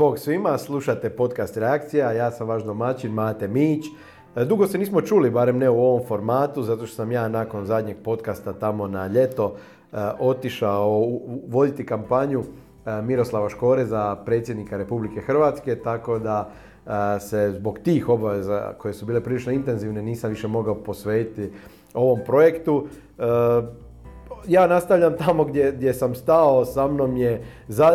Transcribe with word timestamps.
Bog 0.00 0.18
svima, 0.18 0.58
slušate 0.58 1.10
podcast 1.10 1.56
Reakcija, 1.56 2.12
ja 2.12 2.30
sam 2.30 2.48
vaš 2.48 2.64
domaćin 2.64 3.12
Mate 3.12 3.48
Mić. 3.48 3.84
E, 4.36 4.44
dugo 4.44 4.66
se 4.66 4.78
nismo 4.78 5.00
čuli, 5.00 5.30
barem 5.30 5.58
ne 5.58 5.70
u 5.70 5.80
ovom 5.80 6.06
formatu, 6.08 6.62
zato 6.62 6.86
što 6.86 6.96
sam 6.96 7.12
ja 7.12 7.28
nakon 7.28 7.66
zadnjeg 7.66 7.96
podcasta 8.04 8.52
tamo 8.52 8.88
na 8.88 9.06
ljeto 9.06 9.54
e, 9.92 9.96
otišao 10.20 11.08
voditi 11.48 11.86
kampanju 11.86 12.40
e, 12.40 13.02
Miroslava 13.02 13.48
Škore 13.48 13.84
za 13.84 14.16
predsjednika 14.16 14.76
Republike 14.76 15.20
Hrvatske, 15.20 15.76
tako 15.76 16.18
da 16.18 16.50
se 17.20 17.52
zbog 17.56 17.78
tih 17.78 18.08
obaveza 18.08 18.72
koje 18.78 18.94
su 18.94 19.06
bile 19.06 19.20
prilično 19.20 19.52
intenzivne 19.52 20.02
nisam 20.02 20.30
više 20.30 20.48
mogao 20.48 20.74
posvetiti 20.74 21.52
ovom 21.94 22.18
projektu 22.26 22.86
ja 24.48 24.66
nastavljam 24.66 25.16
tamo 25.16 25.44
gdje, 25.44 25.72
gdje 25.72 25.94
sam 25.94 26.14
stao, 26.14 26.64
sa 26.64 26.86
mnom 26.86 27.16
je 27.16 27.42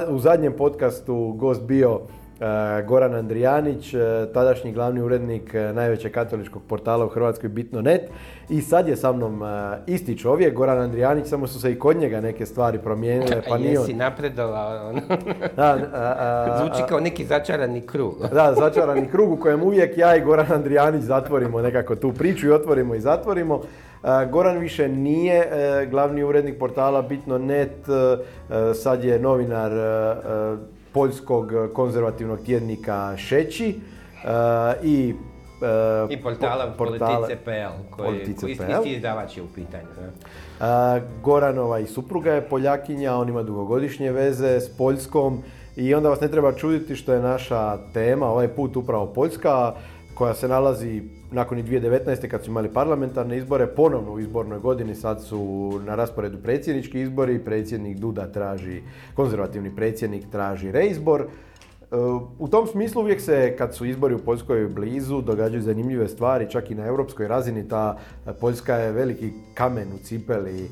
u 0.10 0.20
zadnjem 0.20 0.54
podcastu 0.54 1.32
gost 1.38 1.64
bio 1.64 2.00
e, 2.40 2.84
Goran 2.88 3.16
Andrijanić, 3.16 3.94
e, 3.94 3.98
tadašnji 4.34 4.72
glavni 4.72 5.02
urednik 5.02 5.54
e, 5.54 5.74
najvećeg 5.74 6.12
katoličkog 6.12 6.62
portala 6.68 7.06
u 7.06 7.10
Hrvatskoj 7.10 7.50
Bitno.net 7.50 8.02
i 8.50 8.62
sad 8.62 8.88
je 8.88 8.96
sa 8.96 9.12
mnom 9.12 9.42
isti 9.88 10.18
čovjek, 10.18 10.54
Goran 10.54 10.80
Andrijanić, 10.80 11.28
samo 11.28 11.48
su 11.48 11.62
se 11.62 11.72
i 11.72 11.80
kod 11.80 11.98
njega 11.98 12.22
neke 12.22 12.46
stvari 12.46 12.80
promijenile. 12.80 13.42
Pa 13.50 13.58
nije 13.58 13.72
Jesi 13.72 13.94
napredovao, 13.94 14.90
ono. 14.90 15.02
da, 15.58 16.58
Zvuči 16.60 16.84
kao 16.90 17.00
neki 17.00 17.26
začarani 17.26 17.82
krug. 17.82 18.16
da, 18.34 18.54
začarani 18.54 19.08
krug 19.12 19.32
u 19.32 19.38
kojem 19.38 19.64
uvijek 19.64 19.98
ja 19.98 20.16
i 20.16 20.22
Goran 20.22 20.52
Andrijanić 20.52 21.02
zatvorimo 21.02 21.62
nekako 21.62 21.96
tu 21.96 22.14
priču 22.14 22.48
i 22.48 22.52
otvorimo 22.52 22.96
i 22.96 23.00
zatvorimo. 23.00 23.62
Goran 24.32 24.58
više 24.58 24.88
nije 24.88 25.36
e, 25.36 25.86
glavni 25.86 26.24
urednik 26.24 26.60
portala 26.60 27.02
Bitno.net, 27.02 27.72
e, 27.90 28.74
sad 28.74 29.04
je 29.04 29.20
novinar 29.20 29.72
e, 29.72 30.16
poljskog 30.94 31.52
konzervativnog 31.74 32.40
tjednika 32.46 33.18
Šeći 33.18 33.80
i 34.84 35.14
I 36.10 36.22
portala 36.24 36.74
Politice.pl 36.78 37.96
koji, 37.96 38.36
koji 38.40 38.52
isti 38.52 38.96
izdavač 38.96 39.38
je 39.38 39.44
u 39.44 39.48
pitanju. 39.56 39.86
Goranova 41.24 41.80
i 41.80 41.88
supruga 41.88 42.34
je 42.34 42.50
Poljakinja, 42.50 43.16
on 43.16 43.30
ima 43.30 43.44
dugogodišnje 43.44 44.12
veze 44.12 44.60
s 44.60 44.78
Poljskom 44.78 45.44
i 45.76 45.94
onda 45.94 46.10
vas 46.10 46.22
ne 46.22 46.28
treba 46.28 46.52
čuditi 46.52 46.96
što 46.96 47.14
je 47.14 47.20
naša 47.20 47.78
tema 47.94 48.26
ovaj 48.26 48.48
put 48.48 48.76
upravo 48.76 49.06
Poljska 49.06 49.74
koja 50.16 50.34
se 50.34 50.48
nalazi 50.48 51.02
nakon 51.36 51.60
i 51.60 51.64
2019. 51.64 52.28
kad 52.28 52.44
su 52.44 52.50
imali 52.50 52.70
parlamentarne 52.74 53.38
izbore, 53.38 53.68
ponovno 53.68 54.12
u 54.12 54.20
izbornoj 54.20 54.60
godini, 54.60 54.96
sad 54.96 55.24
su 55.24 55.72
na 55.86 55.96
rasporedu 55.96 56.38
predsjednički 56.38 57.02
izbori, 57.02 57.40
predsjednik 57.40 57.98
Duda 57.98 58.28
traži, 58.32 58.82
konzervativni 59.14 59.76
predsjednik 59.76 60.24
traži 60.32 60.72
reizbor. 60.72 61.22
E, 61.22 61.26
u 62.40 62.48
tom 62.48 62.68
smislu 62.68 63.02
uvijek 63.02 63.22
se, 63.22 63.56
kad 63.58 63.76
su 63.76 63.86
izbori 63.86 64.16
u 64.16 64.20
Poljskoj 64.20 64.68
blizu, 64.68 65.22
događaju 65.22 65.62
zanimljive 65.62 66.08
stvari, 66.08 66.50
čak 66.50 66.72
i 66.72 66.76
na 66.76 66.86
europskoj 66.86 67.28
razini. 67.28 67.68
Ta 67.68 67.98
Poljska 68.42 68.76
je 68.76 68.92
veliki 68.92 69.32
kamen 69.54 69.88
u 69.96 69.98
cipeli 70.04 70.64
e, 70.64 70.68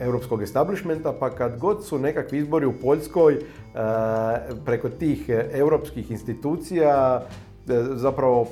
europskog 0.00 0.42
establishmenta, 0.42 1.12
pa 1.20 1.30
kad 1.30 1.58
god 1.58 1.84
su 1.84 1.98
nekakvi 1.98 2.38
izbori 2.38 2.66
u 2.66 2.72
Poljskoj, 2.82 3.34
e, 3.34 3.40
preko 4.64 4.88
tih 4.88 5.30
europskih 5.52 6.10
institucija, 6.10 7.22
zapravo 7.94 8.48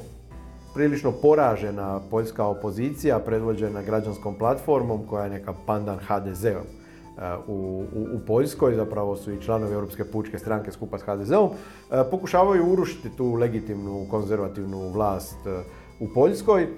prilično 0.77 1.13
poražena 1.13 2.01
poljska 2.11 2.47
opozicija 2.47 3.19
predvođena 3.19 3.83
građanskom 3.83 4.35
platformom 4.35 5.07
koja 5.07 5.25
je 5.25 5.31
neka 5.31 5.55
pandan 5.67 5.99
HDZ-om 5.99 6.53
e, 6.53 7.37
u, 7.47 7.85
u, 7.95 8.07
u, 8.17 8.19
Poljskoj, 8.27 8.75
zapravo 8.75 9.17
su 9.17 9.33
i 9.33 9.41
članovi 9.41 9.75
Europske 9.75 10.05
pučke 10.05 10.39
stranke 10.39 10.73
skupa 10.73 10.99
s 10.99 11.03
HDZ-om, 11.03 11.51
e, 11.51 12.05
pokušavaju 12.11 12.73
urušiti 12.73 13.17
tu 13.17 13.35
legitimnu 13.35 14.07
konzervativnu 14.11 14.89
vlast 14.89 15.47
e, 15.47 15.63
u 16.01 16.09
Poljskoj. 16.15 16.69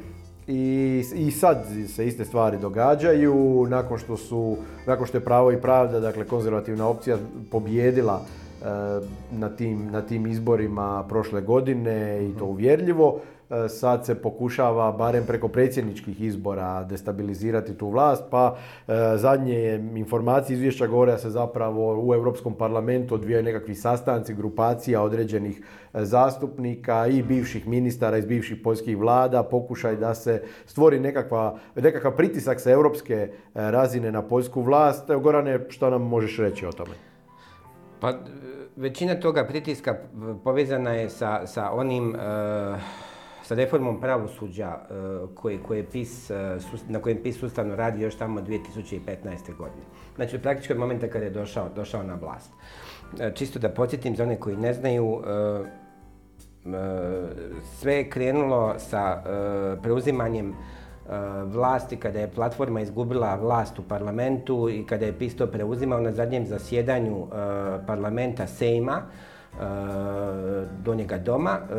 I, 0.46 1.04
I 1.14 1.30
sad 1.30 1.66
se 1.88 2.06
iste 2.06 2.24
stvari 2.24 2.58
događaju, 2.58 3.66
nakon 3.69 3.98
što, 3.98 4.16
su, 4.16 4.56
nakon 4.87 5.06
što 5.06 5.16
je 5.16 5.25
pravo 5.25 5.53
i 5.53 5.60
pravda, 5.60 6.00
dakle 6.00 6.25
konzervativna 6.25 6.88
opcija 6.88 7.19
pobjedila 7.50 8.22
na 9.31 9.48
tim, 9.48 9.91
na 9.91 10.03
tim 10.03 10.26
izborima 10.26 11.04
prošle 11.08 11.41
godine 11.41 12.28
i 12.28 12.38
to 12.38 12.44
uvjerljivo. 12.44 13.20
E, 13.50 13.69
sad 13.69 14.06
se 14.06 14.14
pokušava 14.14 14.92
barem 14.92 15.25
preko 15.26 15.48
predsjedničkih 15.48 16.20
izbora 16.20 16.84
destabilizirati 16.84 17.75
tu 17.75 17.88
vlast, 17.88 18.25
pa 18.31 18.56
e, 18.88 18.92
zadnje 19.16 19.81
informacije 19.97 20.54
izvješća 20.54 20.86
govore 20.86 21.12
da 21.12 21.19
se 21.19 21.31
zapravo 21.31 22.03
u 22.06 22.14
Europskom 22.14 22.54
parlamentu 22.54 23.14
odvijaju 23.14 23.44
nekakvi 23.44 23.75
sastanci, 23.75 24.34
grupacija 24.34 25.03
određenih 25.03 25.60
e, 25.94 26.04
zastupnika 26.04 27.06
i 27.06 27.22
bivših 27.22 27.69
ministara 27.69 28.19
iz 28.19 28.26
bivših 28.26 28.56
poljskih 28.64 28.98
vlada, 28.98 29.42
pokušaj 29.42 29.97
da 29.97 30.14
se 30.14 30.42
stvori 30.66 31.00
nekakva, 31.00 31.58
nekakav 31.75 32.16
pritisak 32.16 32.60
sa 32.60 32.70
europske 32.70 33.32
razine 33.54 34.12
na 34.12 34.22
poljsku 34.22 34.62
vlast. 34.62 35.10
Gorane, 35.22 35.60
što 35.69 35.91
nam 35.91 36.03
možeš 36.03 36.38
reći 36.38 36.66
o 36.66 36.72
tome? 36.72 36.94
Pa, 38.00 38.12
većina 38.76 39.20
toga 39.20 39.47
pritiska 39.47 39.97
povezana 40.44 40.91
je 40.91 41.10
sa, 41.10 41.47
sa 41.47 41.70
onim 41.70 42.14
sa 43.48 43.54
reformom 43.54 44.00
pravosuđa 44.00 44.69
e, 44.69 44.94
koje, 45.34 45.59
koje 45.62 45.84
PIS, 45.84 46.31
e, 46.31 46.59
na 46.88 46.98
kojem 46.98 47.22
PIS 47.22 47.38
sustavno 47.38 47.76
radi 47.76 48.03
još 48.03 48.14
tamo 48.14 48.41
2015. 48.41 49.56
godine. 49.59 49.84
Znači, 50.16 50.38
praktički 50.38 50.72
od 50.72 50.78
momenta 50.78 51.09
kada 51.09 51.25
je 51.25 51.31
došao, 51.31 51.69
došao 51.76 52.03
na 52.03 52.14
vlast. 52.14 52.50
E, 53.20 53.32
čisto 53.34 53.58
da 53.58 53.69
podsjetim 53.69 54.16
za 54.16 54.22
one 54.22 54.41
koji 54.41 54.56
ne 54.56 54.72
znaju, 54.72 55.22
sve 57.78 57.94
je 57.94 58.10
krenulo 58.10 58.75
sa 58.78 59.22
preuzimanjem 59.82 60.54
vlasti 61.44 61.97
kada 61.97 62.20
je 62.20 62.31
platforma 62.31 62.81
izgubila 62.81 63.34
vlast 63.34 63.78
u 63.78 63.82
parlamentu 63.82 64.69
i 64.69 64.87
kada 64.87 65.06
je 65.06 65.19
PIS 65.19 65.37
to 65.37 65.47
preuzimao 65.47 66.00
na 66.00 66.12
zadnjem 66.12 66.47
zasjedanju 66.47 67.26
parlamenta 67.87 68.47
Sejma 68.47 69.03
donjega 70.82 71.19
doma. 71.19 71.58
E, 71.60 71.74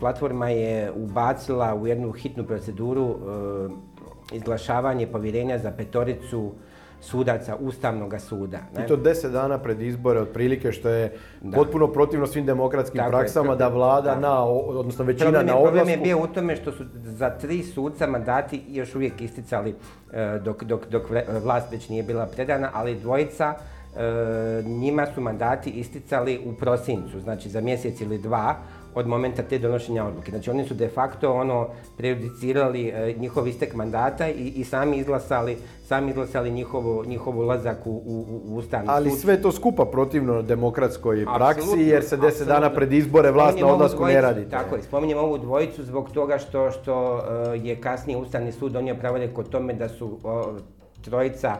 platforma 0.00 0.48
je 0.48 0.92
ubacila 0.96 1.74
u 1.74 1.86
jednu 1.86 2.12
hitnu 2.12 2.44
proceduru 2.44 3.10
e, 3.10 4.36
izglašavanje 4.36 5.06
povjerenja 5.06 5.58
za 5.58 5.70
petoricu 5.70 6.52
sudaca 7.00 7.56
Ustavnog 7.56 8.14
suda. 8.20 8.58
I 8.84 8.86
to 8.86 8.96
deset 8.96 9.32
dana 9.32 9.58
pred 9.58 9.82
izbore, 9.82 10.20
otprilike, 10.20 10.72
što 10.72 10.88
je 10.88 11.16
potpuno 11.54 11.92
protivno 11.92 12.26
svim 12.26 12.46
demokratskim 12.46 13.00
praksama, 13.08 13.54
da 13.54 13.68
vlada 13.68 14.18
na, 14.20 14.44
odnosno 14.44 15.04
većina 15.04 15.30
problem 15.30 15.48
je, 15.48 15.52
na 15.52 15.58
odlasku. 15.58 15.76
Problem 15.76 15.98
je 15.98 16.04
bio 16.04 16.24
u 16.24 16.26
tome 16.26 16.56
što 16.56 16.72
su 16.72 16.84
za 17.04 17.30
tri 17.30 17.62
suca 17.62 18.06
mandati 18.06 18.62
još 18.68 18.94
uvijek 18.94 19.20
isticali 19.20 19.74
dok, 20.44 20.64
dok, 20.64 20.88
dok 20.88 21.02
vlast 21.42 21.72
već 21.72 21.88
nije 21.88 22.02
bila 22.02 22.26
predana, 22.26 22.70
ali 22.74 23.00
dvojica 23.00 23.54
njima 24.64 25.06
su 25.14 25.20
mandati 25.20 25.70
isticali 25.70 26.40
u 26.44 26.52
prosincu, 26.52 27.20
znači 27.20 27.48
za 27.48 27.60
mjesec 27.60 28.00
ili 28.00 28.18
dva 28.18 28.56
od 28.94 29.06
momenta 29.06 29.42
te 29.42 29.58
donošenja 29.58 30.04
odluke. 30.04 30.30
Znači 30.30 30.50
oni 30.50 30.64
su 30.64 30.74
de 30.74 30.88
facto 30.88 31.32
ono 31.32 31.68
prejudicirali 31.96 32.88
e, 32.88 33.14
njihov 33.18 33.48
istek 33.48 33.74
mandata 33.74 34.28
i, 34.28 34.52
i 34.56 34.64
sami 34.64 34.96
izglasali 34.96 35.56
sami 35.88 36.10
izglasali 36.10 36.50
njihov, 36.50 37.06
njihov 37.06 37.38
ulazak 37.38 37.86
u, 37.86 37.90
u, 37.90 38.40
u 38.44 38.56
Ustavni 38.56 38.88
Ali 38.90 39.10
sve 39.10 39.42
to 39.42 39.52
skupa 39.52 39.84
protivno 39.84 40.42
demokratskoj 40.42 41.26
praksi 41.36 41.80
jer 41.80 42.04
se 42.04 42.16
deset 42.16 42.48
dana 42.48 42.70
pred 42.70 42.92
izbore 42.92 43.30
vlast 43.30 43.60
na 43.60 43.66
odlasku 43.66 44.04
ne 44.04 44.20
radi. 44.20 44.50
Tako 44.50 44.76
je, 44.76 44.82
spominjem 44.82 45.18
ovu 45.18 45.38
dvojicu 45.38 45.84
zbog 45.84 46.10
toga 46.10 46.38
što, 46.38 46.70
što 46.70 47.14
uh, 47.14 47.66
je 47.66 47.80
kasnije 47.80 48.18
Ustavni 48.18 48.52
sud 48.52 48.72
donio 48.72 48.94
pravorijek 48.94 49.38
o 49.38 49.42
tome 49.42 49.74
da 49.74 49.88
su 49.88 50.18
trojica 51.02 51.56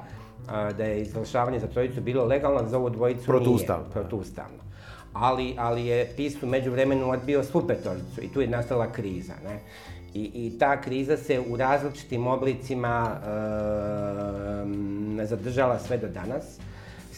da 0.48 0.84
je 0.84 1.02
izglašavanje 1.02 1.58
za 1.58 1.66
trojicu 1.66 2.00
bilo 2.00 2.24
legalno, 2.24 2.68
za 2.68 2.78
ovu 2.78 2.90
dvojicu 2.90 3.26
protuustavno. 3.26 3.84
nije. 3.84 3.92
Protuustavno. 3.92 4.62
Ali, 5.12 5.54
ali 5.58 5.86
je 5.86 6.12
PIS 6.16 6.42
u 6.42 6.46
međuvremenu 6.46 7.10
odbio 7.10 7.44
svu 7.44 7.62
petoricu 7.66 8.20
i 8.20 8.28
tu 8.28 8.40
je 8.40 8.48
nastala 8.48 8.92
kriza. 8.92 9.32
Ne? 9.44 9.60
I, 10.14 10.30
I 10.34 10.58
ta 10.58 10.80
kriza 10.80 11.16
se 11.16 11.40
u 11.48 11.56
različitim 11.56 12.26
oblicima 12.26 13.16
e, 15.22 15.26
zadržala 15.26 15.78
sve 15.78 15.98
do 15.98 16.08
danas 16.08 16.58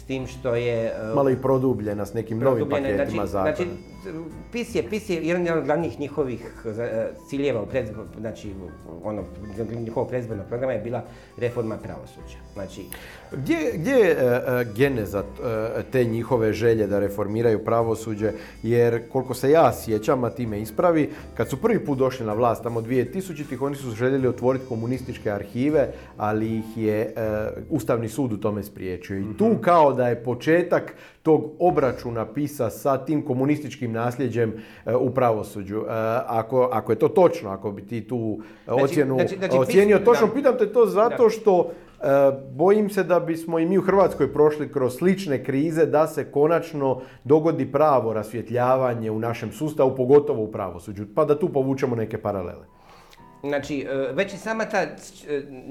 tim 0.07 0.27
što 0.27 0.55
je... 0.55 0.93
Malo 1.15 1.31
i 1.31 1.37
produbljena 1.37 2.07
s 2.07 2.15
nekim 2.15 2.39
novim 2.39 2.69
paketima 2.71 3.27
znači, 3.27 3.31
zakona. 3.31 3.55
Znači, 3.57 3.71
PIS 4.53 4.75
je, 4.75 4.83
PIS 4.91 5.11
je 5.11 5.27
jedan 5.27 5.59
od 5.59 5.65
glavnih 5.65 6.01
njihovih 6.01 6.65
uh, 6.65 6.73
ciljeva 7.29 7.63
u 7.63 7.67
znači, 8.21 8.53
ono, 9.05 9.23
njihovog 9.85 10.09
predizbornog 10.09 10.47
programa 10.47 10.73
je 10.73 10.81
bila 10.81 11.03
reforma 11.37 11.77
pravosuđa. 11.77 12.39
Znači... 12.55 12.85
Gdje, 13.33 13.73
gdje 13.75 13.93
je 13.93 14.17
uh, 14.17 14.77
geneza 14.77 15.25
te 15.93 16.05
njihove 16.05 16.53
želje 16.53 16.87
da 16.87 16.99
reformiraju 16.99 17.65
pravosuđe? 17.65 18.33
Jer 18.63 19.09
koliko 19.09 19.35
se 19.35 19.51
ja 19.51 19.73
sjećam, 19.73 20.25
a 20.25 20.31
time 20.31 20.61
ispravi, 20.61 21.11
kad 21.37 21.49
su 21.49 21.61
prvi 21.61 21.85
put 21.85 21.99
došli 21.99 22.27
na 22.27 22.33
vlast, 22.33 22.63
tamo 22.63 22.81
2000-ih, 22.81 23.63
oni 23.63 23.77
su 23.77 23.91
željeli 23.91 24.29
otvoriti 24.29 24.65
komunističke 24.69 25.31
arhive, 25.31 25.89
ali 26.17 26.59
ih 26.59 26.77
je 26.77 27.15
Ustavni 27.71 28.09
sud 28.09 28.33
u 28.33 28.37
tome 28.37 28.63
spriječio. 28.63 29.19
I 29.19 29.37
tu 29.39 29.47
mhm. 29.47 29.61
kao 29.61 29.93
da 29.93 30.09
je 30.09 30.25
početak 30.25 30.95
tog 31.23 31.53
obračuna 31.59 32.27
PISA 32.27 32.71
sa 32.71 33.05
tim 33.05 33.23
komunističkim 33.23 33.93
nasljeđem 33.95 34.53
e, 34.87 34.95
u 34.95 35.11
pravosuđu. 35.11 35.79
E, 35.79 35.85
ako, 36.27 36.69
ako 36.73 36.93
je 36.93 36.99
to 36.99 37.09
točno, 37.09 37.51
ako 37.51 37.71
bi 37.73 37.87
ti 37.87 38.09
tu 38.09 38.39
Znači- 38.65 38.85
ocjenu 38.85 39.15
znači- 39.15 39.37
znači, 39.39 39.57
ocijenio 39.59 39.99
točno, 39.99 40.27
da. 40.27 40.33
pitam 40.35 40.59
te 40.59 40.73
to 40.73 40.87
zato 40.87 41.31
što 41.31 41.71
e, 42.01 42.07
bojim 42.51 42.91
se 42.91 43.03
da 43.03 43.21
bismo 43.21 43.59
i 43.59 43.67
mi 43.67 43.79
u 43.79 43.83
Hrvatskoj 43.83 44.33
prošli 44.33 44.73
kroz 44.73 44.97
slične 44.97 45.45
krize 45.45 45.87
da 45.87 46.07
se 46.07 46.25
konačno 46.25 47.01
dogodi 47.25 47.73
pravo 47.73 48.13
rasvjetljavanje 48.13 49.11
u 49.11 49.19
našem 49.19 49.53
sustavu, 49.53 49.97
pogotovo 49.97 50.43
u 50.43 50.53
pravosuđu, 50.53 51.05
pa 51.15 51.25
da 51.25 51.39
tu 51.39 51.49
povučemo 51.49 51.97
neke 51.97 52.19
paralele. 52.19 52.65
Znači, 53.45 53.87
e, 53.91 54.13
već 54.13 54.35
i 54.35 54.37
sama 54.37 54.65
ta, 54.65 54.83
e, 54.83 54.89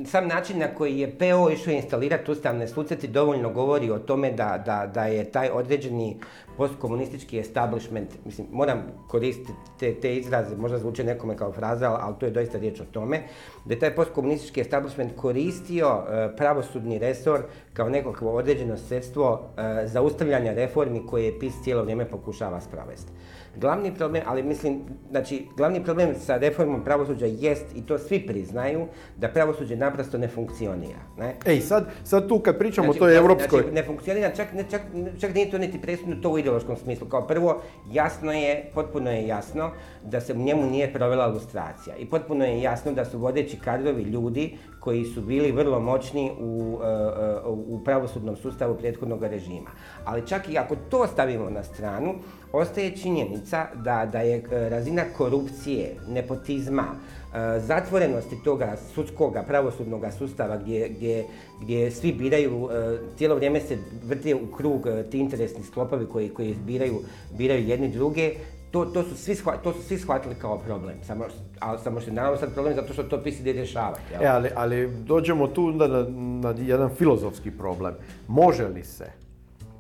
sam 0.05 0.27
način 0.27 0.59
na 0.59 0.67
koji 0.67 0.99
je 0.99 1.11
PO 1.17 1.49
išao 1.49 1.73
instalirati 1.73 2.31
ustavne 2.31 2.67
suce 2.67 2.95
ti 2.95 3.07
dovoljno 3.07 3.49
govori 3.49 3.91
o 3.91 3.99
tome 3.99 4.31
da, 4.31 4.63
da, 4.65 4.91
da 4.93 5.05
je 5.05 5.23
taj 5.23 5.49
određeni 5.49 6.17
postkomunistički 6.57 7.39
establishment, 7.39 8.09
mislim, 8.25 8.47
moram 8.51 8.81
koristiti 9.07 9.53
te, 9.79 9.94
te 9.94 10.15
izraze, 10.15 10.55
možda 10.55 10.77
zvuče 10.77 11.03
nekome 11.03 11.38
kao 11.38 11.51
fraza, 11.51 11.97
ali, 12.01 12.15
to 12.19 12.25
je 12.25 12.31
doista 12.31 12.57
riječ 12.57 12.79
o 12.79 12.85
tome, 12.91 13.21
da 13.65 13.73
je 13.73 13.79
taj 13.79 13.95
postkomunistički 13.95 14.61
establishment 14.61 15.15
koristio 15.15 15.88
e, 15.88 16.35
pravosudni 16.38 17.00
resor 17.00 17.44
kao 17.73 17.89
nekakvo 17.89 18.35
određeno 18.35 18.77
sredstvo 18.77 19.41
e, 19.57 19.88
zaustavljanja 19.88 20.53
reformi 20.53 21.07
koje 21.07 21.25
je 21.25 21.39
PIS 21.39 21.63
cijelo 21.63 21.83
vrijeme 21.83 22.09
pokušava 22.09 22.61
sprovesti. 22.61 23.11
Glavni 23.55 23.95
problem, 23.95 24.23
ali 24.25 24.44
mislim, 24.44 24.81
znači, 25.11 25.47
glavni 25.57 25.83
problem 25.83 26.15
sa 26.19 26.38
reformom 26.38 26.83
pravosuđa 26.83 27.25
jest, 27.25 27.65
i 27.75 27.81
to 27.81 27.97
svi 27.97 28.27
priznaju, 28.27 28.88
da 29.17 29.27
pravosuđe 29.27 29.75
naprosto 29.75 30.17
ne 30.17 30.27
funkcionira. 30.27 31.00
Ne? 31.17 31.35
Ej, 31.45 31.61
sad, 31.61 31.88
sad 32.03 32.27
tu 32.27 32.39
kad 32.39 32.57
pričamo 32.57 32.85
Znači, 32.85 33.00
o 33.00 33.00
toj 33.00 33.17
europskoj... 33.17 33.61
Znači, 33.61 33.75
ne 33.75 33.83
funkcionira, 33.83 34.31
čak, 34.35 34.53
ne, 34.53 34.65
čak, 34.69 34.81
čak 35.19 35.33
nije 35.35 35.51
to 35.51 35.57
niti 35.57 35.81
presudno 35.81 36.15
to 36.15 36.29
u 36.29 36.39
ideološkom 36.39 36.77
smislu. 36.77 37.07
Kao 37.07 37.27
prvo, 37.27 37.61
jasno 37.91 38.31
je, 38.31 38.71
potpuno 38.73 39.11
je 39.11 39.27
jasno 39.27 39.71
da 40.03 40.21
se 40.21 40.33
u 40.33 40.38
njemu 40.38 40.65
nije 40.69 40.94
provela 40.94 41.27
lustracija. 41.27 41.95
I 41.95 42.06
potpuno 42.06 42.45
je 42.45 42.61
jasno 42.61 42.91
da 42.91 43.06
su 43.06 43.19
vodeći 43.19 43.59
kadrovi 43.59 44.03
ljudi 44.03 44.57
koji 44.79 45.06
su 45.06 45.21
bili 45.21 45.51
vrlo 45.51 45.79
moćni 45.79 46.31
u, 46.39 46.79
e, 46.83 46.88
e, 46.88 47.39
u 47.47 47.81
pravosudnom 47.83 48.35
sustavu 48.35 48.77
prethodnog 48.77 49.23
režima. 49.23 49.69
Ali 50.06 50.27
čak 50.27 50.49
i 50.49 50.57
ako 50.57 50.75
to 50.89 51.07
stavimo 51.07 51.49
na 51.49 51.63
stranu, 51.63 52.13
ostaje 52.53 52.95
činjenica 52.95 53.67
da, 53.75 54.05
da 54.11 54.19
je 54.19 54.38
e, 54.38 54.69
razina 54.69 55.03
korupcije, 55.17 55.95
nepotizma, 56.07 56.83
e, 56.83 57.59
zatvorenosti 57.59 58.35
toga 58.44 58.75
sudskoga 58.94 59.44
pravosudnog 59.47 60.05
sustava 60.17 60.57
gdje, 60.57 60.89
gdje, 60.89 61.25
gdje 61.61 61.91
svi 61.91 62.11
biraju, 62.11 62.69
e, 62.71 62.97
cijelo 63.17 63.35
vrijeme 63.35 63.59
se 63.59 63.77
vrti 64.05 64.33
u 64.33 64.55
krug 64.55 64.88
ti 65.11 65.19
interesni 65.19 65.63
sklopovi 65.63 66.05
koji, 66.05 66.29
koji 66.29 66.55
biraju, 66.65 67.00
biraju 67.38 67.67
jedni 67.67 67.89
druge, 67.89 68.33
to, 68.71 68.85
to, 68.85 69.03
su 69.03 69.15
svi 69.17 69.35
shva- 69.35 69.61
to 69.63 69.73
su 69.73 69.81
svi 69.81 69.97
shvatili 69.97 70.35
kao 70.35 70.57
problem. 70.57 70.95
Samo, 71.03 71.25
ali 71.59 71.79
samo 71.83 71.99
što 71.99 72.09
je 72.09 72.15
naravno 72.15 72.38
sad 72.38 72.53
problem 72.53 72.75
zato 72.75 72.94
što 72.94 73.03
to 73.03 73.21
rješavati. 73.44 74.01
jel? 74.11 74.23
E, 74.23 74.27
ali, 74.27 74.49
ali 74.56 74.91
dođemo 75.06 75.47
tu 75.47 75.65
onda 75.65 75.88
na, 75.88 76.06
na 76.41 76.56
jedan 76.59 76.89
filozofski 76.89 77.51
problem. 77.51 77.94
Može 78.27 78.67
li 78.67 78.83
se 78.83 79.22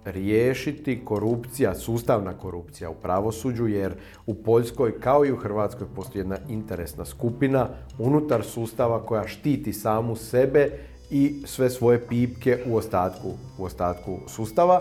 riješiti 0.05 1.01
korupcija, 1.05 1.75
sustavna 1.75 2.33
korupcija 2.33 2.89
u 2.89 2.93
pravosuđu, 2.93 3.67
jer 3.67 3.93
u 4.25 4.33
Poljskoj 4.33 4.99
kao 4.99 5.25
i 5.25 5.31
u 5.31 5.37
Hrvatskoj 5.37 5.87
postoji 5.95 6.19
jedna 6.19 6.37
interesna 6.49 7.05
skupina 7.05 7.67
unutar 7.99 8.43
sustava 8.43 9.05
koja 9.05 9.27
štiti 9.27 9.73
samu 9.73 10.15
sebe 10.15 10.69
i 11.11 11.41
sve 11.45 11.69
svoje 11.69 12.07
pipke 12.07 12.59
u 12.67 12.75
ostatku, 12.75 13.31
u 13.57 13.63
ostatku 13.63 14.17
sustava. 14.27 14.79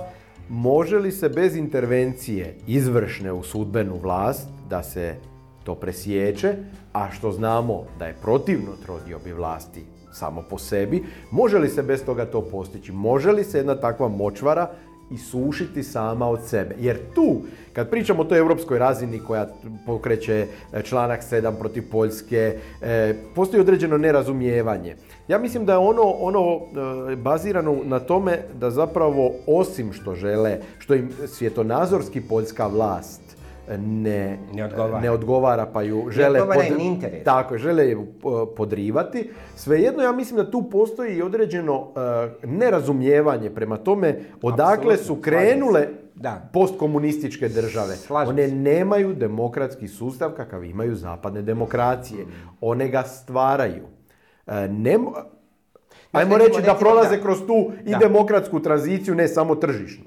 Može 0.48 0.98
li 0.98 1.12
se 1.12 1.28
bez 1.28 1.56
intervencije 1.56 2.56
izvršne 2.66 3.32
u 3.32 3.42
sudbenu 3.42 3.98
vlast 4.02 4.48
da 4.68 4.82
se 4.82 5.14
to 5.64 5.74
presječe, 5.74 6.54
a 6.92 7.10
što 7.10 7.32
znamo 7.32 7.84
da 7.98 8.06
je 8.06 8.16
protivno 8.22 8.72
trodiobi 8.82 9.32
vlasti 9.32 9.84
samo 10.12 10.44
po 10.50 10.58
sebi, 10.58 11.04
može 11.30 11.58
li 11.58 11.68
se 11.68 11.82
bez 11.82 12.04
toga 12.04 12.26
to 12.26 12.42
postići? 12.42 12.92
Može 12.92 13.32
li 13.32 13.44
se 13.44 13.58
jedna 13.58 13.74
takva 13.74 14.08
močvara 14.08 14.70
isušiti 15.12 15.82
sama 15.82 16.28
od 16.28 16.40
sebe? 16.46 16.74
Jer 16.78 16.98
tu, 17.14 17.40
kad 17.72 17.90
pričamo 17.90 18.22
o 18.22 18.24
toj 18.24 18.38
europskoj 18.38 18.78
razini 18.78 19.18
koja 19.18 19.46
pokreće 19.86 20.46
e, 20.72 20.82
članak 20.82 21.20
7 21.30 21.58
protiv 21.58 21.90
Poljske, 21.90 22.58
e, 22.82 23.14
postoji 23.34 23.60
određeno 23.60 23.98
nerazumijevanje. 23.98 24.96
Ja 25.28 25.38
mislim 25.38 25.66
da 25.66 25.72
je 25.72 25.78
ono, 25.78 26.02
ono 26.02 26.60
e, 27.12 27.16
bazirano 27.16 27.76
na 27.84 27.98
tome 28.00 28.38
da 28.60 28.70
zapravo 28.70 29.32
osim 29.46 29.92
što 29.92 30.14
žele, 30.14 30.58
što 30.78 30.94
im 30.94 31.10
svjetonazorski 31.26 32.20
poljska 32.20 32.66
vlast 32.66 33.22
ne, 33.76 34.38
Ne 34.52 34.64
odgovara. 34.64 35.00
ne 35.00 35.10
odgovara 35.10 35.66
pa 35.66 35.82
ju 35.82 36.04
žele, 36.10 36.40
im 36.70 36.80
interes. 36.82 37.24
tako, 37.24 37.58
žele 37.58 37.88
ju 37.88 38.02
e, 38.02 38.06
podrivati. 38.56 39.30
Svejedno 39.56 40.02
ja 40.02 40.12
mislim 40.12 40.36
da 40.36 40.50
tu 40.50 40.62
postoji 40.62 41.16
i 41.16 41.22
određeno 41.22 41.88
e, 42.42 42.46
nerazumijevanje 42.46 43.50
prema 43.50 43.76
tome 43.76 44.08
odakle 44.42 44.74
Apsolutno, 44.74 45.04
su 45.06 45.16
krenule. 45.16 45.88
Da. 46.14 46.48
postkomunističke 46.52 47.48
države. 47.50 47.96
Slažem 47.96 48.28
One 48.28 48.48
se. 48.48 48.54
nemaju 48.54 49.14
demokratski 49.14 49.88
sustav 49.88 50.30
kakav 50.30 50.64
imaju 50.64 50.94
zapadne 50.94 51.42
demokracije. 51.42 52.26
One 52.60 52.88
ga 52.88 53.02
stvaraju. 53.02 53.82
E, 54.46 54.68
ne 54.68 54.92
mo- 54.92 55.22
Ajmo 56.12 56.38
reći 56.38 56.62
da 56.62 56.74
prolaze 56.74 57.20
kroz 57.20 57.38
tu 57.38 57.72
i 57.84 57.90
Da. 57.90 57.98
demokratsku 57.98 58.60
tranziciju, 58.60 59.14
ne 59.14 59.28
samo 59.28 59.54
tržišnu. 59.54 60.04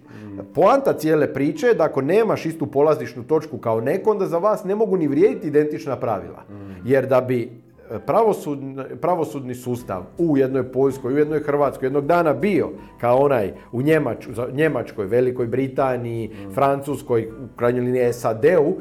Poanta 0.53 0.93
cijele 0.93 1.33
priče 1.33 1.67
je 1.67 1.73
da 1.73 1.83
ako 1.83 2.01
nemaš 2.01 2.45
istu 2.45 2.67
polazišnu 2.67 3.23
točku 3.23 3.57
kao 3.57 3.81
neko, 3.81 4.11
onda 4.11 4.25
za 4.25 4.37
vas 4.37 4.63
ne 4.63 4.75
mogu 4.75 4.97
ni 4.97 5.07
vrijediti 5.07 5.47
identična 5.47 5.95
pravila. 5.95 6.43
Jer 6.85 7.07
da 7.07 7.21
bi 7.21 7.41
e, 7.41 7.99
pravosudni, 7.99 8.83
pravosudni 9.01 9.55
sustav 9.55 10.03
u 10.17 10.37
jednoj 10.37 10.71
Poljskoj, 10.71 11.13
u 11.13 11.17
jednoj 11.17 11.39
Hrvatskoj 11.39 11.85
jednog 11.85 12.05
dana 12.05 12.33
bio 12.33 12.69
kao 12.99 13.17
onaj 13.17 13.53
u 13.71 13.81
Njemač, 13.81 14.27
Njemačkoj, 14.51 15.05
Velikoj 15.05 15.47
Britaniji, 15.47 16.31
Francuskoj, 16.53 17.27
u 17.27 17.57
krajnjoj 17.57 17.85
liniji 17.85 18.13
SAD-u, 18.13 18.73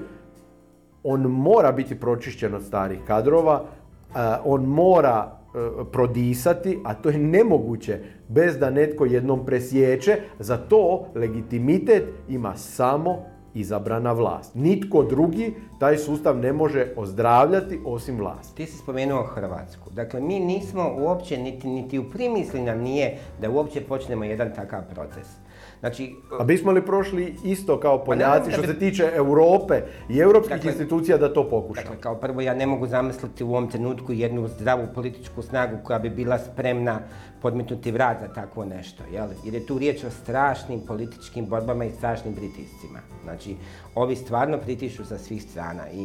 on 1.03 1.21
mora 1.21 1.73
biti 1.73 2.01
pročišćen 2.01 2.55
od 2.55 2.63
starih 2.63 2.99
kadrova, 3.07 3.63
e, 3.63 4.19
on 4.45 4.65
mora 4.65 5.44
prodisati, 5.93 6.79
a 6.85 6.95
to 6.95 7.09
je 7.09 7.19
nemoguće 7.19 7.99
bez 8.29 8.59
da 8.59 8.71
netko 8.71 9.05
jednom 9.05 9.47
presječe. 9.47 10.17
Za 10.39 10.57
to 10.57 11.07
legitimitet 11.15 12.05
ima 12.29 12.57
samo 12.57 13.35
izabrana 13.55 14.13
vlast. 14.13 14.55
Nitko 14.55 15.03
drugi 15.03 15.55
taj 15.79 15.97
sustav 15.97 16.39
ne 16.39 16.53
može 16.53 16.87
ozdravljati 16.97 17.81
osim 17.85 18.19
vlasti. 18.19 18.57
Ti 18.57 18.67
si 18.67 18.79
spomenuo 18.79 19.23
Hrvatsku. 19.23 19.91
Dakle, 19.91 20.21
mi 20.21 20.41
nismo 20.41 20.97
uopće, 20.99 21.39
niti, 21.39 21.69
niti 21.69 21.99
u 21.99 22.11
primisli 22.11 22.63
nam 22.63 22.81
nije 22.81 23.19
da 23.41 23.51
uopće 23.51 23.81
počnemo 23.81 24.25
jedan 24.25 24.55
takav 24.55 24.81
proces. 24.95 25.44
Znači, 25.85 26.17
A 26.41 26.45
bismo 26.45 26.73
li 26.73 26.83
prošli 26.83 27.37
isto 27.45 27.81
kao 27.81 27.93
naravno 27.93 28.05
Poljaci 28.07 28.53
što 28.53 28.61
bi- 28.61 28.67
se 28.67 28.79
tiče 28.79 29.11
Europe 29.15 29.75
i 30.09 30.19
europskih 30.19 30.57
Dakle- 30.57 30.71
institucija 30.71 31.19
da 31.19 31.33
to 31.33 31.51
pokušamo? 31.51 31.85
Dakle, 31.85 32.01
kao 32.01 32.15
prvo 32.15 32.41
ja 32.41 32.55
ne 32.55 32.67
mogu 32.67 32.87
zamisliti 32.87 33.45
u 33.45 33.51
ovom 33.51 33.71
trenutku 33.71 34.13
jednu 34.13 34.49
zdravu 34.49 34.87
političku 34.95 35.43
snagu 35.43 35.77
koja 35.85 35.99
bi 35.99 36.11
bila 36.11 36.39
spremna 36.39 37.01
podmetnuti 37.43 37.93
vrat 37.93 38.17
za 38.21 38.29
takvo 38.29 38.65
nešto, 38.65 39.03
jel? 39.13 39.29
Jer 39.45 39.55
je 39.55 39.67
tu 39.67 39.79
riječ 39.79 40.05
o 40.05 40.11
strašnim 40.13 40.81
političkim 40.81 41.47
borbama 41.47 41.85
i 41.85 41.91
strašnim 41.91 42.35
pritiscima. 42.35 42.99
Znači, 43.25 43.57
ovi 43.95 44.17
stvarno 44.17 44.59
pritišću 44.59 45.05
sa 45.05 45.19
svih 45.19 45.43
strana 45.43 45.91
i, 45.91 46.03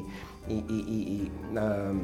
i, 0.50 0.62
i, 0.70 0.84
i, 0.90 1.00
i, 1.14 1.30
um, 1.90 2.02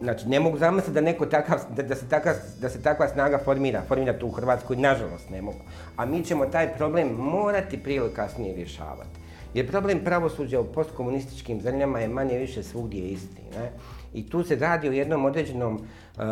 Znači, 0.00 0.28
ne 0.28 0.40
mogu 0.40 0.58
zamisliti 0.58 0.94
da, 0.94 1.00
neko 1.00 1.26
takav, 1.26 1.58
da, 1.76 1.82
da, 1.82 1.94
se 1.94 2.08
takav, 2.08 2.34
da 2.60 2.68
se 2.68 2.82
takva 2.82 3.08
snaga 3.08 3.38
formira, 3.44 3.82
formira 3.88 4.18
tu 4.18 4.26
u 4.26 4.30
Hrvatskoj, 4.30 4.76
nažalost 4.76 5.30
ne 5.30 5.42
mogu. 5.42 5.58
A 5.96 6.06
mi 6.06 6.24
ćemo 6.24 6.46
taj 6.46 6.76
problem 6.76 7.08
morati 7.18 7.82
prije 7.82 7.96
ili 7.96 8.14
kasnije 8.14 8.54
rješavati. 8.54 9.26
Jer 9.54 9.70
problem 9.70 10.04
pravosuđa 10.04 10.60
u 10.60 10.64
postkomunističkim 10.64 11.60
zemljama 11.60 12.00
je 12.00 12.08
manje 12.08 12.38
više 12.38 12.62
svugdje 12.62 13.08
isti. 13.08 13.42
Ne? 13.58 13.70
I 14.14 14.30
tu 14.30 14.42
se 14.44 14.56
radi 14.56 14.88
o 14.88 14.92
jednom 14.92 15.24
određenom 15.24 15.74
uh, 15.74 16.22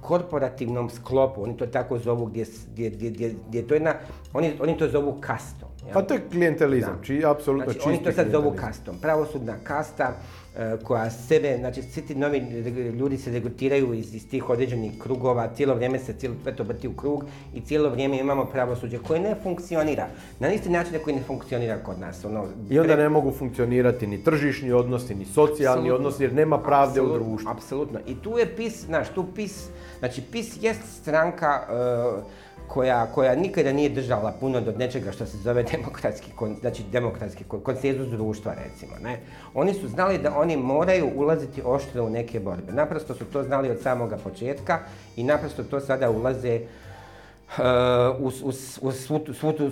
korporativnom 0.00 0.90
sklopu, 0.90 1.42
oni 1.42 1.56
to 1.56 1.66
tako 1.66 1.98
zovu, 1.98 2.26
gdje, 2.26 2.44
gdje, 2.74 2.90
gdje, 2.90 3.34
gdje, 3.48 3.66
to 3.66 3.74
jedna, 3.74 3.94
oni, 4.32 4.52
oni 4.60 4.78
to 4.78 4.88
zovu 4.88 5.16
kastom. 5.20 5.68
Pa 5.92 6.02
to 6.02 6.14
je 6.14 6.20
klijentelizam, 6.30 7.00
čiji 7.02 7.24
apsolutno 7.24 7.72
Znači, 7.72 7.88
oni 7.88 8.02
to 8.02 8.12
sad 8.12 8.30
zovu 8.30 8.52
kastom. 8.56 8.96
Pravosudna 9.02 9.54
kasta 9.64 10.14
e, 10.56 10.76
koja 10.82 11.10
sebe, 11.10 11.56
znači 11.58 11.82
svi 11.82 12.02
ti 12.02 12.14
novi 12.14 12.38
ljudi 12.98 13.18
se 13.18 13.30
regrutiraju 13.30 13.94
iz, 13.94 14.14
iz 14.14 14.28
tih 14.28 14.50
određenih 14.50 14.92
krugova, 14.98 15.48
cijelo 15.54 15.74
vrijeme 15.74 15.98
se 15.98 16.12
cijelo 16.12 16.36
sve 16.42 16.56
to 16.56 16.62
vrti 16.62 16.88
u 16.88 16.92
krug 16.92 17.24
i 17.54 17.60
cijelo 17.60 17.88
vrijeme 17.90 18.18
imamo 18.18 18.44
pravosuđe 18.44 18.98
koje 18.98 19.20
ne 19.20 19.34
funkcionira. 19.42 20.06
Na 20.40 20.52
isti 20.52 20.68
način 20.68 20.92
na 20.92 20.98
koji 20.98 21.16
ne 21.16 21.22
funkcionira 21.22 21.78
kod 21.78 22.00
nas. 22.00 22.24
Ono, 22.24 22.46
I 22.70 22.78
onda 22.78 22.94
pre- 22.94 23.02
ne 23.02 23.08
mogu 23.08 23.30
funkcionirati 23.30 24.06
ni 24.06 24.24
tržišni 24.24 24.72
odnosi, 24.72 25.14
ni 25.14 25.24
socijalni 25.24 25.90
odnosi 25.90 26.22
jer 26.22 26.32
nema 26.32 26.58
pravde 26.58 27.00
u 27.00 27.12
društvu. 27.12 27.50
Apsolutno. 27.50 27.98
I 28.06 28.14
tu 28.14 28.38
je 28.38 28.56
PIS, 28.56 28.84
znaš, 28.84 29.08
tu 29.08 29.24
PIS, 29.34 29.68
znači 29.98 30.22
PIS 30.32 30.62
jest 30.62 30.80
stranka 31.00 31.62
e, 31.70 32.41
koja, 32.68 33.06
koja 33.06 33.34
nikada 33.34 33.72
nije 33.72 33.88
držala 33.88 34.32
puno 34.40 34.60
do 34.60 34.72
nečega 34.72 35.12
što 35.12 35.26
se 35.26 35.36
zove 35.36 35.62
demokratski, 35.72 36.30
znači 36.60 36.82
demokratski 36.92 37.44
konsenzus 37.44 38.08
društva 38.08 38.54
recimo. 38.54 38.92
Ne? 39.02 39.20
Oni 39.54 39.74
su 39.74 39.88
znali 39.88 40.18
da 40.18 40.38
oni 40.38 40.56
moraju 40.56 41.10
ulaziti 41.16 41.62
oštro 41.64 42.04
u 42.04 42.10
neke 42.10 42.40
borbe. 42.40 42.72
Naprosto 42.72 43.14
su 43.14 43.24
to 43.24 43.42
znali 43.42 43.70
od 43.70 43.80
samoga 43.82 44.16
početka 44.16 44.78
i 45.16 45.24
naprosto 45.24 45.62
to 45.62 45.80
sada 45.80 46.10
ulaze 46.10 46.60
uh, 47.58 48.26
uz, 48.26 48.98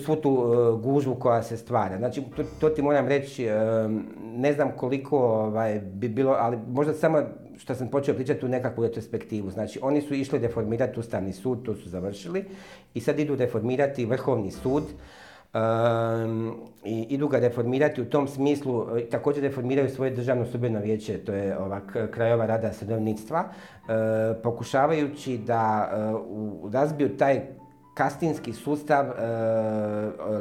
svu, 0.01 0.17
tu 0.23 0.31
uh, 0.31 0.81
gužvu 0.81 1.15
koja 1.15 1.43
se 1.43 1.57
stvara. 1.57 1.99
Znači, 1.99 2.23
to, 2.61 2.69
ti 2.69 2.83
moram 2.83 3.09
reći, 3.09 3.49
um, 3.49 4.05
ne 4.37 4.53
znam 4.53 4.71
koliko 4.77 5.19
ovaj, 5.19 5.81
bi 5.93 6.09
bilo, 6.09 6.37
ali 6.39 6.59
možda 6.69 6.95
samo 6.95 7.23
što 7.57 7.75
sam 7.75 7.89
počeo 7.89 8.15
pričati 8.15 8.47
u 8.47 8.49
nekakvu 8.49 8.85
retrospektivu. 8.85 9.51
Znači, 9.51 9.79
oni 9.83 10.03
su 10.03 10.15
išli 10.15 10.39
reformirati 10.39 11.01
Ustavni 11.01 11.33
sud, 11.33 11.63
to 11.65 11.75
su 11.75 11.89
završili, 11.89 12.45
i 12.95 13.01
sad 13.01 13.19
idu 13.19 13.37
reformirati 13.37 14.05
Vrhovni 14.05 14.51
sud, 14.51 14.85
um, 15.55 16.55
i 16.85 17.07
idu 17.09 17.29
ga 17.29 17.39
reformirati 17.39 18.03
u 18.03 18.11
tom 18.11 18.29
smislu, 18.29 18.87
također 19.11 19.43
reformiraju 19.43 19.89
svoje 19.89 20.11
državno 20.11 20.47
sudbeno 20.47 20.81
vijeće, 20.81 21.19
to 21.19 21.33
je 21.33 21.59
ova 21.59 21.81
krajova 22.11 22.47
rada 22.47 22.73
sudovnictva, 22.73 23.45
uh, 23.49 23.89
pokušavajući 24.43 25.39
da 25.39 25.91
uh, 25.93 26.73
razbiju 26.73 27.17
taj 27.17 27.41
kastinski 28.01 28.53
sustav 28.53 29.07
e, 29.07 29.13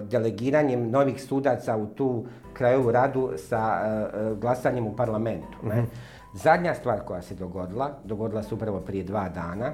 delegiranjem 0.01 0.89
novih 0.91 1.23
sudaca 1.23 1.77
u 1.77 1.87
tu 1.87 2.25
krajovu 2.53 2.91
radu 2.91 3.31
sa 3.37 3.81
glasanjem 4.41 4.87
u 4.87 4.95
parlamentu. 4.95 5.57
Ne? 5.63 5.75
Mhm. 5.75 5.85
Zadnja 6.33 6.73
stvar 6.73 6.99
koja 7.05 7.21
se 7.21 7.35
dogodila, 7.35 7.91
dogodila 8.03 8.43
se 8.43 8.55
upravo 8.55 8.79
prije 8.79 9.03
dva 9.03 9.29
dana 9.29 9.71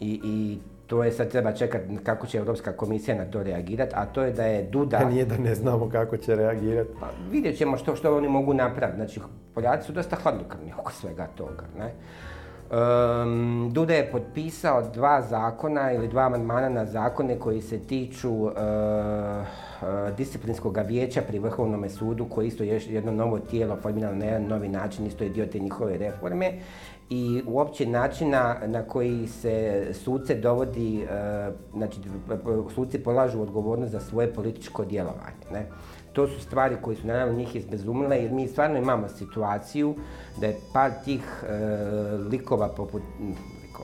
i, 0.00 0.20
i 0.24 0.58
to 0.86 1.04
je 1.04 1.12
sad 1.12 1.28
treba 1.28 1.52
čekati 1.52 1.96
kako 2.04 2.26
će 2.26 2.38
Europska 2.38 2.72
komisija 2.72 3.16
na 3.16 3.24
to 3.24 3.42
reagirati, 3.42 3.92
a 3.96 4.06
to 4.06 4.22
je 4.22 4.32
da 4.32 4.44
je 4.44 4.62
Duda... 4.62 4.96
A 4.96 5.04
nije 5.12 5.24
da 5.24 5.36
ne 5.36 5.54
znamo 5.54 5.88
kako 5.88 6.16
će 6.16 6.36
reagirati. 6.36 6.90
Pa 7.00 7.06
vidjet 7.30 7.58
ćemo 7.58 7.76
što, 7.76 7.96
što 7.96 8.16
oni 8.16 8.28
mogu 8.28 8.54
napraviti. 8.54 8.96
Znači, 8.96 9.20
Poljaci 9.54 9.86
su 9.86 9.92
dosta 9.92 10.16
hladnokrvni 10.16 10.72
oko 10.78 10.92
svega 10.92 11.26
toga. 11.26 11.64
Ne? 11.78 11.92
Um, 12.72 13.70
Duda 13.72 13.94
je 13.94 14.10
potpisao 14.10 14.82
dva 14.94 15.22
zakona 15.22 15.92
ili 15.92 16.08
dva 16.08 16.22
amandmana 16.22 16.68
na 16.68 16.86
zakone 16.86 17.38
koji 17.38 17.62
se 17.62 17.78
tiču 17.78 18.32
uh, 18.32 18.52
disciplinskog 20.16 20.78
vijeća 20.86 21.22
pri 21.28 21.38
Vrhovnom 21.38 21.88
sudu 21.90 22.24
koji 22.24 22.48
isto 22.48 22.64
je 22.64 22.80
jedno 22.88 23.12
novo 23.12 23.38
tijelo 23.38 23.76
formirano 23.82 24.16
na 24.16 24.24
jedan 24.24 24.46
novi 24.46 24.68
način, 24.68 25.06
isto 25.06 25.24
je 25.24 25.30
dio 25.30 25.46
te 25.46 25.58
njihove 25.58 25.98
reforme 25.98 26.52
i 27.10 27.42
uopće 27.46 27.86
načina 27.86 28.56
na 28.66 28.82
koji 28.82 29.26
se 29.26 29.86
suce 29.92 30.34
dovodi, 30.34 31.04
uh, 31.04 31.54
znači 31.76 31.96
suci 32.74 32.98
polažu 32.98 33.42
odgovornost 33.42 33.92
za 33.92 34.00
svoje 34.00 34.32
političko 34.32 34.84
djelovanje. 34.84 35.46
Ne? 35.52 35.66
To 36.12 36.28
su 36.28 36.40
stvari 36.40 36.76
koje 36.82 36.96
su 36.96 37.06
naravno 37.06 37.38
njih 37.38 37.56
izbezumile 37.56 38.16
jer 38.16 38.30
mi 38.30 38.48
stvarno 38.48 38.78
imamo 38.78 39.08
situaciju 39.08 39.94
da 40.40 40.46
je 40.46 40.60
par 40.72 40.90
tih 41.04 41.22
e, 41.42 41.54
likova 42.30 42.68
poput 42.68 43.02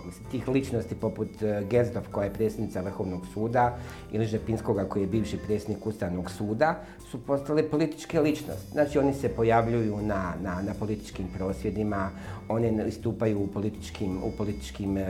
mislim, 0.06 0.24
tih 0.30 0.48
ličnosti 0.48 0.94
poput 0.94 1.42
e, 1.42 1.64
Gezdov 1.70 2.02
koja 2.10 2.24
je 2.24 2.32
predsjednica 2.32 2.80
Vrhovnog 2.80 3.26
suda 3.34 3.76
ili 4.12 4.26
Žepinskoga 4.26 4.84
koji 4.84 5.02
je 5.02 5.06
bivši 5.06 5.38
predsjednik 5.46 5.86
Ustavnog 5.86 6.30
suda 6.30 6.80
su 7.10 7.18
postale 7.26 7.70
političke 7.70 8.20
ličnosti. 8.20 8.72
Znači 8.72 8.98
oni 8.98 9.14
se 9.14 9.28
pojavljuju 9.28 9.96
na, 10.02 10.34
na, 10.42 10.62
na 10.62 10.74
političkim 10.78 11.26
prosvjedima, 11.36 12.10
oni 12.48 12.82
istupaju 12.88 13.42
u 13.42 13.46
političkim, 13.46 14.22
u 14.24 14.30
političkim 14.38 14.96
e, 14.98 15.04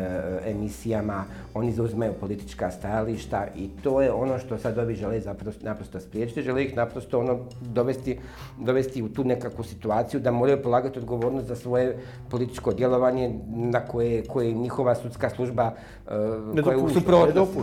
emisijama, 0.46 1.24
oni 1.54 1.72
zauzimaju 1.72 2.12
politička 2.20 2.70
stajališta 2.70 3.46
i 3.56 3.68
to 3.82 4.02
je 4.02 4.12
ono 4.12 4.38
što 4.38 4.58
sad 4.58 4.78
ovi 4.78 4.94
žele 4.94 5.20
zaprosto, 5.20 5.64
naprosto 5.64 6.00
spriječiti, 6.00 6.42
žele 6.42 6.64
ih 6.64 6.76
naprosto 6.76 7.20
ono 7.20 7.38
dovesti, 7.60 8.18
dovesti 8.58 9.02
u 9.02 9.08
tu 9.08 9.24
nekakvu 9.24 9.64
situaciju 9.64 10.20
da 10.20 10.30
moraju 10.30 10.62
polagati 10.62 10.98
odgovornost 10.98 11.46
za 11.46 11.56
svoje 11.56 11.98
političko 12.30 12.72
djelovanje 12.72 13.34
na 13.48 13.80
koje, 13.80 14.24
koje 14.24 14.54
njihova 14.78 14.94
sudska 14.94 15.30
služba 15.30 15.72
uh, 16.06 16.64
koja 16.64 16.76
je 16.76 16.82
u 16.82 16.90
suprotnosti. 16.90 17.58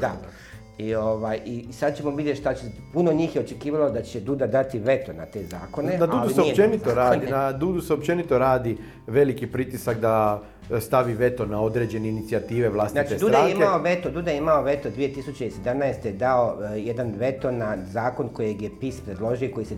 I, 0.78 0.96
ovaj, 0.96 1.40
I 1.46 1.66
sad 1.74 1.98
ćemo 1.98 2.16
vidjeti 2.16 2.40
šta 2.40 2.54
će, 2.54 2.66
puno 2.94 3.14
njih 3.14 3.36
je 3.36 3.42
očekivalo 3.42 3.90
da 3.90 4.02
će 4.02 4.20
Duda 4.20 4.48
dati 4.48 4.80
veto 4.80 5.14
na 5.14 5.26
te 5.26 5.44
zakone. 5.44 5.98
Na 5.98 6.06
Dudu 6.06 6.30
se 6.34 6.42
općenito 6.42 6.94
radi, 6.94 7.28
na 7.28 7.52
Dudu 7.52 7.82
se 7.82 7.94
općenito 7.94 8.38
radi 8.38 8.78
veliki 9.08 9.48
pritisak 9.48 10.00
da 10.00 10.42
stavi 10.80 11.14
veto 11.14 11.46
na 11.46 11.62
određene 11.62 12.10
inicijative 12.10 12.70
vlastite 12.70 13.08
znači, 13.08 13.22
Duda 13.22 13.38
Je 13.38 13.52
imao 13.52 13.80
veto, 13.80 14.10
Duda 14.10 14.32
je 14.32 14.38
imao 14.38 14.62
veto 14.62 14.90
2017. 14.90 16.12
dao 16.18 16.58
uh, 16.58 16.86
jedan 16.86 17.14
veto 17.18 17.52
na 17.52 17.78
zakon 17.86 18.30
kojeg 18.30 18.62
je 18.62 18.70
PIS 18.80 19.02
predložio 19.02 19.52
koji 19.54 19.66
se 19.66 19.76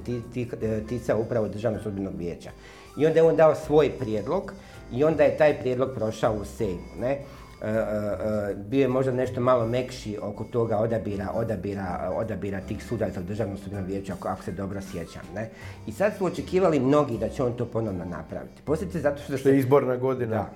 e, 0.62 0.82
ticao 0.89 1.20
upravo 1.20 1.48
državnog 1.48 1.82
sudbenog 1.82 2.13
vijeća. 2.17 2.50
I 2.98 3.06
onda 3.06 3.20
je 3.20 3.24
on 3.24 3.36
dao 3.36 3.56
svoj 3.56 3.89
prijedlog 4.00 4.53
i 4.91 5.03
onda 5.03 5.24
je 5.24 5.38
taj 5.38 5.60
prijedlog 5.60 5.89
prošao 5.96 6.34
u 6.34 6.46
Sejmu. 6.46 6.96
Ne? 7.00 7.17
E, 7.62 7.70
e, 7.70 7.74
e, 7.74 8.56
bio 8.56 8.82
je 8.82 8.88
možda 8.88 9.12
nešto 9.12 9.41
malo 9.41 9.67
mekši 9.67 10.17
oko 10.22 10.44
toga 10.44 10.77
odabira, 10.77 11.32
odabira, 11.34 12.12
odabira 12.15 12.60
tih 12.62 12.84
sudaca 12.84 13.20
u 13.20 13.24
državnom 13.24 13.58
sudbenom 13.58 13.86
vijeću, 13.86 14.13
ako, 14.13 14.27
ako, 14.27 14.44
se 14.44 14.51
dobro 14.51 14.82
sjećam. 14.82 15.22
Ne? 15.36 15.50
I 15.88 15.91
sad 15.91 16.13
su 16.17 16.25
očekivali 16.25 16.79
mnogi 16.79 17.17
da 17.17 17.29
će 17.29 17.44
on 17.44 17.53
to 17.53 17.65
ponovno 17.65 18.06
napraviti. 18.06 18.62
Posljedice 18.65 19.00
zato 19.00 19.22
što... 19.22 19.38
Što 19.38 19.50
je 19.50 19.60
izborna 19.60 19.96
godina. 19.96 20.36
Da, 20.36 20.50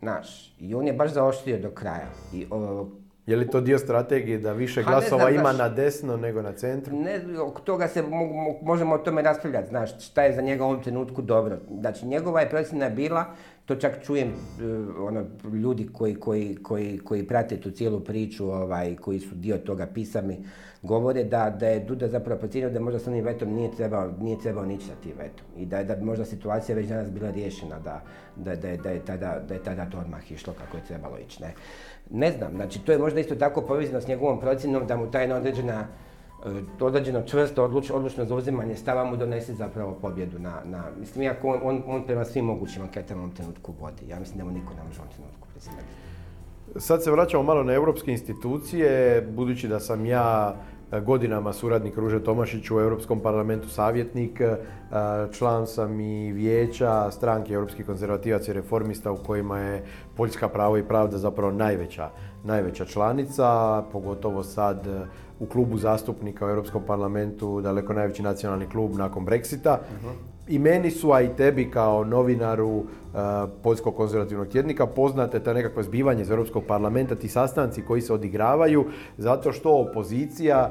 naš. 0.00 0.54
I 0.60 0.74
on 0.74 0.86
je 0.86 0.92
baš 0.92 1.12
zaoštrio 1.12 1.58
do 1.58 1.70
kraja. 1.70 2.08
I, 2.32 2.46
je 3.26 3.36
li 3.36 3.48
to 3.48 3.60
dio 3.60 3.78
strategije 3.78 4.38
da 4.38 4.52
više 4.52 4.82
glasova 4.82 5.30
ima 5.30 5.52
na 5.52 5.68
desno 5.68 6.16
nego 6.16 6.42
na 6.42 6.52
centru? 6.52 6.96
Ne, 6.96 7.40
oko 7.40 7.60
toga 7.60 7.88
se 7.88 8.04
možemo 8.62 8.94
o 8.94 8.98
tome 8.98 9.22
raspravljati, 9.22 9.68
znaš, 9.68 10.06
šta 10.06 10.22
je 10.22 10.34
za 10.34 10.42
njega 10.42 10.64
u 10.64 10.68
ovom 10.68 10.82
trenutku 10.82 11.22
dobro. 11.22 11.58
Znači, 11.80 12.06
njegova 12.06 12.40
je 12.40 12.50
procjena 12.50 12.88
bila 12.88 13.24
to 13.70 13.76
čak 13.76 14.02
čujem 14.02 14.28
e, 14.28 14.32
ono, 14.98 15.24
ljudi 15.52 15.88
koji, 15.92 16.14
koji, 16.14 16.56
koji, 16.62 16.98
koji 16.98 17.26
prate 17.26 17.60
tu 17.60 17.70
cijelu 17.70 18.00
priču, 18.00 18.50
ovaj, 18.50 18.96
koji 18.96 19.20
su 19.20 19.34
dio 19.34 19.58
toga 19.58 19.86
pisami, 19.86 20.38
govore 20.82 21.24
da, 21.24 21.50
da 21.50 21.66
je 21.66 21.80
Duda 21.80 22.08
zapravo 22.08 22.38
procijenio 22.38 22.70
da 22.70 22.80
možda 22.80 22.98
s 22.98 23.06
onim 23.06 23.24
vetom 23.24 23.52
nije 23.54 23.70
trebao, 23.76 24.10
nije 24.20 24.38
trebao 24.38 24.64
nići 24.66 24.86
sa 24.86 24.94
tim 25.02 25.12
vetom. 25.18 25.46
I 25.56 25.66
da 25.66 25.78
je 25.78 25.84
da 25.84 25.96
možda 26.02 26.24
situacija 26.24 26.76
već 26.76 26.88
danas 26.88 27.10
bila 27.10 27.30
riješena, 27.30 27.78
da, 27.78 28.02
da, 28.36 28.56
da, 28.56 28.68
je, 28.68 28.76
da, 28.76 28.90
je, 28.90 29.04
tada, 29.04 29.38
da 29.48 29.54
je 29.54 29.62
tada 29.62 29.86
to 29.90 29.98
odmah 29.98 30.32
išlo 30.32 30.52
kako 30.58 30.76
je 30.76 30.84
trebalo 30.84 31.18
ići. 31.18 31.42
Ne? 31.42 31.54
ne 32.10 32.32
znam, 32.32 32.52
znači 32.56 32.78
to 32.84 32.92
je 32.92 32.98
možda 32.98 33.20
isto 33.20 33.34
tako 33.34 33.62
povezano 33.62 34.00
s 34.00 34.08
njegovom 34.08 34.40
procjenom 34.40 34.86
da 34.86 34.96
mu 34.96 35.10
ta 35.10 35.20
jedna 35.20 35.36
određena 35.36 35.86
određeno 36.80 37.22
čvrsto, 37.22 37.64
odluč, 37.64 37.90
odlučno 37.90 38.24
zauzimanje 38.24 38.76
stava 38.76 39.04
mu 39.04 39.16
donese 39.16 39.54
zapravo 39.54 39.96
pobjedu 40.02 40.38
na, 40.38 40.54
na 40.64 40.84
mislim, 41.00 41.22
iako 41.22 41.48
on, 41.48 41.60
on, 41.62 41.82
on 41.86 42.06
prema 42.06 42.24
svim 42.24 42.44
mogućim 42.44 42.82
anketama 42.82 43.20
u 43.20 43.24
ovom 43.24 43.36
trenutku 43.36 43.74
vodi. 43.80 44.08
Ja 44.08 44.20
mislim 44.20 44.38
da 44.38 44.44
mu 44.44 44.50
niko 44.50 44.74
ne 44.74 44.82
može 44.88 45.00
u 45.00 45.02
ovom 45.02 45.14
trenutku 45.14 45.46
Sad 46.76 47.04
se 47.04 47.10
vraćamo 47.10 47.42
malo 47.42 47.62
na 47.62 47.72
europske 47.72 48.12
institucije, 48.12 49.20
budući 49.30 49.68
da 49.68 49.80
sam 49.80 50.06
ja 50.06 50.54
e, 50.92 51.00
godinama 51.00 51.52
suradnik 51.52 51.96
Ruže 51.96 52.24
Tomašić 52.24 52.70
u 52.70 52.80
Europskom 52.80 53.20
parlamentu 53.20 53.68
savjetnik, 53.68 54.40
e, 54.40 54.56
član 55.32 55.66
sam 55.66 56.00
i 56.00 56.32
vijeća 56.32 57.10
stranke 57.10 57.54
Europskih 57.54 57.86
konzervativaca 57.86 58.50
i 58.50 58.54
reformista 58.54 59.12
u 59.12 59.16
kojima 59.16 59.58
je 59.58 59.84
Poljska 60.16 60.48
pravo 60.48 60.78
i 60.78 60.84
pravda 60.88 61.18
zapravo 61.18 61.52
najveća, 61.52 62.10
najveća 62.44 62.84
članica, 62.84 63.82
pogotovo 63.92 64.42
sad 64.42 64.86
u 65.40 65.46
klubu 65.46 65.78
zastupnika 65.78 66.46
u 66.46 66.48
Europskom 66.48 66.82
parlamentu, 66.86 67.60
daleko 67.60 67.92
najveći 67.92 68.22
nacionalni 68.22 68.66
klub 68.66 68.96
nakon 68.96 69.26
Brexita. 69.26 69.76
I 70.48 70.58
meni 70.58 70.90
su, 70.90 71.12
a 71.12 71.22
i 71.22 71.28
tebi 71.36 71.70
kao 71.70 72.04
novinaru 72.04 72.68
uh, 72.68 72.84
Poljskog 73.62 73.96
konzervativnog 73.96 74.48
tjednika, 74.48 74.86
poznate 74.86 75.40
ta 75.40 75.52
nekakva 75.52 75.82
zbivanje 75.82 76.22
iz 76.22 76.30
Europskog 76.30 76.64
parlamenta, 76.68 77.14
ti 77.14 77.28
sastanci 77.28 77.82
koji 77.82 78.00
se 78.00 78.12
odigravaju, 78.12 78.84
zato 79.18 79.52
što 79.52 79.70
opozicija 79.70 80.70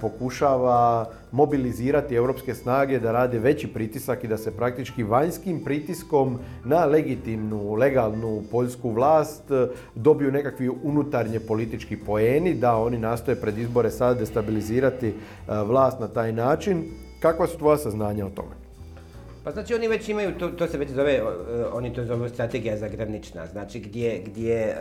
pokušava 0.00 1.08
mobilizirati 1.32 2.14
europske 2.14 2.54
snage 2.54 2.98
da 2.98 3.12
rade 3.12 3.38
veći 3.38 3.66
pritisak 3.66 4.24
i 4.24 4.28
da 4.28 4.36
se 4.36 4.56
praktički 4.56 5.02
vanjskim 5.02 5.64
pritiskom 5.64 6.38
na 6.64 6.84
legitimnu, 6.84 7.74
legalnu 7.74 8.42
poljsku 8.50 8.90
vlast 8.90 9.50
uh, 9.50 9.68
dobiju 9.94 10.32
nekakvi 10.32 10.70
unutarnje 10.82 11.40
politički 11.40 11.96
poeni, 11.96 12.54
da 12.54 12.76
oni 12.76 12.98
nastoje 12.98 13.40
pred 13.40 13.58
izbore 13.58 13.90
sad 13.90 14.18
destabilizirati 14.18 15.14
vlast 15.48 16.00
na 16.00 16.08
taj 16.08 16.32
način. 16.32 16.84
Kakva 17.20 17.46
su 17.46 17.58
tvoja 17.58 17.76
saznanja 17.76 18.26
o 18.26 18.30
tome? 18.30 18.63
Pa 19.44 19.50
znači 19.50 19.74
oni 19.74 19.88
već 19.88 20.08
imaju, 20.08 20.38
to, 20.38 20.48
to 20.48 20.66
se 20.66 20.78
već 20.78 20.90
zove, 20.90 21.22
oni 21.72 21.92
to 21.92 22.04
zovu 22.04 22.28
strategija 22.28 22.76
zagranična, 22.76 23.46
znači 23.46 23.80
gdje, 23.80 24.22
gdje 24.26 24.54
e, 24.54 24.74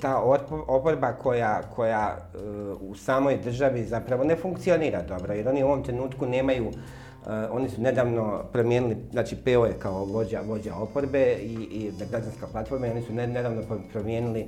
ta 0.00 0.22
oporba 0.66 1.12
koja, 1.12 1.62
koja 1.74 2.16
e, 2.16 2.38
u 2.80 2.94
samoj 2.94 3.38
državi 3.44 3.84
zapravo 3.84 4.24
ne 4.24 4.36
funkcionira 4.36 5.02
dobro, 5.02 5.34
jer 5.34 5.48
oni 5.48 5.62
u 5.62 5.66
ovom 5.66 5.82
trenutku 5.82 6.26
nemaju, 6.26 6.66
e, 6.66 7.30
oni 7.50 7.68
su 7.68 7.80
nedavno 7.80 8.42
promijenili, 8.52 8.96
znači 9.12 9.36
PO 9.36 9.66
je 9.66 9.72
kao 9.78 10.04
vođa, 10.04 10.40
vođa 10.40 10.74
oporbe 10.74 11.36
i, 11.42 11.54
i 11.70 11.92
građanska 12.10 12.46
platforma 12.52 12.86
i 12.86 12.90
oni 12.90 13.02
su 13.02 13.12
nedavno 13.12 13.62
promijenili 13.92 14.46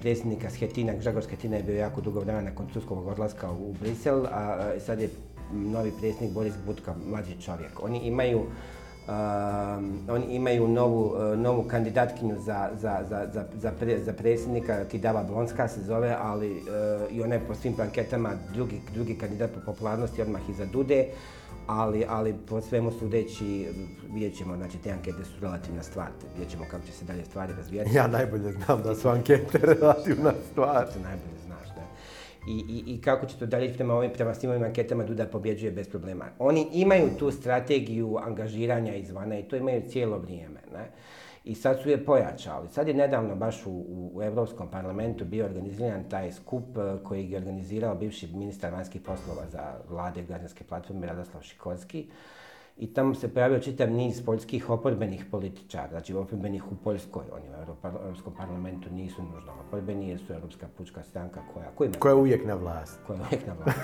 predsjednika 0.00 0.50
Schetina, 0.50 0.92
Žagor 1.00 1.22
Schetina 1.22 1.56
je 1.56 1.62
bio 1.62 1.76
jako 1.76 2.00
dugo 2.00 2.20
vremena 2.20 2.50
nakon 2.50 2.66
turskog 2.66 3.06
odlaska 3.06 3.50
u 3.50 3.72
Brisel, 3.80 4.26
a 4.26 4.70
sad 4.78 5.00
je 5.00 5.08
novi 5.52 5.92
predsjednik 6.00 6.32
Boris 6.32 6.54
Budka, 6.66 6.94
mlađi 7.06 7.42
čovjek. 7.44 7.82
Oni 7.82 7.98
imaju 7.98 8.40
oni 10.08 10.24
imaju 10.28 10.68
novu, 10.68 11.14
novu 11.36 11.62
kandidatkinju 11.62 12.36
za, 12.38 12.70
za, 12.80 12.98
za, 13.08 13.26
za, 13.32 13.72
za 14.04 14.12
predsjednika, 14.12 14.84
Kidava 14.84 15.22
Blonska 15.22 15.68
se 15.68 15.80
zove, 15.80 16.16
ali 16.20 16.62
i 17.10 17.22
ona 17.22 17.34
je 17.34 17.46
po 17.48 17.54
svim 17.54 17.74
anketama 17.80 18.30
drugi, 18.54 18.80
drugi 18.94 19.14
kandidat 19.14 19.50
po 19.50 19.60
popularnosti 19.72 20.22
odmah 20.22 20.40
iza 20.50 20.66
Dude 20.66 21.06
ali, 21.66 22.04
ali 22.08 22.34
po 22.48 22.60
svemu 22.60 22.92
sudeći 22.98 23.68
vidjet 24.12 24.36
ćemo, 24.36 24.56
znači 24.56 24.78
te 24.78 24.90
ankete 24.90 25.24
su 25.24 25.32
relativna 25.40 25.82
stvar, 25.82 26.08
vidjet 26.32 26.50
ćemo 26.50 26.64
kako 26.70 26.86
će 26.86 26.92
se 26.92 27.04
dalje 27.04 27.24
stvari 27.24 27.52
razvijati. 27.56 27.94
Ja 27.94 28.06
najbolje 28.06 28.52
znam 28.52 28.82
da 28.82 28.94
su 28.94 29.08
ankete 29.08 29.58
relativna 29.74 30.32
stvar. 30.50 30.86
To 30.86 31.00
najbolje 31.02 31.38
znaš, 31.46 31.48
da. 31.48 31.51
I, 32.46 32.64
i, 32.68 32.94
i 32.94 33.00
kako 33.00 33.26
će 33.26 33.36
to 33.38 33.46
dalje 33.46 33.74
prema 33.74 33.94
ovim, 33.94 34.10
prema 34.14 34.34
svim 34.34 34.50
ovim 34.50 34.62
anketama 34.62 35.04
Duda 35.04 35.26
pobjeđuje 35.26 35.72
bez 35.72 35.88
problema. 35.88 36.24
Oni 36.38 36.68
imaju 36.72 37.10
tu 37.18 37.30
strategiju 37.30 38.18
angažiranja 38.22 38.94
izvana 38.94 39.38
i 39.38 39.42
to 39.42 39.56
imaju 39.56 39.82
cijelo 39.88 40.18
vrijeme. 40.18 40.60
Ne? 40.72 40.90
i 41.44 41.54
sad 41.54 41.80
su 41.82 41.90
je 41.90 42.04
pojačali. 42.04 42.68
Sad 42.68 42.88
je 42.88 42.94
nedavno 42.94 43.34
baš 43.36 43.66
u, 43.66 43.70
u, 44.14 44.22
Europskom 44.22 44.70
parlamentu 44.70 45.24
bio 45.24 45.44
organiziran 45.44 46.04
taj 46.08 46.32
skup 46.32 46.76
e, 46.76 47.04
koji 47.04 47.30
je 47.30 47.38
organizirao 47.38 47.94
bivši 47.94 48.28
ministar 48.34 48.72
vanjskih 48.72 49.00
poslova 49.00 49.42
za 49.52 49.74
vlade 49.88 50.22
građanske 50.22 50.64
platforme 50.64 51.06
Radoslav 51.06 51.42
Šikorski. 51.42 52.06
I 52.76 52.94
tamo 52.94 53.14
se 53.14 53.28
pojavio 53.28 53.58
čitav 53.58 53.90
niz 53.90 54.24
poljskih 54.24 54.70
oporbenih 54.70 55.24
političara, 55.30 55.88
znači 55.90 56.14
oporbenih 56.14 56.72
u 56.72 56.74
Poljskoj, 56.84 57.24
oni 57.32 57.48
u 57.48 57.86
Europskom 58.04 58.34
parlamentu 58.34 58.90
nisu 58.90 59.22
nužno 59.22 59.52
oporbeni 59.66 60.08
jer 60.08 60.18
su 60.18 60.32
Europska 60.32 60.66
pučka 60.78 61.02
stranka 61.02 61.40
koja... 61.54 61.90
Koja, 61.98 62.10
je 62.10 62.16
uvijek 62.16 62.46
na 62.46 62.54
vlast. 62.54 63.00
Koja 63.06 63.16
je 63.16 63.22
uvijek 63.22 63.46
na 63.46 63.54
vlast, 63.54 63.78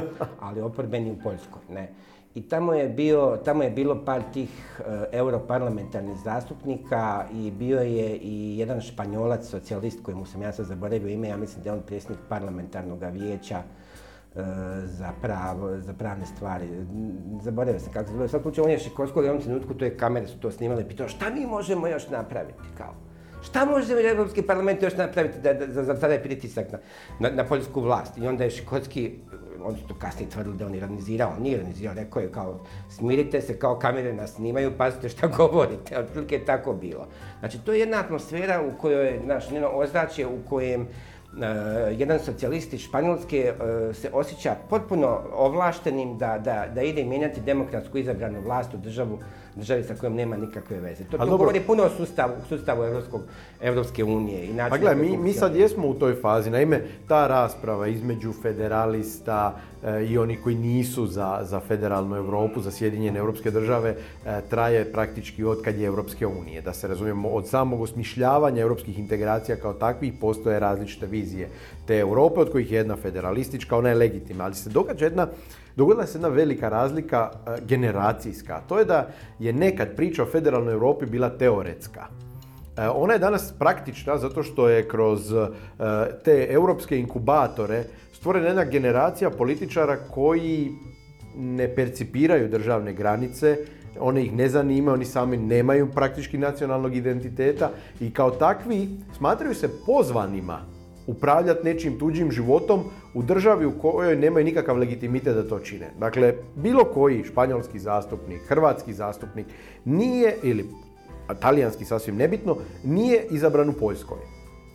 ali 0.46 0.60
oporbeni 0.60 1.10
u 1.10 1.16
Poljskoj, 1.22 1.62
ne. 1.70 1.88
I 2.34 2.42
tamo 2.42 2.74
je, 2.74 2.88
bio, 2.88 3.38
tamo 3.44 3.62
je 3.62 3.70
bilo 3.70 4.04
par 4.04 4.22
tih 4.32 4.80
uh, 4.80 4.86
europarlamentarnih 5.12 6.16
zastupnika 6.24 7.26
i 7.32 7.50
bio 7.50 7.80
je 7.80 8.16
i 8.16 8.58
jedan 8.58 8.80
španjolac, 8.80 9.48
socijalist 9.48 10.02
kojemu 10.02 10.26
sam 10.26 10.42
ja 10.42 10.52
sad 10.52 10.66
zaboravio 10.66 11.08
ime, 11.08 11.28
ja 11.28 11.36
mislim 11.36 11.62
da 11.64 11.70
je 11.70 11.76
on 11.76 11.82
predsjednik 11.86 12.18
parlamentarnog 12.28 13.04
vijeća 13.12 13.62
za, 14.84 15.12
pravo, 15.22 15.80
za 15.80 15.92
pravne 15.92 16.26
stvari. 16.26 16.66
Zaboravio 17.42 17.80
sam 17.80 17.92
kako 17.92 18.06
se 18.06 18.12
zove. 18.12 18.28
Sad 18.28 18.58
on 18.58 18.70
je 18.70 18.78
Šikorsko 18.78 19.20
u 19.20 19.22
jednom 19.22 19.42
trenutku, 19.42 19.74
to 19.74 19.84
je 19.84 19.96
kamere 19.96 20.26
su 20.26 20.40
to 20.40 20.50
snimale 20.50 20.88
pitao 20.88 21.08
šta 21.08 21.30
mi 21.30 21.46
možemo 21.46 21.86
još 21.86 22.08
napraviti 22.08 22.62
kao. 22.78 22.94
Šta 23.42 23.64
može 23.64 23.94
Europski 24.10 24.42
parlament 24.42 24.82
još 24.82 24.96
napraviti 24.96 25.38
da, 25.40 25.54
da, 25.54 25.72
za, 25.72 25.84
za 25.84 26.00
taj 26.00 26.22
pritisak 26.22 26.72
na, 26.72 26.78
na, 27.18 27.30
na 27.30 27.44
poljsku 27.44 27.80
vlast? 27.80 28.18
I 28.18 28.26
onda 28.26 28.44
je 28.44 28.50
Šikorski 28.50 29.12
oni 29.64 29.78
su 29.78 29.86
to 29.88 29.94
kasnije 29.94 30.30
tvrdili 30.30 30.56
da 30.56 30.66
on 30.66 30.74
ironizirao, 30.74 31.32
on 31.36 31.42
nije 31.42 31.54
ironizirao, 31.54 31.94
rekao 31.94 32.22
je 32.22 32.32
kao 32.32 32.60
smirite 32.90 33.40
se, 33.40 33.58
kao 33.58 33.78
kamere 33.78 34.12
nas 34.12 34.32
snimaju, 34.32 34.72
pazite 34.78 35.08
šta 35.08 35.26
govorite, 35.36 35.98
otprilike 35.98 36.34
je 36.34 36.44
tako 36.44 36.72
bilo. 36.72 37.06
Znači 37.38 37.58
to 37.58 37.72
je 37.72 37.80
jedna 37.80 38.00
atmosfera 38.00 38.62
u 38.62 38.78
kojoj 38.78 39.06
je, 39.06 39.20
naš 39.26 39.50
njeno 39.50 39.68
ozračje 39.68 40.26
u 40.26 40.38
kojem 40.48 40.88
jedan 41.98 42.18
socijalist 42.18 42.72
iz 42.72 42.80
Španjolske 42.80 43.52
uh, 43.52 43.96
se 43.96 44.10
osjeća 44.12 44.56
potpuno 44.70 45.20
ovlaštenim 45.32 46.18
da, 46.18 46.38
da, 46.38 46.66
da 46.74 46.82
ide 46.82 47.04
mijenjati 47.04 47.40
demokratsku 47.40 47.98
izabranu 47.98 48.40
vlast 48.40 48.74
u 48.74 48.76
državu 48.76 49.18
državi 49.56 49.84
sa 49.84 49.94
kojom 49.94 50.14
nema 50.14 50.36
nikakve 50.36 50.80
veze. 50.80 51.04
To, 51.04 51.18
to 51.18 51.26
govori 51.26 51.60
puno 51.60 51.82
o 51.82 51.90
sustavu, 51.96 52.32
sustavu 52.48 52.84
Evropskog, 52.84 53.22
Evropske 53.60 54.04
unije. 54.04 54.44
I 54.46 54.56
pa 54.70 54.78
gledaj, 54.78 54.96
mi, 54.96 55.16
mi 55.16 55.32
sad 55.32 55.56
jesmo 55.56 55.88
u 55.88 55.94
toj 55.94 56.14
fazi. 56.14 56.50
Naime, 56.50 56.80
ta 57.08 57.26
rasprava 57.26 57.86
između 57.86 58.32
federalista 58.42 59.56
e, 59.82 60.04
i 60.04 60.18
oni 60.18 60.36
koji 60.36 60.56
nisu 60.56 61.06
za, 61.06 61.40
za 61.42 61.60
federalnu 61.60 62.16
Europu, 62.16 62.60
za 62.60 62.70
Sjedinjene 62.70 63.18
Europske 63.18 63.50
države, 63.50 63.96
e, 64.26 64.40
traje 64.50 64.92
praktički 64.92 65.44
od 65.44 65.62
kad 65.62 65.78
je 65.78 65.86
Europske 65.86 66.26
unije. 66.26 66.62
Da 66.62 66.72
se 66.72 66.88
razumijemo, 66.88 67.28
od 67.28 67.48
samog 67.48 67.80
osmišljavanja 67.80 68.62
europskih 68.62 68.98
integracija 68.98 69.56
kao 69.56 69.72
takvih 69.72 70.12
postoje 70.20 70.60
različite 70.60 71.06
vizije 71.06 71.48
te 71.86 71.98
Europe, 71.98 72.40
od 72.40 72.52
kojih 72.52 72.72
je 72.72 72.76
jedna 72.76 72.96
federalistička, 72.96 73.76
ona 73.76 73.88
je 73.88 73.94
legitimna, 73.94 74.44
ali 74.44 74.54
se 74.54 74.70
događa 74.70 75.04
jedna 75.04 75.28
dogodila 75.76 76.06
se 76.06 76.18
jedna 76.18 76.28
velika 76.28 76.68
razlika 76.68 77.30
e, 77.32 77.60
generacijska. 77.66 78.60
To 78.68 78.78
je 78.78 78.84
da 78.84 79.08
je 79.38 79.52
nekad 79.52 79.96
priča 79.96 80.22
o 80.22 80.26
federalnoj 80.26 80.72
Europi 80.72 81.06
bila 81.06 81.30
teoretska. 81.30 82.06
E, 82.76 82.88
ona 82.88 83.12
je 83.12 83.18
danas 83.18 83.52
praktična 83.58 84.18
zato 84.18 84.42
što 84.42 84.68
je 84.68 84.88
kroz 84.88 85.32
e, 85.32 85.46
te 86.24 86.46
europske 86.50 86.98
inkubatore 86.98 87.84
stvorena 88.12 88.46
jedna 88.46 88.64
generacija 88.64 89.30
političara 89.30 89.96
koji 89.96 90.72
ne 91.36 91.74
percipiraju 91.74 92.48
državne 92.48 92.92
granice, 92.92 93.56
one 94.00 94.22
ih 94.24 94.32
ne 94.32 94.48
zanimaju, 94.48 94.94
oni 94.94 95.04
sami 95.04 95.36
nemaju 95.36 95.90
praktički 95.94 96.38
nacionalnog 96.38 96.96
identiteta 96.96 97.70
i 98.00 98.10
kao 98.10 98.30
takvi 98.30 98.88
smatraju 99.16 99.54
se 99.54 99.68
pozvanima 99.86 100.73
upravljati 101.06 101.64
nečim 101.64 101.98
tuđim 101.98 102.30
životom 102.30 102.84
u 103.14 103.22
državi 103.22 103.66
u 103.66 103.78
kojoj 103.78 104.16
nemaju 104.16 104.44
nikakav 104.44 104.78
legitimitet 104.78 105.34
da 105.34 105.48
to 105.48 105.58
čine. 105.58 105.90
Dakle, 105.98 106.34
bilo 106.56 106.84
koji 106.84 107.24
španjolski 107.24 107.78
zastupnik, 107.78 108.40
hrvatski 108.48 108.92
zastupnik 108.92 109.46
nije, 109.84 110.36
ili 110.42 110.66
talijanski 111.40 111.84
sasvim 111.84 112.16
nebitno, 112.16 112.56
nije 112.84 113.26
izabran 113.30 113.68
u 113.68 113.72
Poljskoj. 113.72 114.18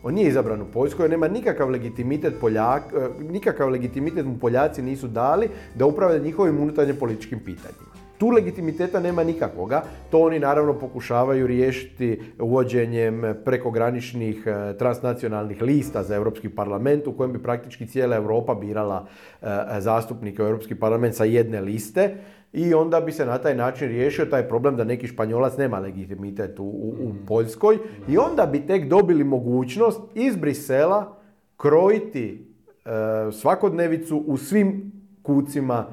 On 0.04 0.14
nije 0.14 0.30
izabran 0.30 0.62
u 0.62 0.66
Poljskoj, 0.74 1.10
nema 1.10 1.28
nikakav 1.28 1.70
legitimitet 1.70 2.34
Poljak, 2.42 2.84
e, 2.94 3.24
nikakav 3.24 3.70
legitimitet 3.70 4.26
mu 4.26 4.38
Poljaci 4.38 4.82
nisu 4.82 5.08
dali 5.08 5.50
da 5.76 5.86
upravlja 5.86 6.18
njihovim 6.18 6.62
unutarnjim 6.62 6.96
političkim 6.96 7.40
pitanjima. 7.40 7.89
Tu 8.20 8.30
legitimiteta 8.30 9.00
nema 9.00 9.24
nikakvoga. 9.24 9.84
To 10.12 10.20
oni 10.20 10.40
naravno 10.40 10.74
pokušavaju 10.74 11.48
riješiti 11.48 12.22
uvođenjem 12.40 13.24
prekograničnih 13.46 14.44
e, 14.46 14.78
transnacionalnih 14.78 15.62
lista 15.62 16.04
za 16.04 16.16
Europski 16.16 16.50
parlament 16.50 17.08
u 17.08 17.14
kojem 17.14 17.34
bi 17.34 17.44
praktički 17.44 17.88
cijela 17.88 18.16
Europa 18.16 18.56
birala 18.56 19.08
e, 19.42 19.46
zastupnike 19.80 20.44
u 20.44 20.46
Europski 20.46 20.76
parlament 20.76 21.16
sa 21.16 21.24
jedne 21.24 21.62
liste 21.62 22.16
i 22.54 22.74
onda 22.74 23.02
bi 23.02 23.12
se 23.12 23.26
na 23.26 23.38
taj 23.38 23.56
način 23.56 23.88
riješio 23.88 24.26
taj 24.26 24.48
problem 24.48 24.76
da 24.76 24.84
neki 24.84 25.08
Španjolac 25.08 25.58
nema 25.58 25.80
legitimitet 25.80 26.60
u, 26.60 26.64
u, 26.64 27.10
mm. 27.10 27.26
Poljskoj 27.28 27.78
i 28.08 28.18
onda 28.18 28.46
bi 28.46 28.68
tek 28.68 28.88
dobili 28.88 29.24
mogućnost 29.24 30.02
iz 30.16 30.36
Brisela 30.36 31.18
krojiti 31.58 32.48
e, 32.86 33.32
svakodnevicu 33.32 34.24
u 34.28 34.38
svim 34.38 34.92
kucima 35.24 35.86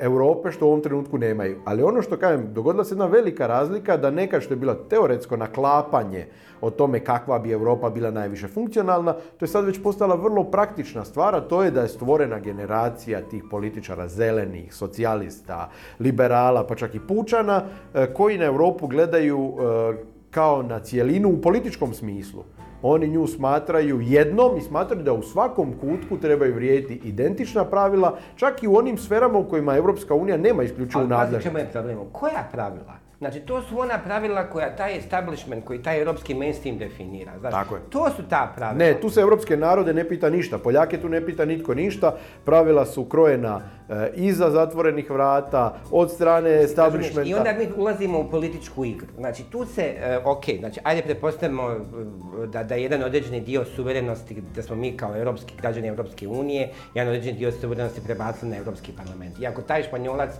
Europe 0.00 0.52
što 0.52 0.66
u 0.66 0.68
ovom 0.68 0.80
trenutku 0.80 1.18
nemaju. 1.18 1.60
Ali 1.64 1.82
ono 1.82 2.02
što 2.02 2.16
kažem, 2.16 2.52
dogodila 2.52 2.84
se 2.84 2.94
jedna 2.94 3.06
velika 3.06 3.46
razlika 3.46 3.96
da 3.96 4.10
nekad 4.10 4.42
što 4.42 4.54
je 4.54 4.58
bilo 4.58 4.74
teoretsko 4.74 5.36
naklapanje 5.36 6.26
o 6.60 6.70
tome 6.70 7.00
kakva 7.00 7.38
bi 7.38 7.52
Europa 7.52 7.90
bila 7.90 8.10
najviše 8.10 8.48
funkcionalna, 8.48 9.12
to 9.12 9.44
je 9.44 9.48
sad 9.48 9.64
već 9.64 9.82
postala 9.82 10.14
vrlo 10.14 10.44
praktična 10.44 11.04
stvar, 11.04 11.34
a 11.34 11.40
to 11.40 11.62
je 11.62 11.70
da 11.70 11.82
je 11.82 11.88
stvorena 11.88 12.38
generacija 12.38 13.20
tih 13.20 13.44
političara 13.50 14.08
zelenih, 14.08 14.74
socijalista, 14.74 15.70
liberala, 16.00 16.66
pa 16.66 16.74
čak 16.74 16.94
i 16.94 17.00
pučana, 17.08 17.62
e, 17.94 18.14
koji 18.14 18.38
na 18.38 18.44
Europu 18.44 18.86
gledaju 18.86 19.54
e, 19.58 20.04
kao 20.30 20.62
na 20.62 20.78
cijelinu 20.78 21.28
u 21.28 21.40
političkom 21.40 21.94
smislu. 21.94 22.44
Oni 22.82 23.08
nju 23.08 23.26
smatraju 23.26 24.00
jednom 24.00 24.56
i 24.56 24.60
smatraju 24.60 25.02
da 25.02 25.12
u 25.12 25.22
svakom 25.22 25.72
kutku 25.80 26.18
trebaju 26.18 26.54
vrijediti 26.54 27.08
identična 27.08 27.64
pravila, 27.64 28.18
čak 28.36 28.62
i 28.62 28.68
u 28.68 28.76
onim 28.76 28.98
sferama 28.98 29.38
u 29.38 29.48
kojima 29.48 29.76
Europska 29.76 30.14
unija 30.14 30.36
nema 30.36 30.62
isključivu 30.62 31.06
nadležnost. 31.06 31.46
Ali 31.56 31.60
je 31.60 31.70
problem? 31.72 31.98
Koja 32.12 32.48
pravila? 32.52 33.01
Znači, 33.22 33.40
to 33.40 33.62
su 33.62 33.78
ona 33.78 33.98
pravila 33.98 34.50
koja 34.50 34.76
taj 34.76 34.96
establishment, 34.96 35.64
koji 35.64 35.82
taj 35.82 36.00
europski 36.00 36.34
mainstream 36.34 36.78
definira. 36.78 37.38
Znači, 37.38 37.52
Tako 37.52 37.74
je. 37.74 37.80
To 37.90 38.10
su 38.16 38.22
ta 38.28 38.52
pravila. 38.56 38.84
Ne, 38.84 39.00
tu 39.00 39.10
se 39.10 39.20
europske 39.20 39.56
narode 39.56 39.94
ne 39.94 40.08
pita 40.08 40.30
ništa. 40.30 40.58
Poljake 40.58 41.00
tu 41.00 41.08
ne 41.08 41.26
pita 41.26 41.44
nitko 41.44 41.74
ništa. 41.74 42.16
Pravila 42.44 42.86
su 42.86 43.04
krojena 43.04 43.60
e, 43.88 44.10
iza 44.14 44.50
zatvorenih 44.50 45.10
vrata, 45.10 45.76
od 45.90 46.10
strane 46.10 46.62
establishmenta. 46.62 47.30
I 47.30 47.34
onda 47.34 47.52
mi 47.52 47.68
ulazimo 47.76 48.20
u 48.20 48.30
političku 48.30 48.84
igru. 48.84 49.06
Znači, 49.16 49.44
tu 49.50 49.66
se, 49.66 49.82
e, 49.82 50.18
ok, 50.24 50.44
znači, 50.58 50.80
ajde 50.82 51.02
pretpostavimo 51.02 51.70
e, 51.70 52.46
da, 52.46 52.64
da 52.64 52.74
jedan 52.74 53.02
određeni 53.02 53.40
dio 53.40 53.64
suverenosti, 53.64 54.42
da 54.54 54.62
smo 54.62 54.76
mi 54.76 54.96
kao 54.96 55.16
europski 55.16 55.54
građani 55.60 55.88
Europske 55.88 56.28
unije, 56.28 56.70
jedan 56.94 57.08
određeni 57.08 57.38
dio 57.38 57.52
suverenosti 57.52 58.00
prebacili 58.04 58.50
na 58.50 58.56
Europski 58.56 58.92
parlament. 58.92 59.38
I 59.40 59.46
ako 59.46 59.62
taj 59.62 59.82
španjolac 59.82 60.30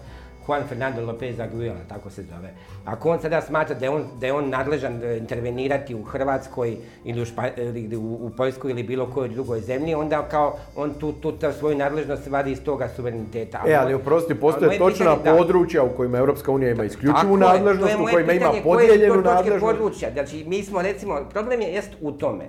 Juan 0.47 0.63
Fernando 0.69 1.07
Lopez 1.07 1.41
Aguilar, 1.41 1.77
tako 1.89 2.11
se 2.11 2.23
zove. 2.23 2.51
Ako 2.85 3.11
on 3.11 3.21
sada 3.21 3.41
smatra 3.41 3.75
da 3.75 3.85
je 3.87 3.91
on, 3.91 4.05
da 4.21 4.27
je 4.27 4.33
on 4.33 4.49
nadležan 4.49 5.03
e, 5.05 5.17
intervenirati 5.17 5.95
u 5.95 6.03
Hrvatskoj 6.03 6.77
ili 7.05 7.23
u, 7.23 7.25
Špa, 7.25 7.49
ili 7.57 7.97
u, 7.97 8.19
u 8.21 8.31
Poljskoj 8.37 8.71
ili 8.71 8.83
bilo 8.83 9.07
kojoj 9.07 9.29
drugoj 9.29 9.61
zemlji, 9.61 9.95
onda 9.95 10.23
kao 10.29 10.57
on 10.77 10.95
tu, 10.95 11.13
tu 11.13 11.33
svoju 11.59 11.79
nadležnost 11.79 12.27
vadi 12.27 12.53
iz 12.53 12.63
toga 12.65 12.89
suvereniteta. 12.97 13.63
E, 13.67 13.75
ali 13.75 13.95
oprosti, 13.95 14.35
postoje 14.35 14.79
točna 14.79 15.17
pitanje, 15.17 15.39
područja 15.39 15.83
u 15.83 15.97
kojima 15.97 16.19
Europska 16.19 16.53
unija 16.53 16.71
ima 16.71 16.85
isključivu 16.85 17.37
nadležnost, 17.37 17.95
u 17.95 18.07
kojima 18.13 18.33
ima 18.33 18.53
podijeljenu 18.65 19.23
nadležnost. 19.23 19.61
područja, 19.61 20.13
znači 20.13 20.45
mi 20.47 20.63
smo 20.63 20.83
recimo, 20.83 21.21
problem 21.31 21.61
je 21.61 21.73
jest 21.73 21.91
u 22.01 22.13
tome 22.13 22.45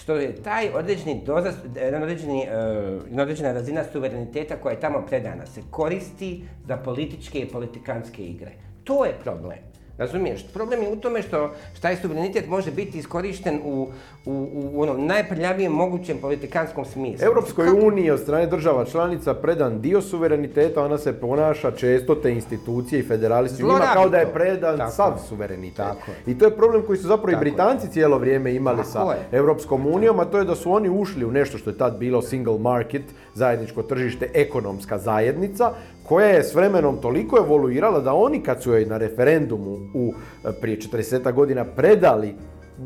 što 0.00 0.16
je 0.16 0.34
taj 0.34 0.70
određeni 0.74 1.22
dozas, 1.26 1.54
određeni, 2.02 2.46
uh, 3.12 3.20
određena 3.20 3.52
razina 3.52 3.84
suvereniteta 3.92 4.56
koja 4.56 4.72
je 4.72 4.80
tamo 4.80 5.04
predana 5.08 5.46
se 5.46 5.62
koristi 5.70 6.44
za 6.66 6.76
političke 6.76 7.37
i 7.38 7.48
politikanske 7.48 8.22
igre. 8.22 8.52
To 8.84 9.04
je 9.04 9.12
problem. 9.24 9.58
Razumiješ? 9.98 10.46
Problem 10.54 10.82
je 10.82 10.88
u 10.88 10.96
tome 10.96 11.22
što, 11.22 11.50
taj 11.80 11.96
suverenitet 11.96 12.48
može 12.48 12.70
biti 12.70 12.98
iskorišten 12.98 13.60
u, 13.64 13.88
u, 14.26 14.48
u 14.52 14.82
onom 14.82 15.06
najprljavijem 15.06 15.72
mogućem 15.72 16.18
politikanskom 16.18 16.84
smislu. 16.84 17.26
Europskoj 17.26 17.68
uniji 17.68 18.10
od 18.10 18.20
strane 18.20 18.46
država 18.46 18.84
članica 18.84 19.34
predan 19.34 19.80
dio 19.80 20.02
suvereniteta, 20.02 20.84
ona 20.84 20.98
se 20.98 21.20
ponaša 21.20 21.70
često 21.70 22.14
te 22.14 22.32
institucije 22.32 23.00
i 23.00 23.02
federalisti 23.02 23.62
njima 23.62 23.90
kao 23.92 24.08
da 24.08 24.18
je 24.18 24.32
predan 24.32 24.78
Tako 24.78 24.90
sav 24.90 25.12
suverenitet. 25.28 25.76
Tako 25.76 26.10
I 26.26 26.38
to 26.38 26.44
je 26.44 26.56
problem 26.56 26.82
koji 26.86 26.98
su 26.98 27.08
zapravo 27.08 27.36
i 27.36 27.40
Britanci 27.40 27.88
cijelo 27.88 28.18
vrijeme 28.18 28.54
imali 28.54 28.76
Tako 28.76 28.90
sa 28.90 29.12
je. 29.12 29.38
Europskom 29.38 29.86
unijom, 29.86 30.20
a 30.20 30.24
to 30.24 30.38
je 30.38 30.44
da 30.44 30.54
su 30.54 30.72
oni 30.72 30.88
ušli 30.88 31.24
u 31.24 31.32
nešto 31.32 31.58
što 31.58 31.70
je 31.70 31.78
tad 31.78 31.98
bilo 31.98 32.22
single 32.22 32.58
market, 32.58 33.02
zajedničko 33.34 33.82
tržište, 33.82 34.30
ekonomska 34.34 34.98
zajednica, 34.98 35.72
koja 36.08 36.26
je 36.26 36.44
s 36.44 36.54
vremenom 36.54 36.96
toliko 36.96 37.38
evoluirala 37.38 38.00
da 38.00 38.14
oni 38.14 38.42
kad 38.42 38.62
su 38.62 38.70
joj 38.70 38.84
na 38.84 38.96
referendumu 38.96 39.78
u 39.94 40.12
prije 40.60 40.78
40 40.78 41.32
godina 41.32 41.64
predali 41.64 42.34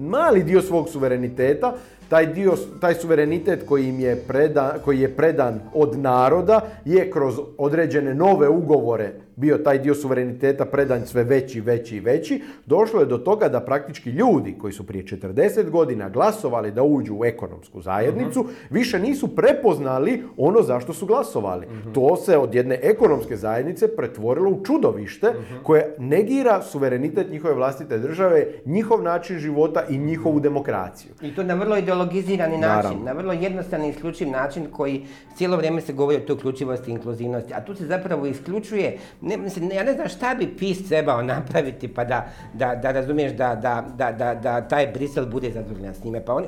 mali 0.00 0.42
dio 0.42 0.62
svog 0.62 0.88
suvereniteta, 0.88 1.74
taj, 2.08 2.26
dio, 2.26 2.52
taj 2.80 2.94
suverenitet 2.94 3.66
koji, 3.68 3.88
im 3.88 4.00
je 4.00 4.16
predan, 4.16 4.70
koji 4.84 5.00
je 5.00 5.16
predan 5.16 5.60
od 5.74 5.98
naroda 5.98 6.60
je 6.84 7.10
kroz 7.10 7.34
određene 7.58 8.14
nove 8.14 8.48
ugovore 8.48 9.12
bio 9.36 9.58
taj 9.58 9.78
dio 9.78 9.94
suvereniteta 9.94 10.64
predan 10.64 11.06
sve 11.06 11.24
veći, 11.24 11.60
veći 11.60 11.96
i 11.96 12.00
veći, 12.00 12.42
došlo 12.66 13.00
je 13.00 13.06
do 13.06 13.18
toga 13.18 13.48
da 13.48 13.60
praktički 13.60 14.10
ljudi 14.10 14.54
koji 14.58 14.72
su 14.72 14.86
prije 14.86 15.04
40 15.04 15.70
godina 15.70 16.08
glasovali 16.08 16.70
da 16.70 16.82
uđu 16.82 17.14
u 17.14 17.24
ekonomsku 17.24 17.80
zajednicu, 17.80 18.40
uh 18.40 18.46
više 18.70 18.98
nisu 18.98 19.36
prepoznali 19.36 20.22
ono 20.36 20.62
zašto 20.62 20.92
su 20.92 21.06
glasovali. 21.06 21.66
uh 21.66 21.92
To 21.92 22.16
se 22.16 22.38
od 22.38 22.54
jedne 22.54 22.78
ekonomske 22.82 23.36
zajednice 23.36 23.96
pretvorilo 23.96 24.50
u 24.50 24.64
čudovište 24.64 25.28
uh 25.28 25.62
koje 25.62 25.94
negira 25.98 26.62
suverenitet 26.62 27.30
njihove 27.30 27.54
vlastite 27.54 27.98
države, 27.98 28.46
njihov 28.64 29.02
način 29.02 29.38
života 29.38 29.84
i 29.88 29.98
njihovu 29.98 30.40
demokraciju. 30.40 31.10
I 31.22 31.34
to 31.34 31.42
na 31.42 31.54
vrlo 31.54 31.76
ideologizirani 31.76 32.58
način, 32.58 33.04
na 33.04 33.12
vrlo 33.12 33.32
jednostavni 33.32 33.86
i 33.86 33.90
isključiv 33.90 34.28
način 34.28 34.66
koji 34.72 35.06
cijelo 35.36 35.56
vrijeme 35.56 35.80
se 35.80 35.92
govori 35.92 36.16
o 36.16 36.20
toj 36.20 36.34
uključivosti 36.34 36.90
i 36.90 36.94
inkluzivnosti, 36.94 37.54
a 37.54 37.64
tu 37.64 37.74
se 37.74 37.86
zapravo 37.86 38.26
isključuje 38.26 38.98
ne, 39.22 39.36
mislim, 39.36 39.70
ja 39.72 39.84
ne 39.84 39.92
znam 39.92 40.08
šta 40.08 40.34
bi 40.34 40.46
PIS 40.58 40.88
trebao 40.88 41.22
napraviti 41.22 41.88
pa 41.88 42.04
da, 42.04 42.26
da, 42.54 42.74
da 42.74 42.92
razumiješ 42.92 43.32
da, 43.32 43.54
da, 43.54 44.12
da, 44.12 44.34
da, 44.34 44.60
taj 44.60 44.86
Brisel 44.86 45.26
bude 45.26 45.50
zadovoljan 45.50 45.94
s 45.94 46.04
njime. 46.04 46.24
Pa 46.24 46.34
oni, 46.34 46.46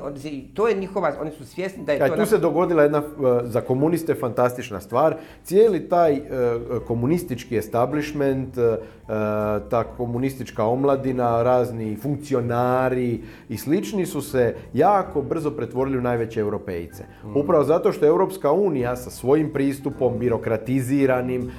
to 0.53 0.67
je 0.67 0.75
njihova, 0.75 1.13
oni 1.21 1.31
su 1.31 1.45
svjesni 1.45 1.85
da 1.85 1.91
je 1.91 1.99
Kaj, 1.99 2.09
to... 2.09 2.15
Tu 2.15 2.25
se 2.25 2.37
dogodila 2.37 2.83
jedna 2.83 2.97
e, 2.97 3.03
za 3.43 3.61
komuniste 3.61 4.15
fantastična 4.15 4.81
stvar. 4.81 5.15
Cijeli 5.43 5.89
taj 5.89 6.13
uh, 6.13 6.19
komunistički 6.87 7.57
establishment, 7.57 8.57
uh, 8.57 8.63
ta 9.69 9.83
komunistička 9.97 10.63
omladina, 10.63 11.43
razni 11.43 11.97
funkcionari 12.01 13.21
i 13.49 13.57
slični 13.57 14.05
su 14.05 14.21
se 14.21 14.55
jako 14.73 15.21
brzo 15.21 15.51
pretvorili 15.51 15.97
u 15.97 16.01
najveće 16.01 16.39
europejce. 16.39 17.03
Mm. 17.23 17.37
Upravo 17.37 17.63
zato 17.63 17.91
što 17.91 18.05
je 18.05 18.09
Europska 18.09 18.51
unija 18.51 18.95
sa 18.95 19.09
svojim 19.09 19.53
pristupom 19.53 20.19
birokratiziranim 20.19 21.51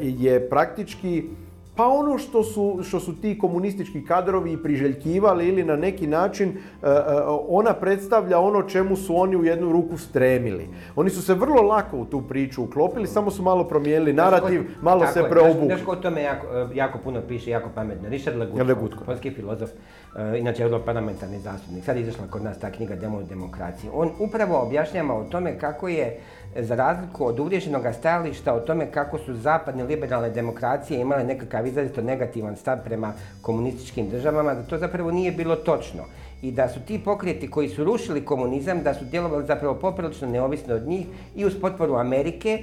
je 0.00 0.48
praktički 0.64 1.28
pa 1.76 1.86
ono 1.88 2.18
što 2.18 2.42
su, 2.42 2.80
što 2.82 3.00
su 3.00 3.20
ti 3.20 3.38
komunistički 3.38 4.04
kadrovi 4.04 4.62
priželjkivali 4.62 5.48
ili 5.48 5.64
na 5.64 5.76
neki 5.76 6.06
način 6.06 6.48
e, 6.48 6.86
e, 6.86 6.92
ona 7.48 7.72
predstavlja 7.74 8.38
ono 8.38 8.62
čemu 8.62 8.96
su 8.96 9.16
oni 9.16 9.36
u 9.36 9.44
jednu 9.44 9.72
ruku 9.72 9.98
stremili. 9.98 10.68
Oni 10.96 11.10
su 11.10 11.22
se 11.22 11.34
vrlo 11.34 11.62
lako 11.62 11.96
u 11.98 12.04
tu 12.04 12.22
priču 12.22 12.62
uklopili, 12.62 13.06
samo 13.06 13.30
su 13.30 13.42
malo 13.42 13.64
promijenili 13.64 14.12
narativ, 14.12 14.62
malo 14.82 15.06
se 15.06 15.24
preobukli. 15.30 15.66
Znaš 15.66 15.80
o 15.86 15.96
tome 15.96 16.22
jako, 16.22 16.46
e, 16.46 16.66
jako 16.74 16.98
puno 16.98 17.20
piše, 17.28 17.50
jako 17.50 17.70
pametno. 17.74 18.08
Richard 18.08 18.36
Legutko, 18.68 19.04
polski 19.04 19.30
filozof, 19.30 19.70
inače 20.38 20.62
europarlamentarni 20.62 21.38
zastupnik. 21.38 21.84
Sad 21.84 21.96
je 21.96 22.02
izašla 22.02 22.24
kod 22.30 22.42
nas 22.42 22.58
ta 22.58 22.70
knjiga 22.70 22.96
Demo 22.96 23.22
demokracije. 23.22 23.90
On 23.94 24.10
upravo 24.18 24.62
objašnjava 24.62 25.14
o 25.14 25.24
tome 25.24 25.58
kako 25.58 25.88
je 25.88 26.20
za 26.56 26.74
razliku 26.74 27.26
od 27.26 27.40
uvriježenog 27.40 27.82
stajališta 27.98 28.54
o 28.54 28.60
tome 28.60 28.90
kako 28.90 29.18
su 29.18 29.34
zapadne 29.34 29.84
liberalne 29.84 30.30
demokracije 30.30 31.00
imale 31.00 31.24
nekakav 31.24 31.63
izrazito 31.66 32.02
negativan 32.02 32.56
stav 32.56 32.78
prema 32.84 33.12
komunističkim 33.42 34.10
državama, 34.10 34.54
da 34.54 34.62
to 34.62 34.78
zapravo 34.78 35.10
nije 35.10 35.32
bilo 35.32 35.56
točno. 35.56 36.02
I 36.42 36.52
da 36.52 36.68
su 36.68 36.80
ti 36.80 37.00
pokreti 37.04 37.50
koji 37.50 37.68
su 37.68 37.84
rušili 37.84 38.24
komunizam, 38.24 38.82
da 38.82 38.94
su 38.94 39.04
djelovali 39.04 39.46
zapravo 39.46 39.74
poprilično 39.74 40.28
neovisno 40.28 40.74
od 40.74 40.86
njih 40.86 41.06
i 41.36 41.44
uz 41.44 41.54
potporu 41.60 41.94
Amerike, 41.94 42.62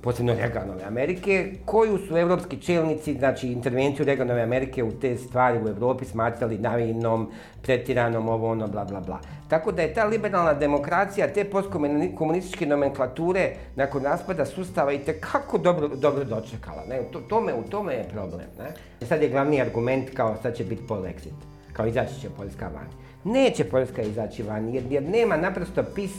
posebno 0.00 0.34
Reaganove 0.34 0.84
Amerike, 0.84 1.52
koju 1.64 1.98
su 1.98 2.16
evropski 2.16 2.56
čelnici, 2.56 3.14
znači 3.14 3.52
intervenciju 3.52 4.04
Reaganove 4.06 4.42
Amerike 4.42 4.84
u 4.84 4.92
te 4.92 5.16
stvari 5.16 5.58
u 5.64 5.68
Europi 5.68 6.04
smatrali 6.04 6.58
navinom, 6.58 7.30
pretiranom, 7.62 8.28
ovo 8.28 8.50
ono, 8.50 8.68
bla, 8.68 8.84
bla, 8.84 9.00
bla. 9.00 9.20
Tako 9.50 9.72
da 9.72 9.82
je 9.82 9.94
ta 9.94 10.04
liberalna 10.04 10.54
demokracija, 10.54 11.32
te 11.32 11.44
postkomunističke 11.44 12.66
nomenklature 12.66 13.50
nakon 13.76 14.02
raspada 14.02 14.46
sustava 14.46 14.92
i 14.92 15.00
kako 15.20 15.58
dobro, 15.58 15.88
dobro 15.88 16.24
dočekala. 16.24 16.84
Ne? 16.88 17.02
To, 17.12 17.20
tome, 17.20 17.54
u 17.54 17.62
tome 17.62 17.94
je 17.94 18.08
problem. 18.12 18.46
Ne? 18.58 19.06
Sad 19.06 19.22
je 19.22 19.28
glavni 19.28 19.60
argument 19.60 20.10
kao 20.14 20.36
sad 20.42 20.56
će 20.56 20.64
biti 20.64 20.82
polexit, 20.88 21.34
kao 21.72 21.86
izaći 21.86 22.20
će 22.20 22.30
Poljska 22.30 22.68
van. 22.74 22.86
Neće 23.24 23.64
Poljska 23.64 24.02
izaći 24.02 24.42
van 24.42 24.74
jer, 24.74 24.84
jer 24.90 25.02
nema 25.02 25.36
naprosto 25.36 25.82
pis 25.94 26.12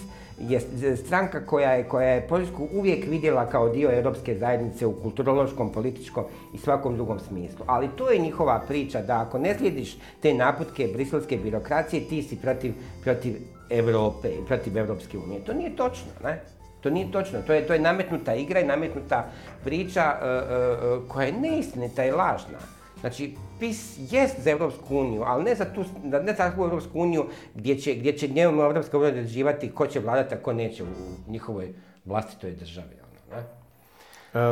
je 0.50 0.98
stranka 0.98 1.46
koja 1.46 1.72
je, 1.72 1.84
koja 1.84 2.08
je 2.08 2.28
Poljsku 2.28 2.68
uvijek 2.74 3.06
vidjela 3.10 3.46
kao 3.46 3.70
dio 3.70 3.92
europske 3.92 4.38
zajednice 4.38 4.86
u 4.86 4.94
kulturološkom, 5.02 5.72
političkom 5.72 6.24
i 6.54 6.58
svakom 6.58 6.96
drugom 6.96 7.20
smislu. 7.20 7.66
Ali 7.68 7.90
to 7.96 8.10
je 8.10 8.20
njihova 8.20 8.62
priča 8.68 9.02
da 9.02 9.22
ako 9.22 9.40
ne 9.40 9.58
slijediš 9.58 9.98
te 10.22 10.34
naputke 10.34 10.90
briselske 10.94 11.38
birokracije, 11.38 12.08
ti 12.10 12.24
si 12.24 12.36
protiv, 12.36 12.74
protiv 13.04 13.36
Europe 13.70 14.30
protiv 14.48 14.78
Europske 14.78 15.18
unije. 15.18 15.44
To 15.46 15.54
nije 15.54 15.76
točno, 15.76 16.12
ne? 16.24 16.42
To 16.82 16.90
nije 16.90 17.12
točno. 17.12 17.42
To 17.48 17.54
je, 17.54 17.68
to 17.68 17.74
je 17.74 17.80
nametnuta 17.80 18.36
igra 18.36 18.60
i 18.60 18.66
nametnuta 18.66 19.26
priča 19.64 20.14
uh, 20.14 21.02
uh, 21.02 21.08
koja 21.08 21.26
je 21.26 21.34
neistinita 21.34 22.06
i 22.06 22.12
lažna. 22.12 22.58
Znači, 23.00 23.36
PIS 23.62 23.98
jest 24.12 24.40
za 24.44 24.52
Europsku 24.52 24.98
uniju, 24.98 25.24
ali 25.26 25.44
ne 25.44 25.56
za, 25.56 25.66
tu, 25.66 25.84
ne 26.04 26.32
za 26.32 26.34
takvu 26.34 26.64
Europsku 26.64 27.00
uniju 27.00 27.26
gdje 27.56 27.78
će, 27.78 27.94
gdje 27.96 28.18
će 28.18 28.28
njemu 28.28 28.62
Europska 28.62 28.98
unija 28.98 29.10
određivati 29.10 29.72
ko 29.72 29.88
će 29.88 30.00
vladati, 30.00 30.36
a 30.36 30.38
ko 30.38 30.54
neće 30.54 30.84
u 30.84 30.88
njihovoj 31.28 31.74
vlastitoj 32.06 32.52
državi. 32.52 32.96
Ono, 33.04 33.42
ne? 33.42 33.44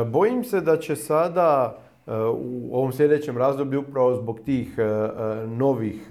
E, 0.00 0.04
bojim 0.04 0.44
se 0.44 0.60
da 0.60 0.78
će 0.78 0.96
sada 0.96 1.78
e, 2.06 2.12
u 2.34 2.76
ovom 2.76 2.92
sljedećem 2.92 3.38
razdoblju 3.38 3.80
upravo 3.80 4.14
zbog 4.14 4.40
tih 4.40 4.78
e, 4.78 4.82
novih 5.46 6.10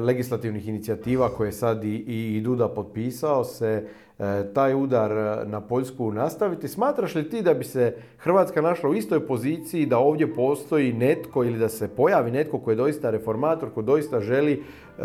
legislativnih 0.00 0.68
inicijativa 0.68 1.28
koje 1.28 1.52
sad 1.52 1.84
i, 1.84 1.96
i 2.36 2.40
Duda 2.40 2.68
potpisao 2.68 3.44
se 3.44 3.88
E, 4.18 4.52
taj 4.54 4.74
udar 4.74 5.12
e, 5.12 5.44
na 5.44 5.60
Poljsku 5.60 6.12
nastaviti. 6.12 6.68
Smatraš 6.68 7.14
li 7.14 7.30
ti 7.30 7.42
da 7.42 7.54
bi 7.54 7.64
se 7.64 7.96
Hrvatska 8.18 8.60
našla 8.62 8.90
u 8.90 8.94
istoj 8.94 9.26
poziciji 9.26 9.86
da 9.86 9.98
ovdje 9.98 10.34
postoji 10.34 10.92
netko 10.92 11.44
ili 11.44 11.58
da 11.58 11.68
se 11.68 11.88
pojavi 11.88 12.30
netko 12.30 12.58
koji 12.58 12.72
je 12.72 12.76
doista 12.76 13.10
reformator, 13.10 13.70
koji 13.74 13.86
doista 13.86 14.20
želi 14.20 14.52
e, 14.52 15.02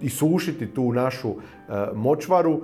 isušiti 0.00 0.74
tu 0.74 0.92
našu 0.92 1.34
močvaru, 1.94 2.62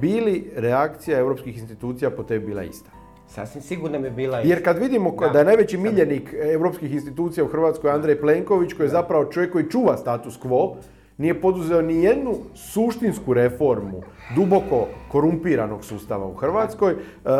bili 0.00 0.50
reakcija 0.56 1.18
europskih 1.18 1.58
institucija 1.58 2.10
po 2.10 2.22
tebi 2.22 2.46
bila 2.46 2.62
ista? 2.62 2.99
Sasvim 3.30 3.62
sigurno 3.62 3.98
bi 4.00 4.10
bila 4.10 4.38
Jer 4.38 4.64
kad 4.64 4.78
vidimo 4.78 5.16
da, 5.32 5.38
je 5.38 5.44
najveći 5.44 5.78
miljenik 5.78 6.34
europskih 6.52 6.92
institucija 6.92 7.44
u 7.44 7.48
Hrvatskoj 7.48 7.90
Andrej 7.90 8.20
Plenković, 8.20 8.72
koji 8.72 8.84
je 8.86 8.90
zapravo 8.90 9.24
čovjek 9.24 9.52
koji 9.52 9.70
čuva 9.70 9.96
status 9.96 10.40
quo, 10.40 10.74
nije 11.18 11.40
poduzeo 11.40 11.82
ni 11.82 12.04
jednu 12.04 12.34
suštinsku 12.54 13.34
reformu 13.34 14.02
duboko 14.36 14.86
korumpiranog 15.08 15.84
sustava 15.84 16.26
u 16.26 16.34
Hrvatskoj. 16.34 16.92
E, 16.92 16.96
e, 16.96 17.36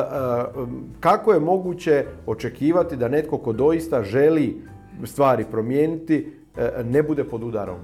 kako 1.01 1.33
je 1.33 1.41
moguće 1.41 2.05
očekivati 2.27 2.97
da 2.97 3.09
netko 3.09 3.39
ko 3.39 3.53
doista 3.53 4.03
želi 4.03 4.63
stvari 5.05 5.45
promijeniti 5.51 6.33
e, 6.57 6.71
ne 6.85 7.03
bude 7.03 7.25
pod 7.25 7.43
udarom? 7.43 7.77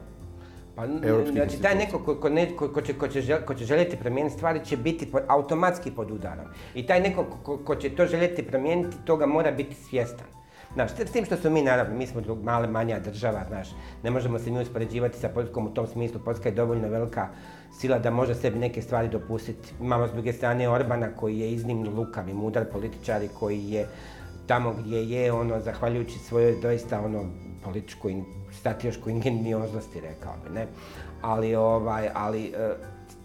Pa, 0.77 0.87
znači, 1.33 1.62
taj 1.62 1.75
neko 1.75 1.99
ko, 1.99 2.15
ko, 2.15 2.29
ne- 2.29 2.57
ko- 2.57 2.69
ko 2.69 2.81
će, 2.81 2.93
ko, 2.93 3.09
će 3.09 3.21
žel- 3.23 3.45
ko 3.45 3.55
će 3.55 3.65
željeti 3.65 3.97
promijeniti 3.97 4.37
stvari 4.37 4.65
će 4.65 4.77
biti 4.77 5.11
po- 5.12 5.21
automatski 5.29 5.91
pod 5.91 6.11
udarom. 6.11 6.45
I 6.75 6.87
taj 6.87 7.01
neko 7.01 7.25
ko, 7.43 7.59
ko 7.59 7.75
će 7.75 7.91
to 7.91 8.07
željeti 8.07 8.43
promijeniti, 8.43 8.97
toga 9.05 9.27
mora 9.27 9.51
biti 9.51 9.75
svjestan. 9.75 10.27
Znaš, 10.75 10.91
s 10.91 11.12
tim 11.12 11.25
što 11.25 11.37
smo 11.37 11.51
mi 11.51 11.62
naravno, 11.62 11.97
mi 11.97 12.07
smo 12.07 12.23
mala, 12.43 12.67
manja 12.67 12.99
država, 13.01 13.45
znaš, 13.49 13.69
ne 14.03 14.11
možemo 14.11 14.39
se 14.39 14.51
mi 14.51 14.61
uspoređivati 14.62 15.19
sa 15.19 15.29
Poljskom 15.29 15.67
u 15.67 15.71
tom 15.71 15.87
smislu, 15.87 16.21
Poljska 16.25 16.49
je 16.49 16.55
dovoljno 16.55 16.89
velika 16.89 17.29
sila 17.73 17.99
da 17.99 18.11
može 18.11 18.35
sebi 18.35 18.59
neke 18.59 18.83
stvari 18.83 19.09
dopustiti. 19.09 19.73
Imamo 19.81 20.09
s 20.09 20.12
druge 20.12 20.33
strane 20.33 20.69
Orbana 20.69 21.09
koji 21.17 21.39
je 21.39 21.53
iznimno 21.53 21.91
lukav 21.91 22.29
i 22.29 22.35
mudar 22.35 22.65
političar 22.65 23.23
i 23.23 23.29
koji 23.29 23.71
je 23.71 23.87
tamo 24.47 24.75
gdje 24.79 25.11
je, 25.11 25.33
ono, 25.33 25.61
zahvaljujući 25.61 26.19
svojoj 26.19 26.61
doista, 26.63 27.01
ono, 27.01 27.25
političkoj, 27.65 28.23
strateškoj 28.59 29.13
ingenioznosti, 29.13 30.01
rekao 30.01 30.35
bi, 30.45 30.55
ne. 30.55 30.67
Ali, 31.23 31.55
ovaj, 31.55 32.09
ali, 32.15 32.47
e, 32.47 32.75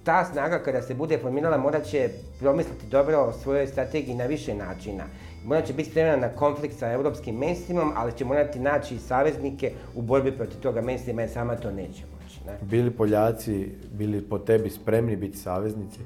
ta 0.03 0.25
snaga 0.25 0.59
kada 0.59 0.81
se 0.81 0.93
bude 0.93 1.17
formirala 1.17 1.57
morat 1.57 1.85
će 1.85 2.09
promisliti 2.39 2.85
dobro 2.87 3.17
o 3.17 3.33
svojoj 3.33 3.67
strategiji 3.67 4.15
na 4.15 4.25
više 4.25 4.55
načina. 4.55 5.03
Morat 5.45 5.65
će 5.65 5.73
biti 5.73 5.89
spremna 5.89 6.27
na 6.27 6.35
konflikt 6.35 6.79
sa 6.79 6.91
europskim 6.91 7.35
mainstreamom, 7.35 7.93
ali 7.95 8.11
će 8.17 8.25
morati 8.25 8.59
naći 8.59 8.99
saveznike 8.99 9.71
u 9.95 10.01
borbi 10.01 10.31
protiv 10.31 10.59
toga 10.59 10.81
mainstreama 10.81 11.21
jer 11.21 11.31
sama 11.31 11.55
to 11.55 11.71
neće 11.71 12.03
moći. 12.13 12.39
Ne? 12.45 12.57
Bili 12.61 12.91
Poljaci, 12.91 13.69
bili 13.91 14.21
po 14.21 14.39
tebi 14.39 14.69
spremni 14.69 15.15
biti 15.15 15.37
saveznici? 15.37 15.99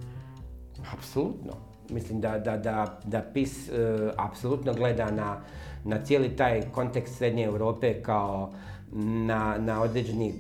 Apsolutno. 0.94 1.52
Mislim 1.90 2.22
da, 2.22 2.40
da, 2.40 2.58
da, 2.58 3.00
da 3.04 3.22
PIS 3.34 3.70
e, 3.70 3.72
apsolutno 4.18 4.74
gleda 4.74 5.12
na, 5.12 5.42
na 5.84 6.06
cijeli 6.06 6.30
taj 6.30 6.62
kontekst 6.72 7.18
Srednje 7.18 7.44
Europe 7.44 8.02
kao 8.02 8.54
na, 9.28 9.58
na 9.60 9.82
određeni 9.82 10.34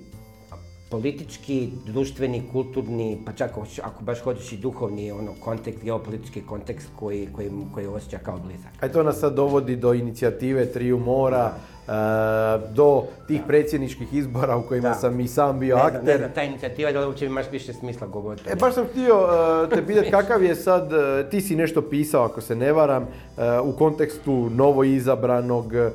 politički, 0.89 1.69
društveni, 1.85 2.43
kulturni, 2.51 3.21
pa 3.25 3.33
čak 3.33 3.51
ako 3.83 4.03
baš 4.03 4.19
hoćeš 4.19 4.51
i 4.51 4.57
duhovni 4.57 5.11
ono, 5.11 5.31
kontekst, 5.39 5.83
geopolitički 5.83 6.41
kontekst 6.41 6.87
koji, 6.95 7.27
koji, 7.35 7.51
koji 7.73 7.87
osjeća 7.87 8.17
kao 8.17 8.37
blizak. 8.37 8.71
A 8.81 8.87
to 8.87 9.03
nas 9.03 9.19
sad 9.19 9.35
dovodi 9.35 9.75
do 9.75 9.93
inicijative 9.93 10.65
Triju 10.65 10.99
mora, 10.99 11.53
do 12.69 13.03
tih 13.27 13.41
predsjedničkih 13.47 14.13
izbora 14.13 14.57
u 14.57 14.61
kojima 14.61 14.89
Da. 14.89 14.93
sam 14.95 15.19
i 15.19 15.27
sam 15.27 15.59
bio 15.59 15.75
Ne 15.75 15.81
znam, 15.81 15.93
ne 15.93 15.99
akter. 16.01 16.17
znam, 16.17 16.31
ta 16.31 16.43
inicijativa 16.43 16.91
da 16.91 16.99
li 16.99 17.05
uopće 17.05 17.25
imaš 17.25 17.45
više 17.51 17.73
smisla 17.73 18.07
govoriti. 18.07 18.49
E, 18.49 18.55
baš 18.55 18.73
sam 18.73 18.85
htio 18.85 19.27
e, 19.65 19.75
te 19.75 19.85
pitati 19.87 20.11
kakav 20.11 20.43
je 20.43 20.55
sad, 20.55 20.93
e, 20.93 21.29
ti 21.29 21.41
si 21.41 21.55
nešto 21.55 21.81
pisao 21.81 22.25
ako 22.25 22.41
se 22.41 22.55
ne 22.55 22.73
varam, 22.73 23.03
e, 23.03 23.07
u 23.59 23.71
kontekstu 23.71 24.49
novo 24.49 24.83
izabranog 24.83 25.75
e, 25.75 25.89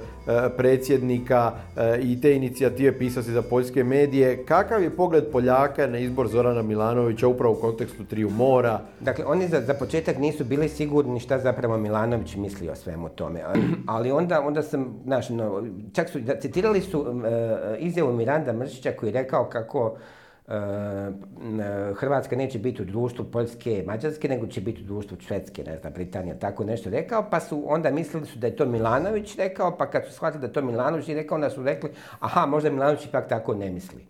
predsjednika 0.56 1.52
e, 1.76 1.98
i 2.02 2.20
te 2.20 2.36
inicijative 2.36 2.98
pisao 2.98 3.22
si 3.22 3.32
za 3.32 3.42
poljske 3.42 3.84
medije. 3.84 4.44
Kakav 4.44 4.82
je 4.82 4.90
pogled 4.90 5.24
Poljaka 5.32 5.86
na 5.86 5.98
izbor 5.98 6.28
Zorana 6.28 6.62
Milanovića 6.62 7.28
upravo 7.28 7.54
u 7.54 7.60
kontekstu 7.60 8.04
Triju 8.04 8.30
mora? 8.30 8.80
Dakle, 9.00 9.24
oni 9.24 9.48
za, 9.48 9.74
početak 9.74 10.18
nisu 10.18 10.44
bili 10.44 10.68
sigurni 10.68 11.20
šta 11.20 11.38
zapravo 11.38 11.78
Milanović 11.78 12.36
misli 12.36 12.68
o 12.68 12.74
svemu 12.74 13.08
tome. 13.08 13.40
Ali, 13.86 14.10
onda, 14.12 14.40
onda 14.40 14.62
sam, 14.62 15.00
znaš, 15.04 15.26
čak 15.92 16.08
su, 16.08 16.18
citirali 16.40 16.80
su 16.80 17.06
e, 17.24 17.76
izjavu 17.78 18.12
Miranda 18.12 18.52
Mršića 18.52 18.92
koji 18.92 19.08
je 19.08 19.12
rekao 19.12 19.44
kako 19.44 19.96
e, 19.96 20.00
e, 20.00 20.19
Hrvatska 21.94 22.36
neće 22.36 22.58
biti 22.58 22.82
u 22.82 22.84
društvu 22.84 23.24
Poljske 23.24 23.78
i 23.78 23.86
Mađarske, 23.86 24.28
nego 24.28 24.46
će 24.46 24.60
biti 24.60 24.82
u 24.82 24.84
društvu 24.84 25.16
Švedske, 25.20 25.64
ne 25.64 25.76
znam, 25.78 25.92
Britanija, 25.92 26.38
tako 26.38 26.64
nešto 26.64 26.90
rekao, 26.90 27.30
pa 27.30 27.40
su 27.40 27.64
onda 27.66 27.90
mislili 27.90 28.26
su 28.26 28.38
da 28.38 28.46
je 28.46 28.56
to 28.56 28.66
Milanović 28.66 29.36
rekao, 29.36 29.76
pa 29.76 29.90
kad 29.90 30.06
su 30.06 30.12
shvatili 30.12 30.40
da 30.40 30.46
je 30.46 30.52
to 30.52 30.62
Milanović 30.62 31.08
rekao, 31.08 31.34
onda 31.34 31.50
su 31.50 31.62
rekli, 31.62 31.90
aha, 32.20 32.46
možda 32.46 32.70
Milanović 32.70 33.06
ipak 33.06 33.28
tako 33.28 33.54
ne 33.54 33.70
misli. 33.70 34.06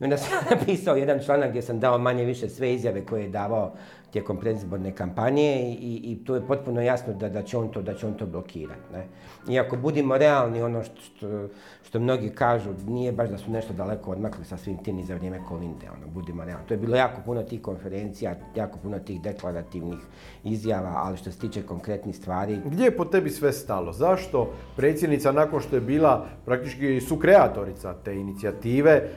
I 0.00 0.04
onda 0.04 0.16
sam 0.16 0.44
napisao 0.50 0.96
jedan 0.96 1.20
članak 1.24 1.50
gdje 1.50 1.62
sam 1.62 1.80
dao 1.80 1.98
manje 1.98 2.24
više 2.24 2.48
sve 2.48 2.74
izjave 2.74 3.04
koje 3.04 3.22
je 3.22 3.28
davao 3.28 3.74
tijekom 4.10 4.36
predizborne 4.36 4.92
kampanje 4.94 5.76
i, 5.80 6.00
i 6.04 6.24
tu 6.24 6.34
je 6.34 6.46
potpuno 6.46 6.82
jasno 6.82 7.12
da, 7.12 7.28
da, 7.28 7.42
će 7.42 7.58
on 7.58 7.68
to, 7.68 7.82
da 7.82 7.94
će 7.94 8.06
on 8.06 8.14
to 8.14 8.26
blokirati. 8.26 8.92
Ne? 8.92 9.06
I 9.48 9.58
ako 9.58 9.76
budimo 9.76 10.18
realni, 10.18 10.62
ono 10.62 10.82
što, 10.82 11.00
što, 11.00 11.48
što 11.82 12.00
mnogi 12.00 12.30
kažu, 12.30 12.70
nije 12.86 13.12
baš 13.12 13.28
da 13.28 13.38
su 13.38 13.50
nešto 13.50 13.72
daleko 13.72 14.10
odmakli 14.10 14.44
sa 14.44 14.56
svim 14.56 14.76
tim 14.76 14.96
ni 14.96 15.04
za 15.04 15.14
vrijeme 15.14 15.40
Kolinde, 15.48 15.90
ono, 15.90 16.06
budimo 16.06 16.44
realni. 16.44 16.66
To 16.66 16.74
je 16.74 16.78
bilo 16.78 16.96
jako 16.96 17.20
puno 17.24 17.42
tih 17.42 17.62
konferencija, 17.62 18.34
jako 18.54 18.78
puno 18.82 18.98
tih 18.98 19.22
deklarativnih 19.22 19.98
izjava, 20.44 20.92
ali 20.96 21.16
što 21.16 21.30
se 21.30 21.38
tiče 21.38 21.62
konkretnih 21.62 22.16
stvari, 22.16 22.60
Gdje 22.64 22.84
je 22.84 22.96
po 22.96 23.04
tebi 23.04 23.30
sve 23.30 23.52
stalo? 23.52 23.92
Zašto 23.92 24.52
predsjednica 24.76 25.32
nakon 25.32 25.60
što 25.60 25.76
je 25.76 25.80
bila 25.80 26.26
praktički 26.44 27.00
sukreatorica 27.00 27.94
te 28.04 28.14
inicijative, 28.14 28.92
e, 28.92 29.08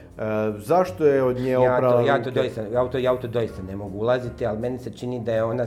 zašto 0.58 1.06
je 1.06 1.22
od 1.22 1.36
nje 1.36 1.50
ja 1.50 1.74
oprala 1.74 2.00
to, 2.00 2.06
ja, 2.06 2.22
to 2.22 2.30
doista, 2.30 2.62
ja, 2.62 2.88
to, 2.88 2.98
ja 2.98 3.16
to 3.16 3.28
doista 3.28 3.62
ne 3.62 3.76
mogu 3.76 3.98
ulaziti, 3.98 4.46
ali 4.46 4.58
meni 4.58 4.78
se 4.82 4.90
čini 4.90 5.20
da 5.20 5.32
je 5.32 5.44
ona 5.44 5.66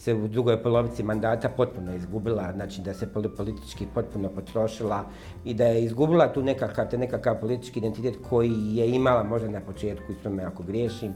se 0.00 0.14
u 0.14 0.28
drugoj 0.28 0.62
polovici 0.62 1.02
mandata 1.02 1.48
potpuno 1.48 1.94
izgubila, 1.94 2.52
znači 2.52 2.80
da 2.80 2.94
se 2.94 3.06
poli- 3.06 3.36
politički 3.36 3.86
potpuno 3.94 4.28
potrošila 4.28 5.04
i 5.44 5.54
da 5.54 5.66
je 5.66 5.84
izgubila 5.84 6.32
tu 6.32 6.42
nekakav, 6.42 6.88
te 6.90 6.98
nekakav 6.98 7.40
politički 7.40 7.78
identitet 7.78 8.16
koji 8.28 8.76
je 8.76 8.90
imala 8.90 9.22
možda 9.22 9.48
na 9.48 9.60
početku, 9.60 10.12
ispravno 10.12 10.36
me 10.36 10.44
ako 10.44 10.62
griješim. 10.62 11.12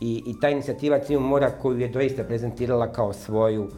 I, 0.00 0.22
i 0.26 0.40
ta 0.40 0.50
inicijativa 0.50 0.98
Triju 0.98 1.20
mora 1.20 1.50
koju 1.50 1.78
je 1.78 1.88
doista 1.88 2.24
prezentirala 2.24 2.92
kao 2.92 3.12
svoju, 3.12 3.68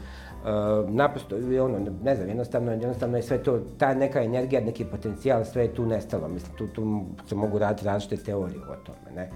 Uh, 0.47 0.91
naprosto 0.91 1.37
ono, 1.37 1.79
ne 2.03 2.15
znam, 2.17 2.29
jednostavno, 2.29 2.71
jednostavno 2.71 3.17
je 3.17 3.23
sve 3.23 3.43
to, 3.43 3.61
ta 3.79 3.95
neka 3.95 4.23
energija, 4.23 4.61
neki 4.61 4.85
potencijal, 4.85 5.45
sve 5.45 5.63
je 5.63 5.75
tu 5.75 5.87
nestalo. 5.87 6.29
Mislim, 6.29 6.57
tu, 6.57 6.67
tu 6.67 7.05
se 7.29 7.35
mogu 7.35 7.59
raditi 7.59 7.87
različite 7.87 8.25
teorije 8.25 8.61
o 8.61 8.77
tome, 8.87 9.17
ne. 9.17 9.31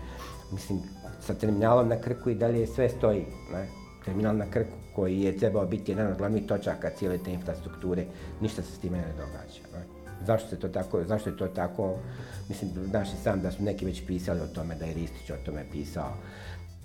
Mislim, 0.53 0.81
sa 1.21 1.35
terminalom 1.35 1.89
na 1.89 1.97
Krku 1.97 2.31
i 2.31 2.35
dalje 2.35 2.67
sve 2.67 2.89
stoji, 2.89 3.27
ne. 3.53 3.67
Terminal 4.05 4.37
na 4.37 4.47
Krku 4.51 4.77
koji 4.95 5.21
je 5.21 5.37
trebao 5.37 5.67
biti 5.67 5.93
jedan 5.93 6.07
od 6.07 6.19
glavnih 6.19 6.47
točaka 6.47 6.91
cijele 6.91 7.19
te 7.19 7.33
infrastrukture, 7.33 8.05
ništa 8.41 8.63
se 8.63 8.73
s 8.73 8.79
time 8.79 8.99
ne 8.99 9.13
događa. 9.13 9.63
Ne? 9.73 9.85
Zašto 10.27 10.49
se 10.49 10.57
to 10.57 10.69
tako, 10.69 11.05
zašto 11.05 11.31
je 11.31 11.37
to 11.37 11.47
tako, 11.47 11.97
mislim, 12.49 12.71
znaš 12.91 13.09
i 13.13 13.17
sam 13.23 13.41
da 13.41 13.53
su 13.53 13.63
neki 13.63 13.85
već 13.85 14.07
pisali 14.07 14.41
o 14.41 14.47
tome, 14.47 14.75
da 14.75 14.85
je 14.85 14.95
Ristić 14.95 15.31
o 15.31 15.45
tome 15.47 15.65
pisao. 15.73 16.13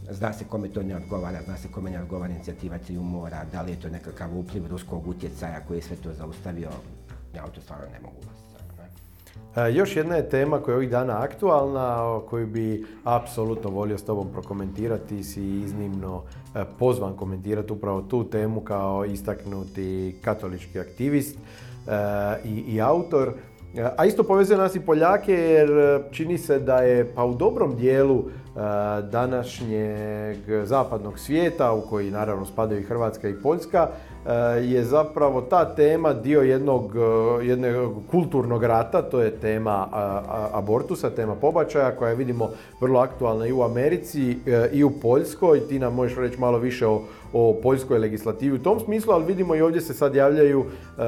Zna 0.09 0.33
se 0.33 0.45
kome 0.45 0.69
to 0.69 0.83
ne 0.83 0.95
odgovara, 0.95 1.41
zna 1.45 1.57
se 1.57 1.67
kome 1.71 1.91
ne 1.91 2.01
odgovara 2.01 2.33
inicijativa 2.33 2.77
Triju 2.77 3.01
mora, 3.01 3.45
da 3.51 3.61
li 3.61 3.71
je 3.71 3.79
to 3.79 3.89
nekakav 3.89 4.37
upliv 4.37 4.67
ruskog 4.67 5.07
utjecaja 5.07 5.65
koji 5.67 5.77
je 5.77 5.81
sve 5.81 5.95
to 5.95 6.13
zaustavio, 6.13 6.69
ja 7.35 7.47
to 7.47 7.61
stvarno 7.61 7.85
ne 7.85 7.99
mogu 7.99 8.34
Još 9.73 9.95
jedna 9.95 10.15
je 10.15 10.29
tema 10.29 10.59
koja 10.59 10.73
je 10.73 10.75
ovih 10.75 10.89
dana 10.89 11.21
aktualna, 11.21 12.19
koju 12.29 12.47
bi 12.47 12.85
apsolutno 13.03 13.69
volio 13.69 13.97
s 13.97 14.03
tobom 14.03 14.27
prokomentirati. 14.31 15.23
Si 15.23 15.59
iznimno 15.59 16.23
e, 16.55 16.63
pozvan 16.79 17.13
komentirati 17.13 17.73
upravo 17.73 18.01
tu 18.01 18.23
temu 18.23 18.61
kao 18.61 19.05
istaknuti 19.05 20.15
katolički 20.21 20.79
aktivist 20.79 21.37
e, 21.37 21.91
i, 22.45 22.63
i 22.75 22.81
autor. 22.81 23.33
E, 23.75 23.89
A 23.97 24.05
isto 24.05 24.23
povezuje 24.23 24.57
nas 24.57 24.75
i 24.75 24.79
Poljake 24.79 25.33
jer 25.33 25.69
e, 25.71 25.99
čini 26.11 26.37
se 26.37 26.59
da 26.59 26.77
je 26.77 27.13
pa 27.15 27.25
u 27.25 27.33
dobrom 27.33 27.75
dijelu 27.75 28.19
e, 28.19 28.44
današnjeg 29.11 30.37
zapadnog 30.63 31.19
svijeta 31.19 31.73
u 31.73 31.81
koji 31.81 32.11
naravno 32.11 32.45
spadaju 32.45 32.81
i 32.81 32.83
Hrvatska 32.83 33.29
i 33.29 33.41
Poljska 33.43 33.87
e, 33.87 34.31
je 34.63 34.83
zapravo 34.83 35.41
ta 35.41 35.75
tema 35.75 36.13
dio 36.13 36.41
jednog, 36.41 36.95
e, 36.95 37.45
jednog 37.45 37.93
kulturnog 38.11 38.63
rata, 38.63 39.01
to 39.01 39.21
je 39.21 39.31
tema 39.31 39.87
abortusa, 40.51 41.09
tema 41.09 41.35
pobačaja 41.35 41.95
koja 41.95 42.09
je 42.09 42.15
vidimo 42.15 42.49
vrlo 42.81 42.99
aktualna 42.99 43.47
i 43.47 43.51
u 43.51 43.63
Americi 43.63 44.37
e, 44.45 44.69
i 44.71 44.83
u 44.83 44.91
Poljskoj. 45.01 45.59
Ti 45.59 45.79
nam 45.79 45.93
možeš 45.93 46.17
reći 46.17 46.39
malo 46.39 46.57
više 46.57 46.87
o, 46.87 47.01
o 47.37 47.59
poljskoj 47.63 47.99
legislativi 47.99 48.55
u 48.55 48.63
tom 48.63 48.79
smislu, 48.79 49.13
ali 49.13 49.25
vidimo 49.25 49.55
i 49.55 49.61
ovdje 49.61 49.81
se 49.81 49.93
sad 49.93 50.15
javljaju 50.15 50.65
e, 50.65 51.01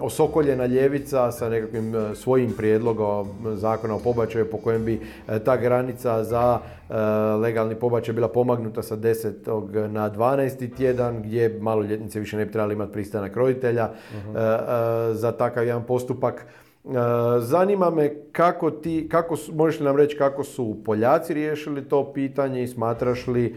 osokoljena 0.00 0.66
ljevica 0.66 1.32
sa 1.32 1.48
nekakvim 1.48 1.94
e, 1.94 2.14
svojim 2.14 2.52
prijedlogom 2.56 3.28
zakona 3.54 3.94
o 3.94 3.98
pobačaju 3.98 4.50
po 4.50 4.58
kojem 4.58 4.84
bi 4.84 5.00
e, 5.28 5.38
ta 5.38 5.56
granica 5.56 6.24
za 6.24 6.58
legalni 7.42 7.74
pobačaj 7.74 8.14
bila 8.14 8.28
pomagnuta 8.28 8.82
sa 8.82 8.96
10. 8.96 9.88
na 9.88 10.10
12. 10.10 10.76
tjedan 10.76 11.22
gdje 11.22 11.58
maloljetnice 11.60 12.20
više 12.20 12.36
ne 12.36 12.44
bi 12.44 12.52
trebali 12.52 12.74
imati 12.74 12.92
pristanak 12.92 13.36
roditelja 13.36 13.84
e, 13.84 13.90
za 15.12 15.32
takav 15.32 15.66
jedan 15.66 15.84
postupak. 15.84 16.46
E, 16.84 16.90
Zanima 17.40 17.90
me 17.90 18.14
kako 18.32 18.70
ti, 18.70 19.08
kako 19.10 19.36
su, 19.36 19.54
možeš 19.54 19.80
li 19.80 19.84
nam 19.84 19.96
reći 19.96 20.16
kako 20.16 20.44
su 20.44 20.76
Poljaci 20.84 21.34
riješili 21.34 21.88
to 21.88 22.12
pitanje 22.12 22.62
i 22.62 22.68
smatraš 22.68 23.26
li 23.26 23.46
e, 23.46 23.52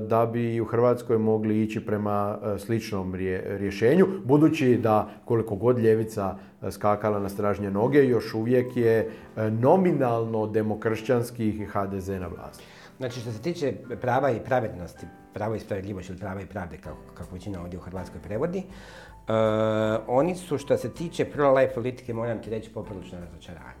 da 0.00 0.26
bi 0.32 0.60
u 0.60 0.64
Hrvatskoj 0.64 1.18
mogli 1.18 1.62
ići 1.62 1.86
prema 1.86 2.38
e, 2.42 2.58
sličnom 2.58 3.14
rje- 3.14 3.58
rješenju, 3.58 4.06
budući 4.24 4.76
da 4.82 5.10
koliko 5.24 5.54
god 5.54 5.78
ljevica 5.78 6.36
skakala 6.70 7.18
na 7.18 7.28
stražnje 7.28 7.70
noge, 7.70 8.04
još 8.04 8.34
uvijek 8.34 8.76
je 8.76 9.10
nominalno 9.36 10.46
demokršćanski 10.46 11.66
HDZ 11.72 12.08
na 12.08 12.26
vlasti. 12.26 12.64
Znači 12.98 13.20
što 13.20 13.32
se 13.32 13.42
tiče 13.42 13.72
prava 14.00 14.30
i 14.30 14.40
pravednosti, 14.44 15.06
pravo 15.34 15.54
i 15.54 15.60
spravedljivosti 15.60 16.12
ili 16.12 16.20
prava 16.20 16.40
i 16.40 16.46
pravde, 16.46 16.76
kako, 16.76 16.96
kako 17.14 17.34
većina 17.34 17.60
ovdje 17.60 17.78
u 17.78 17.82
Hrvatskoj 17.82 18.20
prevodi, 18.20 18.62
e, 19.28 19.32
oni 20.06 20.34
su 20.34 20.58
što 20.58 20.76
se 20.76 20.94
tiče 20.94 21.24
pro-life 21.24 21.74
politike, 21.74 22.14
moram 22.14 22.42
ti 22.42 22.50
reći, 22.50 22.70
poprilično 22.70 23.18
razočaranje. 23.20 23.80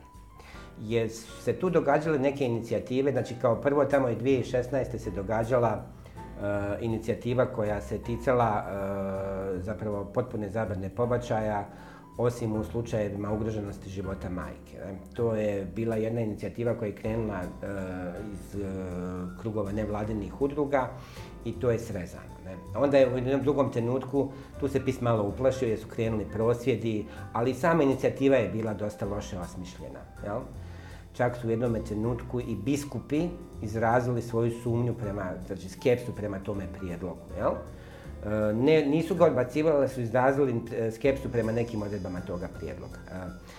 je 0.80 1.08
se 1.08 1.52
tu 1.52 1.70
događale 1.70 2.18
neke 2.18 2.44
inicijative, 2.44 3.12
znači 3.12 3.34
kao 3.40 3.60
prvo 3.60 3.84
tamo 3.84 4.08
je 4.08 4.18
2016. 4.18 4.98
se 4.98 5.10
događala 5.10 5.82
inicijativa 6.80 7.46
koja 7.46 7.80
se 7.80 7.98
ticala 7.98 8.64
zapravo 9.56 10.04
potpune 10.04 10.48
zabrane 10.48 10.88
pobačaja, 10.88 11.68
osim 12.18 12.52
u 12.52 12.64
slučajevima 12.64 13.32
ugroženosti 13.32 13.90
života 13.90 14.30
majke. 14.30 14.78
To 15.14 15.34
je 15.34 15.64
bila 15.64 15.96
jedna 15.96 16.20
inicijativa 16.20 16.74
koja 16.74 16.86
je 16.86 16.94
krenula 16.94 17.40
iz 18.32 18.56
krugova 19.40 19.72
nevladinih 19.72 20.40
udruga 20.40 20.88
i 21.44 21.52
to 21.52 21.70
je 21.70 21.78
srezano. 21.78 22.30
Onda 22.74 22.98
je 22.98 23.14
u 23.14 23.16
jednom 23.16 23.42
drugom 23.42 23.72
trenutku, 23.72 24.28
tu 24.60 24.68
se 24.68 24.84
PIS 24.84 25.00
malo 25.00 25.22
uplašio 25.22 25.68
jer 25.68 25.78
su 25.78 25.88
krenuli 25.88 26.24
prosvjedi, 26.32 27.04
ali 27.32 27.54
sama 27.54 27.82
inicijativa 27.82 28.36
je 28.36 28.48
bila 28.48 28.74
dosta 28.74 29.06
loše 29.06 29.38
osmišljena. 29.38 30.00
Jel? 30.24 30.40
Čak 31.12 31.36
su 31.36 31.46
u 31.46 31.50
jednom 31.50 31.84
trenutku 31.84 32.40
i 32.40 32.56
biskupi 32.64 33.28
izrazili 33.62 34.22
svoju 34.22 34.50
sumnju 34.62 34.94
prema, 34.94 35.32
znači 35.46 35.68
skepsu 35.68 36.12
prema 36.16 36.38
tome 36.38 36.66
prijedlogu. 36.78 37.20
Jel? 37.38 37.52
E, 37.52 38.54
ne, 38.54 38.86
nisu 38.86 39.14
ga 39.14 39.24
odbacivali, 39.24 39.76
ali 39.76 39.88
su 39.88 40.00
izrazili 40.00 40.54
e, 40.76 40.90
skepsu 40.90 41.28
prema 41.28 41.52
nekim 41.52 41.82
odredbama 41.82 42.20
toga 42.20 42.48
prijedloga. 42.58 42.98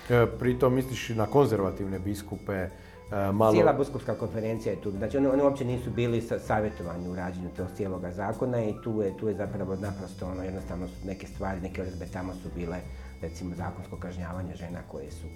E, 0.10 0.26
pritom 0.40 0.76
misliš 0.76 1.10
na 1.10 1.26
konzervativne 1.26 2.00
biskupe, 2.00 2.68
malo... 3.12 3.52
Cijela 3.52 3.74
biskupska 3.74 4.16
konferencija 4.16 4.74
je 4.74 4.82
tu, 4.82 4.92
znači 4.92 5.18
oni, 5.18 5.28
oni 5.28 5.42
uopće 5.42 5.66
nisu 5.66 5.90
bili 5.90 6.22
sa 6.22 6.40
savjetovanju 6.40 7.12
u 7.12 7.16
rađenju 7.16 7.50
tog 7.58 7.68
cijeloga 7.76 8.12
zakona 8.12 8.64
i 8.64 8.74
tu 8.84 9.02
je, 9.02 9.18
tu 9.18 9.28
je 9.28 9.36
zapravo 9.36 9.76
naprosto 9.76 10.26
ono, 10.26 10.44
jednostavno 10.44 10.88
su 10.88 11.08
neke 11.08 11.28
stvari, 11.28 11.62
neke 11.62 11.82
odredbe 11.82 12.06
tamo 12.06 12.34
su 12.34 12.50
bile, 12.56 12.78
recimo 13.22 13.56
zakonsko 13.56 13.98
kažnjavanje 13.98 14.56
žena 14.56 14.80
koje 14.92 15.12
su 15.12 15.28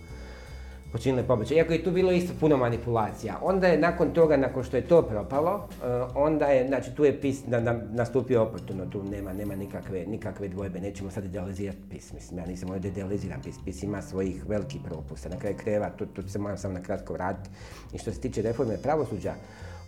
počinile 0.95 1.23
pobačaj. 1.27 1.58
Iako 1.58 1.73
je 1.73 1.84
tu 1.84 1.91
bilo 1.91 2.12
isto 2.12 2.34
puno 2.39 2.58
manipulacija. 2.58 3.39
Onda 3.41 3.67
je 3.67 3.77
nakon 3.77 4.13
toga, 4.13 4.38
nakon 4.38 4.63
što 4.63 4.77
je 4.77 4.88
to 4.88 5.01
propalo, 5.01 5.67
eh, 5.69 5.86
onda 6.15 6.45
je, 6.45 6.67
znači 6.67 6.95
tu 6.95 7.05
je 7.05 7.21
PIS 7.21 7.47
na, 7.47 7.60
na, 7.60 7.75
nastupio 7.91 8.43
oportuno, 8.43 8.86
tu 8.86 9.03
nema, 9.03 9.34
nema 9.34 9.55
nikakve, 9.55 10.05
nikakve 10.05 10.47
dvojbe, 10.47 10.79
nećemo 10.79 11.12
sad 11.12 11.25
idealizirati 11.25 11.79
PIS, 11.89 12.13
mislim, 12.13 12.39
ja 12.39 12.45
nisam 12.45 12.69
ovdje 12.69 12.91
idealiziram 12.91 13.41
PIS, 13.41 13.55
PIS 13.65 13.84
ima 13.84 14.01
svojih 14.01 14.49
velikih 14.49 14.81
propusta, 14.86 15.29
na 15.29 15.39
kraju 15.39 15.55
kreva, 15.58 15.89
tu, 15.97 16.05
tu 16.05 16.29
se 16.29 16.39
moram 16.39 16.58
samo 16.58 16.73
na 16.73 16.84
kratko 16.84 17.13
vratiti. 17.13 17.49
I 17.93 17.97
što 17.97 18.12
se 18.12 18.21
tiče 18.21 18.41
reforme 18.41 18.77
pravosuđa, 18.77 19.34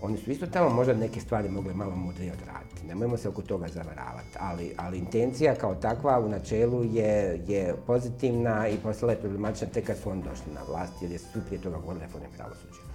oni 0.02 0.18
su 0.18 0.32
isto 0.32 0.48
tamo 0.48 0.70
možda 0.70 0.94
neke 0.94 1.20
stvari 1.20 1.50
mogli 1.50 1.74
malo 1.74 1.96
mudrije 1.96 2.34
odraditi. 2.34 2.88
Nemojmo 2.88 3.18
se 3.18 3.30
oko 3.30 3.42
toga 3.42 3.68
zavaravati. 3.68 4.38
Ali, 4.40 4.74
ali 4.78 4.98
intencija 4.98 5.56
kao 5.56 5.76
takva 5.76 6.20
u 6.20 6.30
načelu 6.30 6.84
je, 6.84 7.42
je 7.48 7.76
pozitivna 7.88 8.68
i 8.68 8.78
postala 8.78 9.12
je 9.12 9.20
problematična 9.20 9.68
tek 9.68 9.86
kad 9.86 9.98
su 9.98 10.10
oni 10.10 10.22
došli 10.22 10.54
na 10.54 10.62
vlast 10.70 10.94
jer 11.02 11.20
su 11.20 11.40
prije 11.48 11.62
toga 11.62 11.78
govorili 11.78 12.06
reforme 12.06 12.28
pravosuđa. 12.38 12.88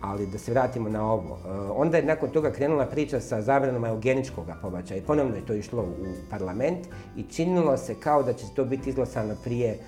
Ali 0.00 0.26
da 0.26 0.38
se 0.38 0.52
vratimo 0.52 0.88
na 0.88 1.12
ovo. 1.12 1.38
E, 1.44 1.48
onda 1.74 1.96
je 1.96 2.04
nakon 2.04 2.30
toga 2.30 2.50
krenula 2.50 2.86
priča 2.86 3.20
sa 3.20 3.42
zabranom 3.42 3.84
eugeničkog 3.84 4.46
pobačaja 4.62 4.98
i 4.98 5.04
ponovno 5.04 5.36
je 5.36 5.46
to 5.46 5.54
išlo 5.54 5.82
u 5.82 6.30
parlament 6.30 6.86
i 7.16 7.22
činilo 7.22 7.76
se 7.76 7.94
kao 7.94 8.22
da 8.22 8.32
će 8.32 8.44
to 8.56 8.64
biti 8.64 8.90
izglasano 8.90 9.34
prije 9.44 9.78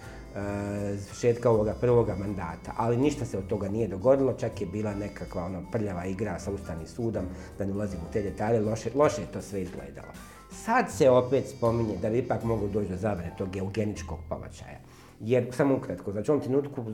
šetka 1.20 1.50
ovoga 1.50 1.74
prvoga 1.80 2.14
mandata, 2.14 2.72
ali 2.76 2.96
ništa 2.96 3.24
se 3.24 3.38
od 3.38 3.46
toga 3.46 3.68
nije 3.68 3.88
dogodilo, 3.88 4.32
čak 4.32 4.60
je 4.60 4.66
bila 4.66 4.94
nekakva 4.94 5.44
ono 5.44 5.62
prljava 5.72 6.04
igra 6.04 6.38
sa 6.38 6.50
Ustavnim 6.50 6.86
sudom, 6.86 7.24
da 7.58 7.64
ne 7.66 7.72
ulazim 7.72 7.98
u 8.08 8.12
te 8.12 8.22
detalje, 8.22 8.60
loše, 8.60 8.90
loše 8.94 9.20
je 9.20 9.32
to 9.32 9.42
sve 9.42 9.62
izgledalo. 9.62 10.08
Sad 10.64 10.90
se 10.90 11.10
opet 11.10 11.48
spominje 11.48 11.96
da 12.02 12.10
bi 12.10 12.18
ipak 12.18 12.44
mogu 12.44 12.68
doći 12.68 12.88
do 12.88 12.96
zabrane 12.96 13.34
tog 13.38 13.56
eugeničkog 13.56 14.18
pobačaja. 14.28 14.78
Jer, 15.20 15.46
samo 15.50 15.76
ukratko, 15.76 16.12
znači 16.12 16.30
u 16.30 16.34
ovom 16.34 16.44
trenutku 16.44 16.84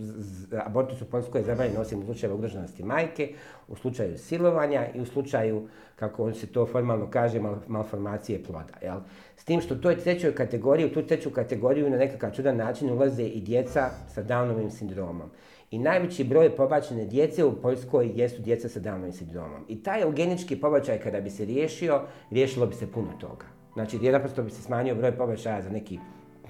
abortus 0.64 1.02
u 1.02 1.04
Poljskoj 1.04 1.40
je 1.40 1.44
zabranjen 1.44 1.76
osim 1.76 1.98
u 2.00 2.04
slučaju 2.04 2.34
ugroženosti 2.34 2.82
majke, 2.82 3.34
u 3.68 3.76
slučaju 3.76 4.18
silovanja 4.18 4.86
i 4.94 5.00
u 5.00 5.06
slučaju, 5.06 5.68
kako 5.96 6.32
se 6.32 6.46
to 6.46 6.66
formalno 6.66 7.10
kaže, 7.10 7.40
malformacije 7.66 8.42
ploda. 8.42 8.74
Jel? 8.82 9.00
S 9.36 9.44
tim 9.44 9.60
što 9.60 9.74
u 9.74 9.78
toj 9.78 9.96
trećoj 9.96 10.34
kategoriji, 10.34 10.86
u 10.86 10.92
tu 10.92 11.02
treću 11.02 11.30
kategoriju 11.30 11.90
na 11.90 11.96
nekakav 11.96 12.30
čudan 12.30 12.56
način 12.56 12.90
ulaze 12.90 13.24
i 13.24 13.40
djeca 13.40 13.90
sa 14.08 14.22
Downovim 14.22 14.70
sindromom. 14.70 15.30
I 15.70 15.78
najveći 15.78 16.24
broj 16.24 16.56
pobačene 16.56 17.04
djece 17.04 17.44
u 17.44 17.56
Poljskoj 17.62 18.10
jesu 18.14 18.42
djeca 18.42 18.68
sa 18.68 18.80
Downovim 18.80 19.12
sindromom. 19.12 19.64
I 19.68 19.82
taj 19.82 20.02
eugenički 20.02 20.60
pobačaj 20.60 20.98
kada 20.98 21.20
bi 21.20 21.30
se 21.30 21.44
riješio, 21.44 22.00
riješilo 22.30 22.66
bi 22.66 22.74
se 22.74 22.92
puno 22.92 23.12
toga. 23.20 23.46
Znači, 23.72 23.98
bi 24.44 24.50
se 24.50 24.62
smanjio 24.62 24.94
broj 24.94 25.16
pobačaja 25.16 25.62
za 25.62 25.70
neki 25.70 25.98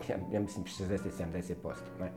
ja, 0.08 0.16
ja 0.32 0.40
mislim 0.40 0.64
60-70%. 0.64 1.54
Ne? 2.00 2.12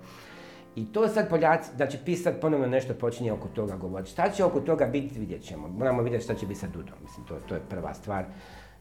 I 0.76 0.86
to 0.86 1.08
sad 1.08 1.30
Poljaci, 1.30 1.70
znači 1.76 1.98
pisat 2.06 2.42
ponovno 2.42 2.68
nešto 2.68 2.94
počinje 2.94 3.32
oko 3.32 3.48
toga 3.48 3.76
govoriti. 3.76 4.12
Šta 4.12 4.30
će 4.30 4.44
oko 4.44 4.60
toga 4.60 4.86
biti, 4.86 5.20
vidjet 5.20 5.44
ćemo. 5.44 5.68
Moramo 5.68 6.02
vidjeti 6.02 6.24
šta 6.24 6.36
će 6.36 6.46
biti 6.46 6.60
sa 6.60 6.68
Dudom. 6.68 6.96
Mislim, 7.04 7.26
to, 7.26 7.36
to 7.48 7.56
je 7.56 7.62
prva 7.70 7.94
stvar. 7.94 8.26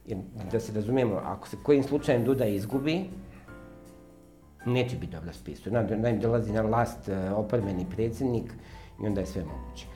Jer, 0.07 0.19
da 0.53 0.61
se 0.61 0.73
razumijemo, 0.73 1.21
ako 1.25 1.49
se 1.49 1.57
kojim 1.63 1.83
slučajem 1.83 2.25
Duda 2.25 2.47
izgubi, 2.47 3.05
neće 4.67 4.97
biti 4.97 5.13
dobro 5.13 5.33
spisu. 5.33 5.71
Naime, 5.71 6.19
dolazi 6.19 6.53
na 6.53 6.63
vlast 6.63 7.09
e, 7.09 7.31
oporbeni 7.31 7.87
predsjednik 7.91 8.53
i 9.03 9.07
onda 9.07 9.21
je 9.21 9.27
sve 9.27 9.43
moguće. 9.45 9.87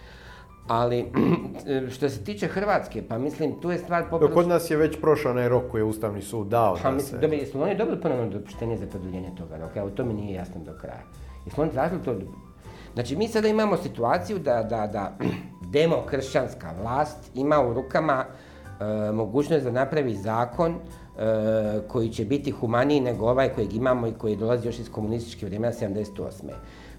Ali, 0.68 1.07
što 1.94 2.09
se 2.09 2.24
tiče 2.24 2.46
Hrvatske, 2.46 3.02
pa 3.09 3.18
mislim, 3.18 3.61
tu 3.61 3.70
je 3.70 3.78
stvar 3.78 4.04
popravo... 4.11 4.35
Kod 4.35 4.48
nas 4.48 4.70
je 4.70 4.76
već 4.76 5.00
prošao 5.00 5.31
onaj 5.31 5.48
rok 5.48 5.70
koji 5.70 5.81
je 5.81 5.85
Ustavni 5.85 6.22
sud 6.22 6.46
dao. 6.46 6.78
Pa 6.83 6.90
mislim, 6.90 7.20
dobili, 7.20 7.42
jesu 7.42 7.62
oni 7.62 7.76
dobili 7.76 8.00
ponovno 8.00 8.28
dopuštenje 8.28 8.76
za 8.76 8.87
produljenje 8.87 9.31
toga 9.38 9.57
roka? 9.57 9.81
Evo, 9.81 9.90
to 9.90 10.04
mi 10.04 10.14
nije 10.14 10.35
jasno 10.35 10.61
do 10.64 10.72
kraja. 10.81 11.02
Jesu 11.46 11.62
oni 11.62 11.70
tražili 11.70 12.02
to? 12.04 12.14
Znači, 12.94 13.16
mi 13.16 13.28
sada 13.28 13.48
imamo 13.48 13.76
situaciju 13.76 14.38
da, 14.38 14.62
da, 14.62 14.87
da 14.87 15.16
demokršćanska 15.72 16.72
vlast 16.83 17.31
ima 17.35 17.61
u 17.62 17.74
rukama 17.74 18.24
e, 18.24 19.12
mogućnost 19.12 19.64
da 19.64 19.70
napravi 19.70 20.14
zakon 20.14 20.72
e, 20.72 20.78
koji 21.88 22.09
će 22.09 22.24
biti 22.24 22.50
humaniji 22.50 23.00
nego 23.00 23.26
ovaj 23.26 23.48
kojeg 23.48 23.74
imamo 23.74 24.07
i 24.07 24.12
koji 24.12 24.37
dolazi 24.37 24.68
još 24.68 24.78
iz 24.78 24.90
komunističke 24.90 25.46
vremena 25.46 25.72
78. 25.72 26.33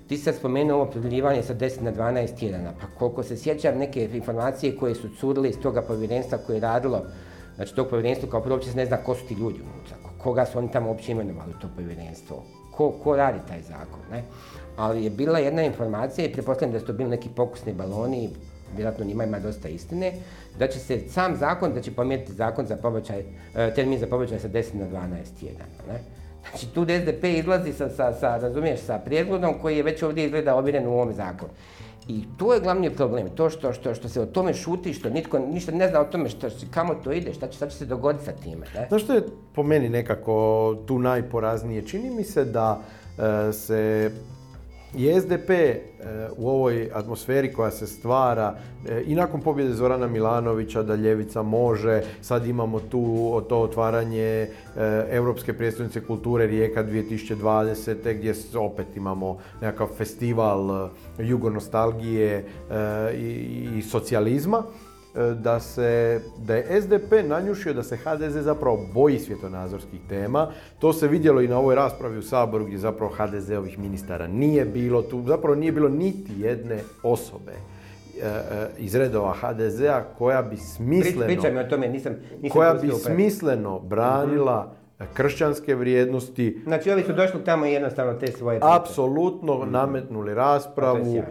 Ti 0.10 0.18
sad 0.18 0.36
spomenuo 0.36 0.76
ovo 0.76 0.92
produljivanje 0.92 1.44
sa 1.44 1.54
10 1.56 1.82
na 1.82 1.92
12 1.92 2.40
tjedana, 2.40 2.72
pa 2.82 2.88
koliko 3.00 3.24
se 3.24 3.38
sjećam 3.38 3.78
neke 3.78 4.10
informacije 4.14 4.78
koje 4.78 4.96
su 4.96 5.10
curile 5.20 5.50
iz 5.50 5.60
toga 5.60 5.82
povjerenstva 5.82 6.38
koje 6.38 6.56
je 6.56 6.62
radilo, 6.62 7.02
znači 7.56 7.76
tog 7.76 7.88
povjerenstva 7.88 8.30
kao 8.30 8.42
prvo 8.42 8.56
uopće 8.56 8.72
se 8.72 8.78
ne 8.78 8.86
zna 8.86 8.98
ko 8.98 9.16
su 9.16 9.28
ti 9.28 9.34
ljudi 9.34 9.60
unutra, 9.62 9.98
koga 10.18 10.46
su 10.46 10.58
oni 10.58 10.72
tamo 10.72 10.90
uopće 10.90 11.12
imenovali 11.12 11.54
to 11.62 11.68
povjerenstvo, 11.76 12.44
ko, 12.72 12.92
ko 12.92 13.16
radi 13.16 13.40
taj 13.48 13.62
zakon, 13.62 14.00
ne? 14.12 14.24
Ali 14.78 15.04
je 15.04 15.10
bila 15.10 15.40
jedna 15.40 15.64
informacija 15.64 16.28
i 16.28 16.34
pretpostavljam 16.34 16.74
da 16.74 16.80
su 16.80 16.86
to 16.86 16.94
bili 16.94 17.10
neki 17.10 17.30
pokusni 17.36 17.74
baloni, 17.74 18.30
vjerojatno 18.76 19.06
njima 19.06 19.24
ima 19.24 19.40
dosta 19.40 19.68
istine, 19.68 20.14
da 20.60 20.68
će 20.68 20.80
se 20.80 21.00
sam 21.10 21.36
zakon, 21.36 21.74
da 21.74 21.82
će 21.82 21.92
pomijeniti 21.92 22.34
zakon 22.34 22.66
za 22.66 22.76
pobačaj, 22.76 23.20
e, 23.56 23.74
termin 23.76 24.00
za 24.00 24.08
pobačaj 24.08 24.40
sa 24.40 24.48
10 24.48 24.74
na 24.74 24.86
12 24.86 25.40
tjedana, 25.40 25.84
ne? 25.88 26.19
Znači 26.50 26.68
tu 26.74 26.84
SDP 26.84 27.24
izlazi 27.24 27.74
sa, 27.74 27.90
sa, 27.90 28.14
sa, 28.14 28.38
razumiješ, 28.38 28.80
sa 28.80 29.00
prijedlogom 29.06 29.54
koji 29.62 29.78
je 29.78 29.84
već 29.84 30.04
ovdje 30.04 30.26
izgleda 30.26 30.56
obiren 30.56 30.88
u 30.88 30.94
ovom 30.94 31.14
zakonu. 31.14 31.52
I 32.08 32.24
to 32.38 32.54
je 32.54 32.60
glavni 32.60 32.90
problem, 32.90 33.30
to 33.36 33.50
što, 33.50 33.74
što, 33.74 33.94
što 33.96 34.10
se 34.10 34.22
o 34.22 34.26
tome 34.26 34.54
šuti, 34.54 34.94
što 34.94 35.10
nitko 35.10 35.40
ništa 35.40 35.72
ne 35.72 35.88
zna 35.88 36.00
o 36.00 36.06
tome 36.06 36.30
što, 36.30 36.48
kamo 36.72 36.96
to 36.96 37.12
ide, 37.12 37.34
šta 37.34 37.48
će, 37.48 37.56
šta 37.56 37.70
će 37.70 37.78
se 37.78 37.86
dogoditi 37.86 38.26
sa 38.26 38.32
time. 38.32 38.66
Ne? 38.76 38.86
Znaš 38.90 39.04
što 39.04 39.14
je 39.14 39.24
po 39.56 39.64
meni 39.64 39.90
nekako 39.90 40.76
tu 40.88 41.00
najporaznije? 41.00 41.88
Čini 41.88 42.10
mi 42.10 42.24
se 42.24 42.46
da 42.46 42.80
e, 43.18 43.54
se 43.54 44.12
i 44.96 45.20
SDP 45.22 45.50
e, 45.50 45.80
u 46.38 46.50
ovoj 46.50 46.90
atmosferi 46.94 47.54
koja 47.54 47.72
se 47.72 47.88
stvara 47.88 48.56
e, 48.88 49.04
i 49.06 49.16
nakon 49.16 49.42
pobjede 49.42 49.74
Zorana 49.74 50.08
Milanovića 50.08 50.84
da 50.84 50.96
Ljevica 50.96 51.42
može, 51.42 52.02
sad 52.22 52.48
imamo 52.48 52.80
tu 52.80 53.42
to 53.50 53.58
otvaranje 53.58 54.22
e, 54.22 54.48
Europske 55.10 55.54
prijestolnice 55.54 56.02
kulture 56.02 56.48
Rijeka 56.48 56.84
2020. 56.84 58.18
gdje 58.18 58.34
opet 58.56 58.88
imamo 58.96 59.38
nekakav 59.62 59.88
festival 59.98 60.90
jugonostalgije 61.18 62.46
i 63.76 63.82
socijalizma. 63.82 64.64
E, 65.16 65.34
da, 65.34 65.60
se, 65.60 66.22
da 66.38 66.56
je 66.56 66.82
SDP 66.82 67.12
nanjušio 67.28 67.74
da 67.74 67.84
se 67.84 67.98
HDZ 67.98 68.44
zapravo 68.44 68.86
boji 68.94 69.20
svjetonazorskih 69.20 70.00
tema. 70.10 70.48
To 70.80 70.94
se 70.94 71.08
vidjelo 71.08 71.42
i 71.42 71.48
na 71.48 71.58
ovoj 71.58 71.76
raspravi 71.76 72.18
u 72.18 72.22
Saboru 72.22 72.66
gdje 72.66 72.78
zapravo 72.78 73.14
HDZ-ovih 73.18 73.80
ministara 73.80 74.28
nije 74.28 74.66
bilo. 74.66 75.02
Tu 75.02 75.24
zapravo 75.28 75.56
nije 75.56 75.72
bilo 75.72 75.90
niti 75.90 76.34
jedne 76.38 76.80
osobe 77.04 77.52
e, 77.52 78.26
e, 78.26 78.68
iz 78.78 78.96
redova 78.96 79.34
HDZ-a 79.34 80.04
koja 80.18 80.42
bi 80.42 80.58
smisleno, 80.58 81.60
o 81.62 81.64
tome, 81.64 81.88
nisam, 81.88 82.16
koja 82.52 82.74
bi 82.74 82.90
smisleno 82.92 83.80
branila 83.80 84.80
kršćanske 85.14 85.76
vrijednosti. 85.76 86.62
Znači 86.64 86.92
ovi 86.92 87.04
su 87.04 87.14
došli 87.14 87.44
tamo 87.44 87.66
i 87.66 87.72
jednostavno 87.72 88.14
te 88.14 88.28
svoje... 88.28 88.60
Apsolutno 88.62 89.66
nametnuli 89.66 90.34
raspravu 90.34 91.24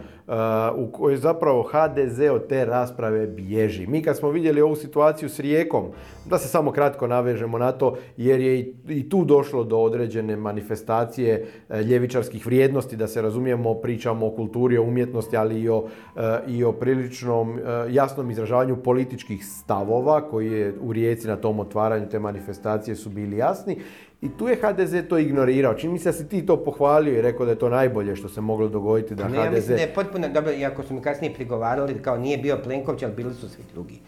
u 0.75 0.91
kojoj 0.91 1.17
zapravo 1.17 1.63
HDZ 1.63 2.19
od 2.31 2.47
te 2.47 2.65
rasprave 2.65 3.27
bježi. 3.27 3.87
Mi 3.87 4.01
kad 4.01 4.17
smo 4.17 4.29
vidjeli 4.29 4.61
ovu 4.61 4.75
situaciju 4.75 5.29
s 5.29 5.39
Rijekom, 5.39 5.85
da 6.25 6.37
se 6.37 6.47
samo 6.47 6.71
kratko 6.71 7.07
navežemo 7.07 7.57
na 7.57 7.71
to, 7.71 7.97
jer 8.17 8.39
je 8.39 8.73
i 8.87 9.09
tu 9.09 9.25
došlo 9.25 9.63
do 9.63 9.77
određene 9.77 10.35
manifestacije 10.35 11.45
e, 11.69 11.81
ljevičarskih 11.81 12.45
vrijednosti, 12.45 12.95
da 12.95 13.07
se 13.07 13.21
razumijemo, 13.21 13.73
pričamo 13.73 14.27
o 14.27 14.31
kulturi, 14.31 14.77
o 14.77 14.83
umjetnosti, 14.83 15.37
ali 15.37 15.61
i 15.61 15.69
o, 15.69 15.87
e, 16.15 16.39
i 16.47 16.63
o 16.63 16.71
priličnom 16.71 17.59
jasnom 17.89 18.31
izražavanju 18.31 18.83
političkih 18.83 19.45
stavova 19.45 20.21
koji 20.29 20.51
je 20.51 20.73
u 20.81 20.93
Rijeci 20.93 21.27
na 21.27 21.35
tom 21.35 21.59
otvaranju 21.59 22.09
te 22.09 22.19
manifestacije 22.19 22.95
su 22.95 23.09
bili 23.09 23.37
jasni. 23.37 23.77
I 24.21 24.29
tu 24.37 24.47
je 24.47 24.55
HDZ 24.55 25.07
to 25.09 25.17
ignorirao. 25.17 25.73
Čini 25.73 25.93
mi 25.93 25.99
se 25.99 26.09
da 26.09 26.13
si 26.13 26.27
ti 26.27 26.45
to 26.45 26.57
pohvalio 26.63 27.19
i 27.19 27.21
rekao 27.21 27.45
da 27.45 27.51
je 27.51 27.59
to 27.59 27.69
najbolje 27.69 28.15
što 28.15 28.29
se 28.29 28.41
moglo 28.41 28.67
dogoditi 28.67 29.15
da 29.15 29.27
ne, 29.27 29.29
HDZ... 29.29 29.45
Ja 29.45 29.51
mislim 29.51 29.75
da 29.75 29.81
je 29.81 29.93
potpuno 29.95 30.27
dobro, 30.27 30.51
iako 30.51 30.83
su 30.83 30.93
mi 30.93 31.01
kasnije 31.01 31.33
prigovarali, 31.33 32.01
kao 32.01 32.17
nije 32.17 32.37
bio 32.37 32.57
Plenković, 32.63 33.03
ali 33.03 33.13
bili 33.13 33.33
su 33.33 33.49
svi 33.49 33.63
drugi 33.73 33.99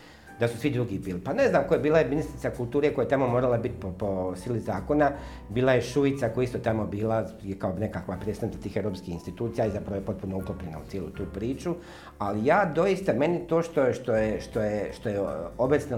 da 0.42 0.48
su 0.48 0.58
svi 0.58 0.70
drugi 0.70 1.00
bili. 1.00 1.20
Pa 1.20 1.34
ne 1.34 1.48
znam, 1.50 1.64
koja 1.68 1.78
je 1.78 1.82
bila 1.82 2.00
je 2.00 2.10
ministrica 2.10 2.50
kulture 2.50 2.94
koja 2.94 3.06
je 3.06 3.10
tamo 3.10 3.28
morala 3.28 3.58
biti 3.58 3.76
po, 3.80 3.92
po 3.92 4.36
sili 4.36 4.60
zakona, 4.60 5.12
bila 5.50 5.74
je 5.74 5.82
Šuica 5.82 6.30
koja 6.30 6.44
isto 6.44 6.60
tamo 6.60 6.86
bila 6.86 7.26
je 7.44 7.56
kao 7.60 7.74
nekakva 7.80 8.18
predstavnica 8.18 8.62
tih 8.62 8.78
europskih 8.78 9.14
institucija 9.14 9.66
i 9.66 9.72
zapravo 9.72 9.96
je 9.96 10.06
potpuno 10.06 10.38
uklopljena 10.38 10.80
u 10.80 10.90
cijelu 10.90 11.10
tu 11.10 11.24
priču. 11.34 11.76
Ali 12.18 12.46
ja 12.46 12.72
doista, 12.76 13.14
meni 13.14 13.48
to 13.48 13.62
što 13.62 13.82
je, 13.82 13.94
što 13.94 14.16
je, 14.16 14.42
što 14.42 14.60
je, 14.62 14.92
što 14.94 15.10
je 15.10 15.20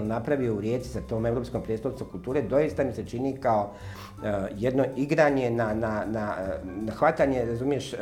napravio 0.00 0.54
u 0.54 0.60
Rijeci 0.60 0.88
sa 0.88 1.00
tom 1.00 1.26
Europskom 1.26 1.62
prijestolnicom 1.62 2.08
kulture, 2.10 2.42
doista 2.42 2.84
mi 2.84 2.92
se 2.92 3.06
čini 3.06 3.36
kao 3.40 3.72
jedno 4.56 4.84
igranje 4.96 5.50
na, 5.50 5.74
na, 5.74 6.04
na, 6.06 6.34
na 6.64 6.92
hvatanje, 6.92 7.44
razumiješ, 7.44 7.92
uh, 7.92 7.98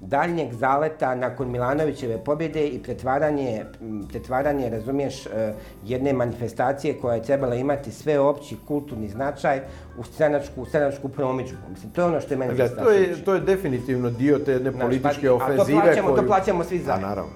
daljnjeg 0.00 0.52
zaleta 0.52 1.14
nakon 1.14 1.50
Milanovićeve 1.50 2.18
pobjede 2.24 2.68
i 2.68 2.82
pretvaranje, 2.82 3.64
pretvaranje 4.08 4.70
razumiješ, 4.70 5.26
e, 5.26 5.52
jedne 5.84 6.12
manifestacije 6.12 6.94
koja 6.94 7.14
je 7.14 7.22
trebala 7.22 7.54
imati 7.54 7.90
sve 7.90 8.18
opći 8.18 8.56
kulturni 8.68 9.08
značaj 9.08 9.60
u 9.98 10.04
stranačku, 10.04 10.62
u 10.62 10.66
stranačku 10.66 11.08
promičbu. 11.08 11.58
Mislim, 11.70 11.92
to 11.92 12.00
je 12.00 12.06
ono 12.06 12.20
što 12.20 12.34
je 12.34 12.38
meni 12.38 12.54
dakle, 12.54 12.84
to 12.84 12.90
je, 12.90 13.24
to 13.24 13.34
je 13.34 13.40
definitivno 13.40 14.10
dio 14.10 14.38
te 14.38 14.52
jedne 14.52 14.72
političke 14.72 15.30
ofenzive. 15.30 15.78
A 15.78 15.80
to 15.80 15.86
plaćamo, 15.86 16.08
koju... 16.08 16.22
to 16.22 16.26
plaćamo 16.26 16.64
svi 16.64 16.78
zajedno. 16.78 17.08
naravno. 17.08 17.32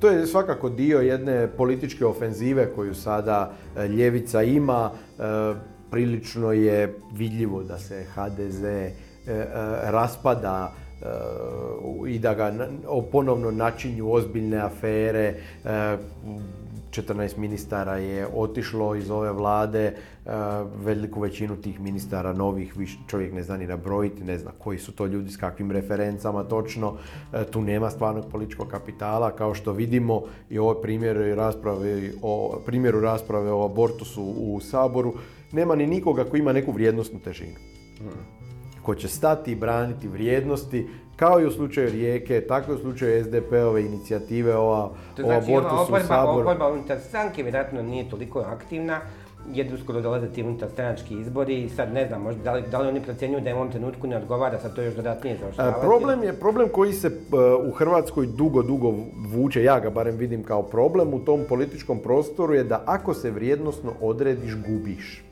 To 0.00 0.10
je 0.10 0.26
svakako 0.26 0.68
dio 0.68 1.00
jedne 1.00 1.48
političke 1.48 2.06
ofenzive 2.06 2.72
koju 2.74 2.94
sada 2.94 3.52
e, 3.76 3.88
Ljevica 3.88 4.42
ima. 4.42 4.90
E, 5.18 5.73
prilično 5.94 6.52
je 6.52 6.94
vidljivo 7.12 7.62
da 7.62 7.78
se 7.78 8.04
HDZ 8.14 8.64
raspada 9.82 10.72
i 12.08 12.18
da 12.18 12.34
ga 12.34 12.68
ponovno 13.12 13.50
načinju 13.50 14.12
ozbiljne 14.12 14.58
afere. 14.58 15.34
14 16.90 17.38
ministara 17.38 17.96
je 17.96 18.26
otišlo 18.34 18.94
iz 18.94 19.10
ove 19.10 19.32
vlade, 19.32 19.94
veliku 20.84 21.20
većinu 21.20 21.56
tih 21.56 21.80
ministara 21.80 22.32
novih 22.32 22.74
čovjek 23.06 23.32
ne 23.32 23.42
zna 23.42 23.56
ni 23.56 23.66
nabrojiti, 23.66 24.24
ne 24.24 24.38
zna 24.38 24.50
koji 24.58 24.78
su 24.78 24.92
to 24.92 25.06
ljudi 25.06 25.30
s 25.30 25.36
kakvim 25.36 25.70
referencama 25.70 26.44
točno. 26.44 26.96
Tu 27.50 27.62
nema 27.62 27.90
stvarnog 27.90 28.24
političkog 28.32 28.68
kapitala, 28.68 29.30
kao 29.30 29.54
što 29.54 29.72
vidimo 29.72 30.22
i 30.50 30.58
ovo 30.58 30.74
primjer 30.74 31.36
rasprave 31.36 32.10
o, 32.22 32.60
primjeru 32.66 33.00
rasprave 33.00 33.52
o 33.52 33.64
abortusu 33.64 34.22
u 34.22 34.60
Saboru. 34.60 35.14
Nema 35.54 35.74
ni 35.74 35.86
nikoga 35.86 36.24
ko 36.24 36.36
ima 36.36 36.52
neku 36.52 36.72
vrijednostnu 36.72 37.18
težinu. 37.18 37.56
Ko 38.82 38.94
će 38.94 39.08
stati 39.08 39.52
i 39.52 39.54
braniti 39.54 40.08
vrijednosti, 40.08 40.88
kao 41.16 41.40
i 41.40 41.46
u 41.46 41.50
slučaju 41.50 41.90
Rijeke, 41.90 42.40
tako 42.40 42.72
i 42.72 42.74
u 42.74 42.78
slučaju 42.78 43.24
SDP-ove 43.24 43.84
inicijative 43.86 44.56
ova, 44.56 44.90
to 45.16 45.22
znači, 45.22 45.52
o 45.52 45.58
abortusu 45.58 45.94
u 45.94 46.06
Saboru. 46.06 46.40
Oporba 46.40 46.72
unutar 46.72 46.98
stranke 47.00 47.42
vjerojatno 47.42 47.82
nije 47.82 48.10
toliko 48.10 48.38
aktivna, 48.38 49.00
jer 49.52 49.74
uskoro 49.74 50.00
dolaze 50.00 50.28
ti 50.28 50.42
unutar 50.42 50.68
stranački 50.72 51.14
izbori 51.14 51.62
i 51.62 51.68
sad 51.68 51.92
ne 51.92 52.06
znam, 52.06 52.22
možda, 52.22 52.42
da, 52.42 52.52
li, 52.52 52.62
da 52.70 52.78
li 52.78 52.88
oni 52.88 53.00
procjenjuju 53.00 53.40
da 53.40 53.48
je 53.48 53.54
u 53.54 53.58
ovom 53.58 53.70
trenutku 53.70 54.06
ne 54.06 54.16
odgovara, 54.16 54.58
sad 54.58 54.74
to 54.74 54.82
još 54.82 54.94
dodatnije 54.94 55.36
zaoštravati. 55.40 55.80
Problem 55.80 56.22
je 56.22 56.32
problem 56.32 56.68
koji 56.68 56.92
se 56.92 57.10
u 57.66 57.70
Hrvatskoj 57.70 58.26
dugo, 58.26 58.62
dugo 58.62 58.94
vuče, 59.16 59.62
ja 59.62 59.80
ga 59.80 59.90
barem 59.90 60.16
vidim 60.16 60.42
kao 60.42 60.62
problem 60.62 61.14
u 61.14 61.24
tom 61.24 61.40
političkom 61.48 61.98
prostoru 61.98 62.54
je 62.54 62.64
da 62.64 62.82
ako 62.86 63.14
se 63.14 63.30
vrijednosno 63.30 63.92
odrediš, 64.00 64.54
gubiš. 64.66 65.24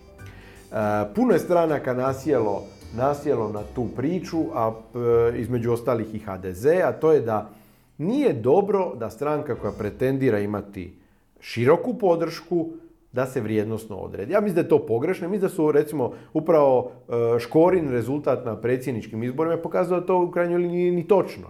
Puno 1.15 1.33
je 1.33 1.39
stranaka 1.39 1.95
nasjelo 1.95 2.63
nasjelo 2.97 3.49
na 3.49 3.63
tu 3.75 3.87
priču, 3.97 4.39
a 4.55 4.73
e, 4.73 5.39
između 5.39 5.73
ostalih 5.73 6.15
i 6.15 6.19
HDZ, 6.19 6.67
a 6.67 6.93
to 6.93 7.13
je 7.13 7.21
da 7.21 7.51
nije 7.99 8.33
dobro 8.33 8.95
da 8.95 9.11
stranka 9.11 9.55
koja 9.55 9.73
pretendira 9.73 10.39
imati 10.39 10.97
široku 11.41 11.95
podršku, 11.95 12.69
da 13.13 13.27
se 13.27 13.41
vrijednosno 13.41 13.97
odredi. 13.97 14.33
Ja 14.33 14.41
mislim 14.41 14.55
da 14.55 14.61
je 14.61 14.69
to 14.69 14.87
pogrešno. 14.87 15.29
Mislim 15.29 15.49
da 15.49 15.55
su 15.55 15.73
recimo 15.73 16.13
upravo 16.33 16.91
e, 17.09 17.39
Škorin 17.39 17.91
rezultat 17.91 18.45
na 18.45 18.57
predsjedničkim 18.57 19.23
izborima 19.23 19.57
pokazao 19.57 20.01
da 20.01 20.07
to 20.07 20.23
u 20.23 20.31
krajnjoj 20.31 20.59
liniji 20.59 20.91
ni 20.91 21.09
točno. 21.09 21.47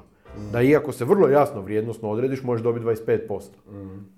Da 0.52 0.62
iako 0.62 0.92
se 0.92 1.04
vrlo 1.04 1.28
jasno 1.28 1.60
vrijednosno 1.60 2.10
odrediš, 2.10 2.42
možeš 2.42 2.62
dobiti 2.62 2.86
25%. 2.86 3.40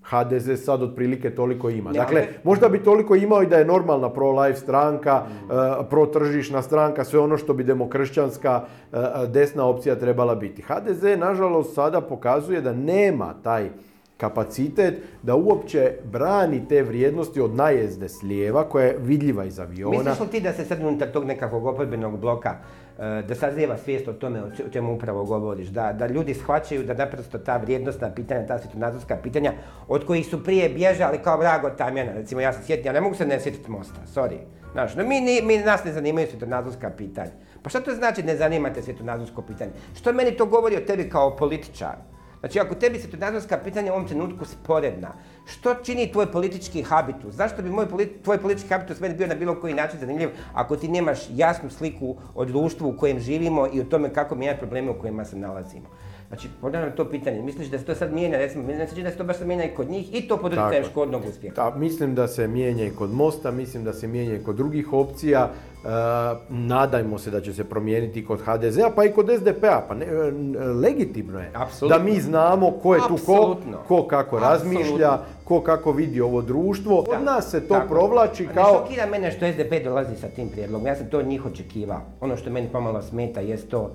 HDZ 0.02 0.64
sad 0.64 0.82
otprilike 0.82 1.34
toliko 1.34 1.70
ima. 1.70 1.92
Dakle, 1.92 2.26
možda 2.44 2.68
bi 2.68 2.82
toliko 2.82 3.14
imao 3.14 3.42
i 3.42 3.46
da 3.46 3.56
je 3.56 3.64
normalna 3.64 4.10
pro-life 4.10 4.60
stranka, 4.60 5.22
mm. 5.28 5.44
uh, 5.44 5.86
pro-tržišna 5.90 6.62
stranka, 6.62 7.04
sve 7.04 7.20
ono 7.20 7.36
što 7.36 7.54
bi 7.54 7.64
demokršćanska 7.64 8.64
uh, 8.92 8.98
desna 9.28 9.66
opcija 9.66 9.94
trebala 9.94 10.34
biti. 10.34 10.62
HDZ, 10.62 11.02
nažalost, 11.18 11.74
sada 11.74 12.00
pokazuje 12.00 12.60
da 12.60 12.72
nema 12.72 13.34
taj 13.42 13.70
kapacitet 14.16 14.94
da 15.22 15.34
uopće 15.34 15.92
brani 16.04 16.68
te 16.68 16.82
vrijednosti 16.82 17.40
od 17.40 17.54
najezde 17.54 18.08
s 18.08 18.22
lijeva 18.22 18.68
koja 18.68 18.86
je 18.86 18.96
vidljiva 18.98 19.44
iz 19.44 19.60
aviona. 19.60 19.98
Misliš 19.98 20.20
li 20.20 20.28
ti 20.28 20.40
da 20.40 20.52
se 20.52 20.64
sad 20.64 20.80
unutar 20.80 21.08
tog 21.08 21.24
nekakvog 21.24 21.66
oporbenog 21.66 22.18
bloka 22.20 22.56
e, 22.98 23.22
da 23.28 23.34
sazrijeva 23.34 23.76
svijest 23.78 24.08
o 24.08 24.12
tome 24.12 24.42
o 24.42 24.50
čemu 24.72 24.94
upravo 24.94 25.24
govoriš, 25.24 25.68
da, 25.68 25.92
da 25.92 26.06
ljudi 26.06 26.34
shvaćaju 26.34 26.84
da 26.84 26.94
naprosto 26.94 27.38
ta 27.38 27.56
vrijednostna 27.56 28.10
pitanja, 28.10 28.46
ta 28.46 28.58
svjetonazorska 28.58 29.16
pitanja 29.22 29.52
od 29.88 30.06
kojih 30.06 30.26
su 30.26 30.44
prije 30.44 30.68
bježali 30.68 31.18
kao 31.18 31.38
vrago 31.38 31.70
tamjana, 31.70 32.12
recimo 32.12 32.40
ja 32.40 32.52
se 32.52 32.62
sjetim, 32.64 32.86
ja 32.86 32.92
ne 32.92 33.00
mogu 33.00 33.14
se 33.14 33.26
ne 33.26 33.40
sjetiti 33.40 33.70
Mosta, 33.70 34.00
sorry. 34.14 34.38
Znaš, 34.72 34.94
no 34.94 35.04
mi, 35.04 35.42
mi, 35.42 35.58
nas 35.58 35.84
ne 35.84 35.92
zanimaju 35.92 36.26
svjetonazorska 36.26 36.90
pitanja. 36.90 37.30
Pa 37.62 37.70
što 37.70 37.80
to 37.80 37.94
znači 37.94 38.22
ne 38.22 38.36
zanimate 38.36 38.82
svjetonazorsko 38.82 39.42
pitanje? 39.42 39.70
Što 39.96 40.12
meni 40.12 40.36
to 40.36 40.46
govori 40.46 40.76
o 40.76 40.80
tebi 40.80 41.08
kao 41.10 41.36
političar? 41.36 42.13
Znači, 42.44 42.60
ako 42.60 42.74
tebi 42.74 42.98
se 42.98 43.02
svjetonazorska 43.02 43.58
pitanja 43.64 43.92
u 43.92 43.94
ovom 43.94 44.08
trenutku 44.08 44.44
sporedna, 44.44 45.12
što 45.46 45.74
čini 45.74 46.12
tvoj 46.12 46.32
politički 46.32 46.82
habitus? 46.82 47.34
Zašto 47.34 47.62
bi 47.62 47.70
moj 47.70 47.86
tvoj 48.22 48.38
politički 48.38 48.68
habitus 48.68 49.00
meni 49.00 49.14
bio 49.14 49.26
na 49.26 49.34
bilo 49.34 49.60
koji 49.60 49.74
način 49.74 50.00
zanimljiv 50.00 50.28
ako 50.54 50.76
ti 50.76 50.88
nemaš 50.88 51.18
jasnu 51.30 51.70
sliku 51.70 52.16
o 52.34 52.44
društvu 52.44 52.88
u 52.88 52.96
kojem 52.96 53.20
živimo 53.20 53.68
i 53.72 53.80
o 53.80 53.84
tome 53.84 54.12
kako 54.12 54.34
mijenjati 54.34 54.60
probleme 54.60 54.90
u 54.90 54.98
kojima 55.00 55.24
se 55.24 55.36
nalazimo? 55.36 55.86
Znači, 56.28 56.48
ponavljam 56.60 56.96
to 56.96 57.10
pitanje, 57.10 57.42
misliš 57.42 57.68
da 57.68 57.78
se 57.78 57.84
to 57.84 57.94
sad 57.94 58.12
mijenja, 58.12 58.38
recimo, 58.38 58.64
znači 58.64 59.02
da 59.02 59.10
se 59.10 59.16
to 59.16 59.24
baš 59.24 59.40
mijenja 59.40 59.64
i 59.64 59.74
kod 59.74 59.90
njih 59.90 60.14
i 60.14 60.28
to 60.28 60.36
pod 60.36 60.52
utjecajem 60.52 60.84
škodnog 60.84 61.22
uspjeha? 61.28 61.54
Da, 61.54 61.76
mislim 61.76 62.14
da 62.14 62.28
se 62.28 62.48
mijenja 62.48 62.84
i 62.84 62.90
kod 62.90 63.12
Mosta, 63.12 63.50
mislim 63.50 63.84
da 63.84 63.92
se 63.92 64.08
mijenja 64.08 64.34
i 64.34 64.42
kod 64.42 64.56
drugih 64.56 64.92
opcija. 64.92 65.50
E, 65.84 65.88
nadajmo 66.48 67.18
se 67.18 67.30
da 67.30 67.40
će 67.40 67.52
se 67.52 67.64
promijeniti 67.64 68.26
kod 68.26 68.40
HDZ-a, 68.40 68.90
pa 68.96 69.04
i 69.04 69.12
kod 69.12 69.30
SDP-a. 69.38 69.84
Pa 69.88 69.94
ne, 69.94 70.06
e, 70.06 70.30
legitimno 70.64 71.40
je 71.40 71.52
da 71.88 71.98
mi 71.98 72.20
znamo 72.20 72.70
ko 72.70 72.94
je 72.94 73.00
tu 73.08 73.18
ko, 73.26 73.56
ko 73.88 74.06
kako 74.06 74.38
razmišlja, 74.38 75.18
ko 75.44 75.60
kako 75.60 75.92
vidi 75.92 76.20
ovo 76.20 76.42
društvo. 76.42 77.04
Od 77.08 77.22
nas 77.24 77.50
se 77.50 77.68
to 77.68 77.82
provlači 77.88 78.48
kao... 78.54 78.72
Ne 78.72 78.78
šokira 78.78 79.06
mene 79.06 79.30
što 79.32 79.52
SDP 79.52 79.84
dolazi 79.84 80.16
sa 80.16 80.28
tim 80.28 80.48
prijedlogom, 80.48 80.86
ja 80.86 80.96
sam 80.96 81.06
to 81.06 81.18
od 81.18 81.26
njih 81.26 81.46
očekivao. 81.46 82.00
Ono 82.20 82.36
što 82.36 82.50
meni 82.50 82.68
pomalo 82.72 83.02
smeta 83.02 83.40
jest 83.40 83.70
to 83.70 83.90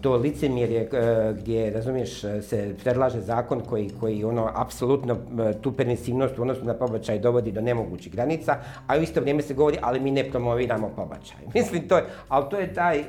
to 0.00 0.16
licemjerje 0.16 0.88
eh, 0.92 1.34
gdje, 1.38 1.70
razumiješ, 1.70 2.20
se 2.20 2.74
predlaže 2.82 3.20
zakon 3.20 3.60
koji, 3.60 3.90
koji 4.00 4.24
ono, 4.24 4.50
apsolutno 4.54 5.14
eh, 5.14 5.52
tu 5.60 5.72
permisivnost 5.72 6.38
u 6.38 6.42
odnosu 6.42 6.64
na 6.64 6.74
pobačaj 6.74 7.18
dovodi 7.18 7.52
do 7.52 7.60
nemogućih 7.60 8.12
granica, 8.12 8.56
a 8.86 8.98
u 8.98 9.02
isto 9.02 9.20
vrijeme 9.20 9.42
se 9.42 9.54
govori, 9.54 9.78
ali 9.82 10.00
mi 10.00 10.10
ne 10.10 10.30
promoviramo 10.30 10.88
pobačaj. 10.96 11.38
Mislim, 11.54 11.88
to 11.88 11.96
je, 11.96 12.04
ali 12.28 12.44
to 12.50 12.58
je 12.58 12.74
taj, 12.74 13.04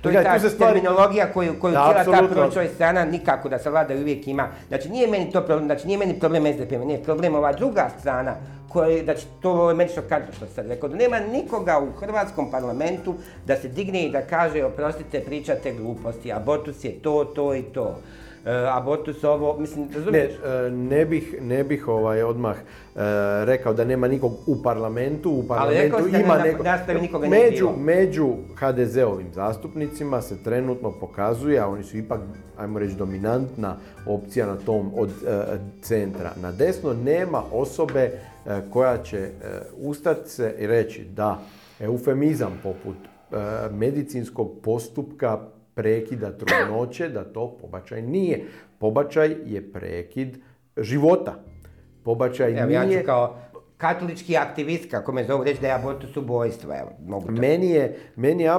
to 0.00 0.10
je 0.10 0.22
ta 0.22 0.38
terminologija 0.58 1.32
koju, 1.32 1.60
koju 1.60 1.72
cijela 1.72 2.04
ta 2.04 2.50
pro 2.50 2.68
strana 2.74 3.04
nikako 3.04 3.48
da 3.48 3.58
se 3.58 3.70
vlada 3.70 3.94
uvijek 3.94 4.28
ima. 4.28 4.48
Znači 4.68 4.88
nije 4.88 5.08
meni 5.08 5.32
to 5.32 5.40
problem, 5.40 5.66
znači 5.66 5.86
nije 5.86 5.98
meni 5.98 6.18
problem 6.20 6.52
SDP, 6.54 6.70
meni 6.70 6.92
je 6.92 7.02
problem 7.02 7.34
ova 7.34 7.52
druga 7.52 7.90
strana 8.00 8.34
koji, 8.68 9.04
znači 9.04 9.26
to 9.40 9.68
je 9.70 9.74
meni 9.74 9.90
šokantno 9.94 10.32
što 10.36 10.46
sad 10.46 10.66
rekao, 10.66 10.88
da 10.88 10.96
nema 10.96 11.20
nikoga 11.20 11.78
u 11.78 12.00
hrvatskom 12.00 12.50
parlamentu 12.50 13.14
da 13.46 13.56
se 13.56 13.68
digne 13.68 14.04
i 14.06 14.10
da 14.10 14.20
kaže, 14.20 14.64
oprostite, 14.64 15.20
pričate 15.20 15.72
gluposti, 15.72 16.32
abortus 16.32 16.84
je 16.84 16.92
to, 16.92 17.24
to 17.24 17.54
i 17.54 17.62
to. 17.62 17.98
Abortus 18.72 19.24
ovo, 19.24 19.60
mislim, 19.60 19.88
razumiješ? 19.94 20.32
Ne, 20.44 20.70
ne 20.70 21.04
bih, 21.04 21.34
ne 21.40 21.64
bih 21.64 21.88
ovaj 21.88 22.22
odmah 22.22 22.56
rekao 23.44 23.74
da 23.74 23.84
nema 23.84 24.08
nikog 24.08 24.32
u 24.46 24.62
parlamentu, 24.62 25.30
u 25.30 25.48
parlamentu 25.48 25.96
Ali 25.96 26.20
ima 26.22 26.36
da, 26.36 26.42
neko... 26.42 27.00
nikoga 27.00 27.28
među, 27.28 27.68
među 27.78 28.34
HDZ-ovim 28.54 29.32
zastupnicima 29.34 30.22
se 30.22 30.42
trenutno 30.42 30.92
pokazuje, 31.00 31.58
a 31.58 31.68
oni 31.68 31.84
su 31.84 31.96
ipak, 31.96 32.20
ajmo 32.58 32.78
reći, 32.78 32.94
dominantna 32.94 33.76
opcija 34.06 34.46
na 34.46 34.56
tom 34.56 34.92
od 34.96 35.10
centra 35.82 36.32
na 36.42 36.52
desno, 36.52 36.94
nema 36.94 37.42
osobe 37.52 38.10
koja 38.70 39.02
će 39.02 39.28
ustati 39.76 40.30
se 40.30 40.54
i 40.58 40.66
reći 40.66 41.04
da 41.04 41.38
eufemizam 41.80 42.60
poput 42.62 42.96
medicinskog 43.70 44.50
postupka 44.62 45.38
prekida 45.80 46.32
trudnoće, 46.32 47.08
da 47.08 47.24
to 47.24 47.56
pobačaj 47.60 48.02
nije. 48.02 48.44
Pobačaj 48.78 49.36
je 49.46 49.72
prekid 49.72 50.38
života. 50.76 51.34
Pobačaj 52.04 52.52
Evo, 52.52 52.66
nije... 52.66 52.74
Ja 52.74 53.00
ću 53.00 53.06
kao 53.06 53.38
katolički 53.80 54.36
aktivist, 54.36 54.90
kako 54.90 55.12
me 55.12 55.24
zovu 55.24 55.44
reći 55.44 55.60
da 55.60 55.66
je 55.66 55.74
abortus 55.74 56.16
ubojstvo, 56.16 56.74
evo, 56.74 56.90
mogu 57.06 57.26
to. 57.26 57.32
Meni 57.32 57.70
je, 57.70 57.96
meni 58.16 58.42
je 58.42 58.52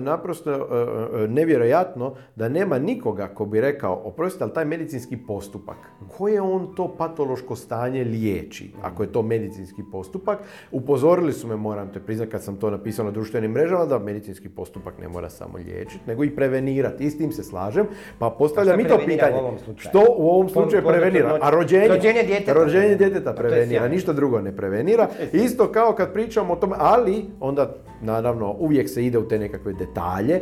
naprosto 0.00 0.52
uh, 0.52 1.30
nevjerojatno 1.30 2.14
da 2.36 2.48
nema 2.48 2.78
nikoga 2.78 3.28
ko 3.28 3.46
bi 3.46 3.60
rekao, 3.60 4.02
oprostite, 4.04 4.44
ali 4.44 4.52
taj 4.52 4.64
medicinski 4.64 5.16
postupak, 5.16 5.76
koje 6.08 6.40
on 6.40 6.74
to 6.74 6.94
patološko 6.98 7.56
stanje 7.56 8.04
liječi, 8.04 8.72
ako 8.82 9.02
je 9.02 9.12
to 9.12 9.22
medicinski 9.22 9.82
postupak. 9.92 10.38
Upozorili 10.72 11.32
su 11.32 11.48
me, 11.48 11.56
moram 11.56 11.92
te 11.92 12.00
priznati, 12.00 12.30
kad 12.30 12.42
sam 12.42 12.56
to 12.56 12.70
napisao 12.70 13.04
na 13.04 13.10
društvenim 13.10 13.50
mrežama, 13.50 13.84
da 13.84 13.98
medicinski 13.98 14.48
postupak 14.48 14.98
ne 14.98 15.08
mora 15.08 15.30
samo 15.30 15.58
liječiti, 15.58 16.04
nego 16.06 16.24
i 16.24 16.30
prevenirati. 16.30 17.04
I 17.04 17.10
s 17.10 17.18
tim 17.18 17.32
se 17.32 17.42
slažem, 17.42 17.86
pa 18.18 18.30
postavljam 18.30 18.80
i 18.80 18.88
to 18.88 18.98
pitanje. 19.06 19.36
Što 19.76 20.04
u 20.16 20.28
ovom 20.28 20.48
slučaju 20.48 20.82
prevenira? 20.86 21.38
A 21.40 21.50
rođenje, 21.50 21.88
rođenje 21.88 22.22
djeteta, 22.22 22.52
rođenje 22.52 22.94
djeteta 22.94 23.32
prevenira, 23.32 23.88
ništa 23.88 24.12
drugo 24.12 24.40
ne 24.40 24.56
prevenira. 24.60 25.08
Isto 25.32 25.72
kao 25.72 25.92
kad 25.92 26.12
pričamo 26.12 26.52
o 26.52 26.56
tome, 26.56 26.76
ali 26.78 27.24
onda 27.40 27.74
naravno 28.02 28.54
uvijek 28.58 28.88
se 28.88 29.06
ide 29.06 29.18
u 29.18 29.28
te 29.28 29.38
nekakve 29.38 29.72
detalje, 29.72 30.40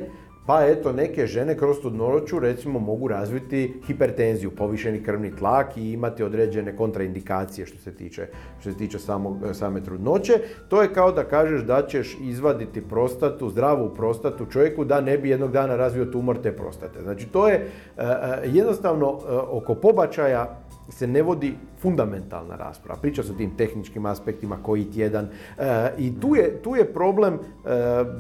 pa 0.49 0.65
eto 0.67 0.93
neke 0.93 1.27
žene 1.27 1.57
kroz 1.59 1.81
trudnoću 1.81 2.39
recimo 2.39 2.79
mogu 2.79 3.09
razviti 3.09 3.81
hipertenziju, 3.87 4.51
povišeni 4.51 5.03
krvni 5.03 5.37
tlak 5.37 5.77
i 5.77 5.93
imati 5.93 6.23
određene 6.23 6.77
kontraindikacije 6.77 7.67
što 7.67 7.79
se 7.79 7.95
tiče, 7.95 8.27
što 8.61 8.73
se 8.73 8.79
tiče 8.79 8.99
samog, 8.99 9.37
same 9.53 9.83
trudnoće. 9.85 10.33
To 10.69 10.83
je 10.83 10.93
kao 10.93 11.13
da 11.13 11.25
kažeš 11.25 11.63
da 11.63 11.83
ćeš 11.87 12.17
izvaditi 12.21 12.81
prostatu, 12.81 13.51
zdravu 13.51 13.95
prostatu 13.95 14.47
čovjeku 14.47 14.85
da 14.85 15.01
ne 15.01 15.19
bi 15.19 15.31
jednog 15.31 15.53
dana 15.53 15.77
razvio 15.77 16.05
tumor 16.05 16.39
te 16.43 16.57
prostate. 16.57 17.03
Znači 17.03 17.27
to 17.27 17.49
je 17.49 17.55
e, 17.55 17.67
e, 17.97 18.09
jednostavno 18.45 19.07
e, 19.07 19.33
oko 19.33 19.75
pobačaja 19.75 20.59
se 20.89 21.07
ne 21.07 21.23
vodi 21.23 21.55
fundamentalna 21.81 22.57
rasprava. 22.57 23.01
Priča 23.01 23.23
se 23.23 23.33
o 23.33 23.35
tim 23.35 23.57
tehničkim 23.57 24.07
aspektima 24.07 24.59
koji 24.63 24.91
tjedan. 24.91 25.29
E, 25.59 25.93
I 25.99 26.21
tu 26.21 26.37
je, 26.37 26.63
tu 26.63 26.77
je 26.77 26.93
problem 26.93 27.35
e, 27.35 27.39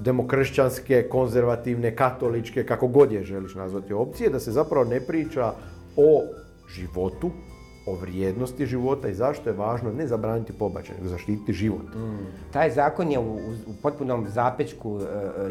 demokršćanske, 0.00 1.08
konzervativne, 1.10 1.96
katoličke, 1.96 2.66
kako 2.66 2.88
god 2.88 3.12
je 3.12 3.24
želiš 3.24 3.54
nazvati 3.54 3.92
opcije, 3.92 4.30
da 4.30 4.40
se 4.40 4.52
zapravo 4.52 4.84
ne 4.84 5.00
priča 5.00 5.52
o 5.96 6.22
životu, 6.74 7.30
o 7.86 7.94
vrijednosti 7.94 8.66
života 8.66 9.08
i 9.08 9.14
zašto 9.14 9.50
je 9.50 9.56
važno 9.56 9.92
ne 9.92 10.06
zabraniti 10.06 10.52
pobačaj, 10.52 10.96
nego 10.96 11.08
zaštititi 11.08 11.52
život. 11.52 11.94
Mm. 11.94 12.26
Taj 12.52 12.70
zakon 12.70 13.12
je 13.12 13.18
u, 13.18 13.34
u 13.66 13.72
potpunom 13.82 14.28
zapečku 14.28 15.00
e, 15.00 15.04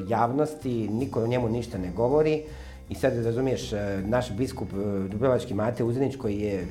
javnosti, 0.07 0.89
niko 0.89 1.24
o 1.24 1.28
njemu 1.28 1.49
ništa 1.49 1.78
ne 1.78 1.91
govori. 1.95 2.43
I 2.90 2.96
sad 2.96 3.26
razumiješ, 3.26 3.74
e, 3.74 4.02
naš 4.06 4.32
biskup 4.32 4.68
e, 4.74 5.08
Dubrovački 5.10 5.54
Mate 5.54 5.84
Uzenić 5.84 6.16
koji 6.16 6.40
je 6.40 6.62
e, 6.62 6.66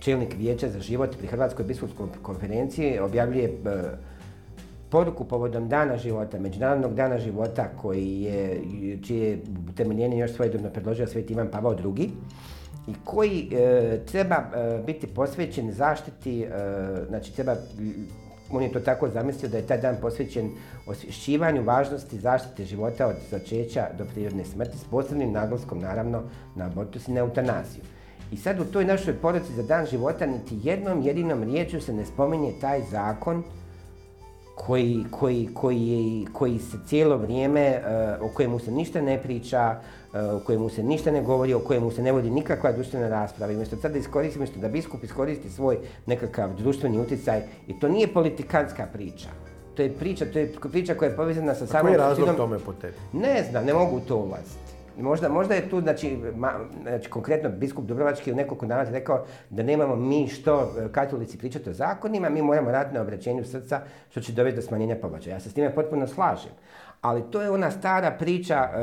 čelnik 0.00 0.34
vijeća 0.38 0.68
za 0.68 0.80
život 0.80 1.16
pri 1.18 1.26
Hrvatskoj 1.26 1.64
biskupskoj 1.64 2.06
konferenciji 2.22 2.98
objavljuje 2.98 3.58
poruku 4.90 5.24
povodom 5.24 5.68
dana 5.68 5.96
života, 5.96 6.38
Međunarodnog 6.38 6.94
dana 6.94 7.18
života 7.18 7.68
koji 7.82 8.20
je, 8.22 8.60
čije 9.06 9.38
utemeljenje 9.70 10.18
još 10.18 10.32
svojedobno 10.32 10.70
predložio 10.70 11.06
Sveti 11.06 11.32
Ivan 11.32 11.48
Pavao 11.50 11.76
II 11.96 12.10
i 12.88 12.92
koji 13.04 13.50
treba 14.10 14.36
biti 14.86 15.06
posvećen 15.06 15.72
zaštiti, 15.72 16.46
znači 17.08 17.34
treba 17.34 17.56
on 18.52 18.62
je 18.62 18.72
to 18.72 18.80
tako 18.80 19.08
zamislio 19.08 19.48
da 19.48 19.56
je 19.56 19.66
taj 19.66 19.80
dan 19.80 19.96
posvećen 20.00 20.50
osvješćivanju 20.86 21.62
važnosti 21.62 22.18
zaštite 22.18 22.64
života 22.64 23.06
od 23.06 23.16
začeća 23.30 23.86
do 23.98 24.04
prirodne 24.04 24.44
smrti 24.44 24.78
s 24.78 24.84
posebnim 24.84 25.32
naglaskom 25.32 25.80
naravno 25.80 26.22
na 26.54 26.66
abortus 26.66 27.08
i 27.08 27.12
na 27.12 27.20
eutanaziju. 27.20 27.82
I 28.32 28.36
sad 28.36 28.60
u 28.60 28.64
toj 28.64 28.84
našoj 28.84 29.14
poruci 29.14 29.52
za 29.52 29.62
dan 29.62 29.86
života 29.86 30.26
niti 30.26 30.58
jednom 30.62 31.02
jedinom 31.02 31.42
riječju 31.42 31.80
se 31.80 31.92
ne 31.92 32.06
spominje 32.06 32.52
taj 32.60 32.82
zakon 32.90 33.42
koji, 34.54 35.04
koji, 35.10 35.48
koji, 35.54 36.26
koji 36.32 36.58
se 36.58 36.76
cijelo 36.86 37.16
vrijeme, 37.16 37.80
uh, 38.20 38.30
o 38.30 38.34
kojemu 38.34 38.58
se 38.58 38.70
ništa 38.70 39.00
ne 39.00 39.22
priča, 39.22 39.76
uh, 40.12 40.42
o 40.42 40.44
kojemu 40.46 40.68
se 40.68 40.82
ništa 40.82 41.10
ne 41.10 41.22
govori, 41.22 41.54
o 41.54 41.58
kojemu 41.60 41.90
se 41.90 42.02
ne 42.02 42.12
vodi 42.12 42.30
nikakva 42.30 42.72
društvena 42.72 43.08
rasprava. 43.08 43.52
I 43.52 43.54
umjesto 43.54 43.76
sad 43.76 43.92
da 43.92 43.98
iskoristi, 43.98 44.38
umjesto 44.38 44.60
da 44.60 44.68
biskup 44.68 45.04
iskoristi 45.04 45.50
svoj 45.50 45.78
nekakav 46.06 46.54
društveni 46.54 46.98
utjecaj, 46.98 47.42
i 47.66 47.80
to 47.80 47.88
nije 47.88 48.12
politikantska 48.12 48.86
priča. 48.92 49.28
To 49.74 49.82
je 49.82 49.92
priča, 49.92 50.24
to 50.32 50.38
je 50.38 50.52
priča 50.72 50.94
koja 50.94 51.08
je 51.08 51.16
povezana 51.16 51.54
sa 51.54 51.66
samom... 51.66 51.82
Koji 51.82 51.92
je 51.92 51.98
razlog 51.98 52.36
tome 52.36 52.58
po 52.58 52.72
tebi? 52.72 52.94
Ne 53.12 53.44
znam, 53.50 53.64
ne 53.64 53.74
mogu 53.74 54.00
to 54.00 54.16
ulaziti. 54.16 54.71
Možda, 54.98 55.28
možda 55.28 55.54
je 55.54 55.68
tu, 55.70 55.80
znači, 55.80 56.18
ma, 56.36 56.52
znači, 56.82 57.10
konkretno 57.10 57.50
biskup 57.50 57.84
Dubrovački 57.84 58.32
u 58.32 58.36
nekoliko 58.36 58.66
dana 58.66 58.90
rekao 58.90 59.24
da 59.50 59.62
nemamo 59.62 59.96
mi 59.96 60.28
što 60.28 60.62
e, 60.62 60.88
katolici 60.92 61.38
pričati 61.38 61.70
o 61.70 61.72
zakonima, 61.72 62.28
mi 62.28 62.42
moramo 62.42 62.70
raditi 62.70 62.94
na 62.94 63.00
obraćenju 63.00 63.44
srca 63.44 63.80
što 64.10 64.20
će 64.20 64.32
dovesti 64.32 64.56
do 64.56 64.62
smanjenja 64.62 64.96
pobačaja. 64.96 65.36
Ja 65.36 65.40
se 65.40 65.50
s 65.50 65.54
time 65.54 65.74
potpuno 65.74 66.06
slažem. 66.06 66.52
Ali 67.00 67.22
to 67.30 67.42
je 67.42 67.50
ona 67.50 67.70
stara 67.70 68.10
priča, 68.10 68.54
e, 68.54 68.80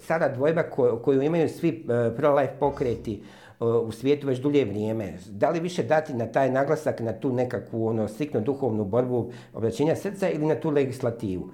stara 0.00 0.28
dvojba 0.28 0.62
koju 1.02 1.22
imaju 1.22 1.48
svi 1.48 1.68
e, 1.68 2.16
pro-life 2.16 2.52
pokreti 2.60 3.22
u 3.60 3.92
svijetu 3.92 4.26
već 4.26 4.38
dulje 4.38 4.64
vrijeme. 4.64 5.12
Da 5.30 5.50
li 5.50 5.60
više 5.60 5.82
dati 5.82 6.14
na 6.14 6.26
taj 6.26 6.50
naglasak, 6.50 7.00
na 7.00 7.12
tu 7.12 7.32
nekakvu 7.32 7.86
ono, 7.86 8.08
striktno 8.08 8.40
duhovnu 8.40 8.84
borbu 8.84 9.30
obraćenja 9.54 9.96
srca 9.96 10.28
ili 10.28 10.46
na 10.46 10.54
tu 10.54 10.70
legislativu? 10.70 11.50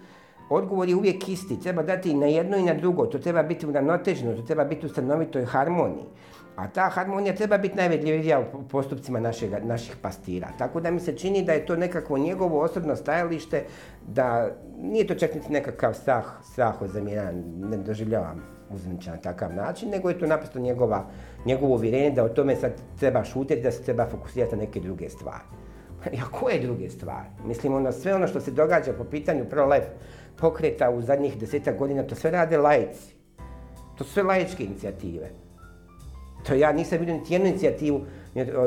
Odgovor 0.50 0.88
je 0.88 0.96
uvijek 0.96 1.28
isti, 1.28 1.60
treba 1.60 1.82
dati 1.82 2.14
na 2.14 2.26
jedno 2.26 2.56
i 2.56 2.62
na 2.62 2.74
drugo, 2.74 3.06
to 3.06 3.18
treba 3.18 3.42
biti 3.42 3.66
uravnoteženo, 3.66 4.36
to 4.36 4.42
treba 4.42 4.64
biti 4.64 4.86
u 4.86 4.88
stanovitoj 4.88 5.44
harmoniji. 5.44 6.04
A 6.56 6.68
ta 6.68 6.88
harmonija 6.88 7.34
treba 7.34 7.58
biti 7.58 7.76
najvedljivija 7.76 8.40
u 8.40 8.62
postupcima 8.62 9.20
našega, 9.20 9.58
naših 9.58 9.96
pastira. 10.02 10.48
Tako 10.58 10.80
da 10.80 10.90
mi 10.90 11.00
se 11.00 11.16
čini 11.16 11.44
da 11.44 11.52
je 11.52 11.66
to 11.66 11.76
nekakvo 11.76 12.18
njegovo 12.18 12.60
osobno 12.60 12.96
stajalište, 12.96 13.64
da 14.06 14.50
nije 14.80 15.06
to 15.06 15.14
čak 15.14 15.34
niti 15.34 15.52
nekakav 15.52 15.94
strah, 15.94 16.24
strah 16.52 16.82
od 16.82 16.90
zamjena, 16.90 17.32
ne 17.70 17.76
doživljavam 17.76 18.42
uzniča 18.70 19.10
na 19.10 19.16
takav 19.16 19.54
način, 19.54 19.90
nego 19.90 20.08
je 20.08 20.18
to 20.18 20.26
naprosto 20.26 20.58
njegova, 20.58 21.04
njegovo 21.46 21.74
uvjerenje 21.74 22.10
da 22.10 22.24
o 22.24 22.28
tome 22.28 22.56
sad 22.56 22.72
treba 22.98 23.24
šutiti, 23.24 23.62
da 23.62 23.70
se 23.70 23.82
treba 23.82 24.06
fokusirati 24.06 24.56
na 24.56 24.62
neke 24.62 24.80
druge 24.80 25.08
stvari. 25.08 25.44
A 26.22 26.38
koje 26.38 26.60
druge 26.60 26.90
stvari? 26.90 27.28
Mislim, 27.46 27.74
ono, 27.74 27.92
sve 27.92 28.14
ono 28.14 28.26
što 28.26 28.40
se 28.40 28.50
događa 28.50 28.92
po 28.92 29.04
pitanju 29.04 29.44
pro-life 29.50 29.88
pokreta 30.36 30.90
u 30.90 31.02
zadnjih 31.02 31.38
desetak 31.38 31.78
godina, 31.78 32.02
to 32.02 32.14
sve 32.14 32.30
rade 32.30 32.58
lajci. 32.58 33.14
To 33.98 34.04
su 34.04 34.10
sve 34.10 34.22
laičke 34.22 34.64
inicijative. 34.64 35.30
To 36.46 36.54
ja 36.54 36.72
nisam 36.72 36.98
vidio 36.98 37.14
niti 37.14 37.34
jednu 37.34 37.48
inicijativu 37.48 38.00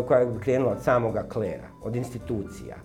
koja 0.07 0.20
je 0.20 0.39
krenula 0.39 0.72
od 0.72 0.84
samoga 0.84 1.24
klera, 1.30 1.68
od 1.84 1.95
institucija. 1.95 2.76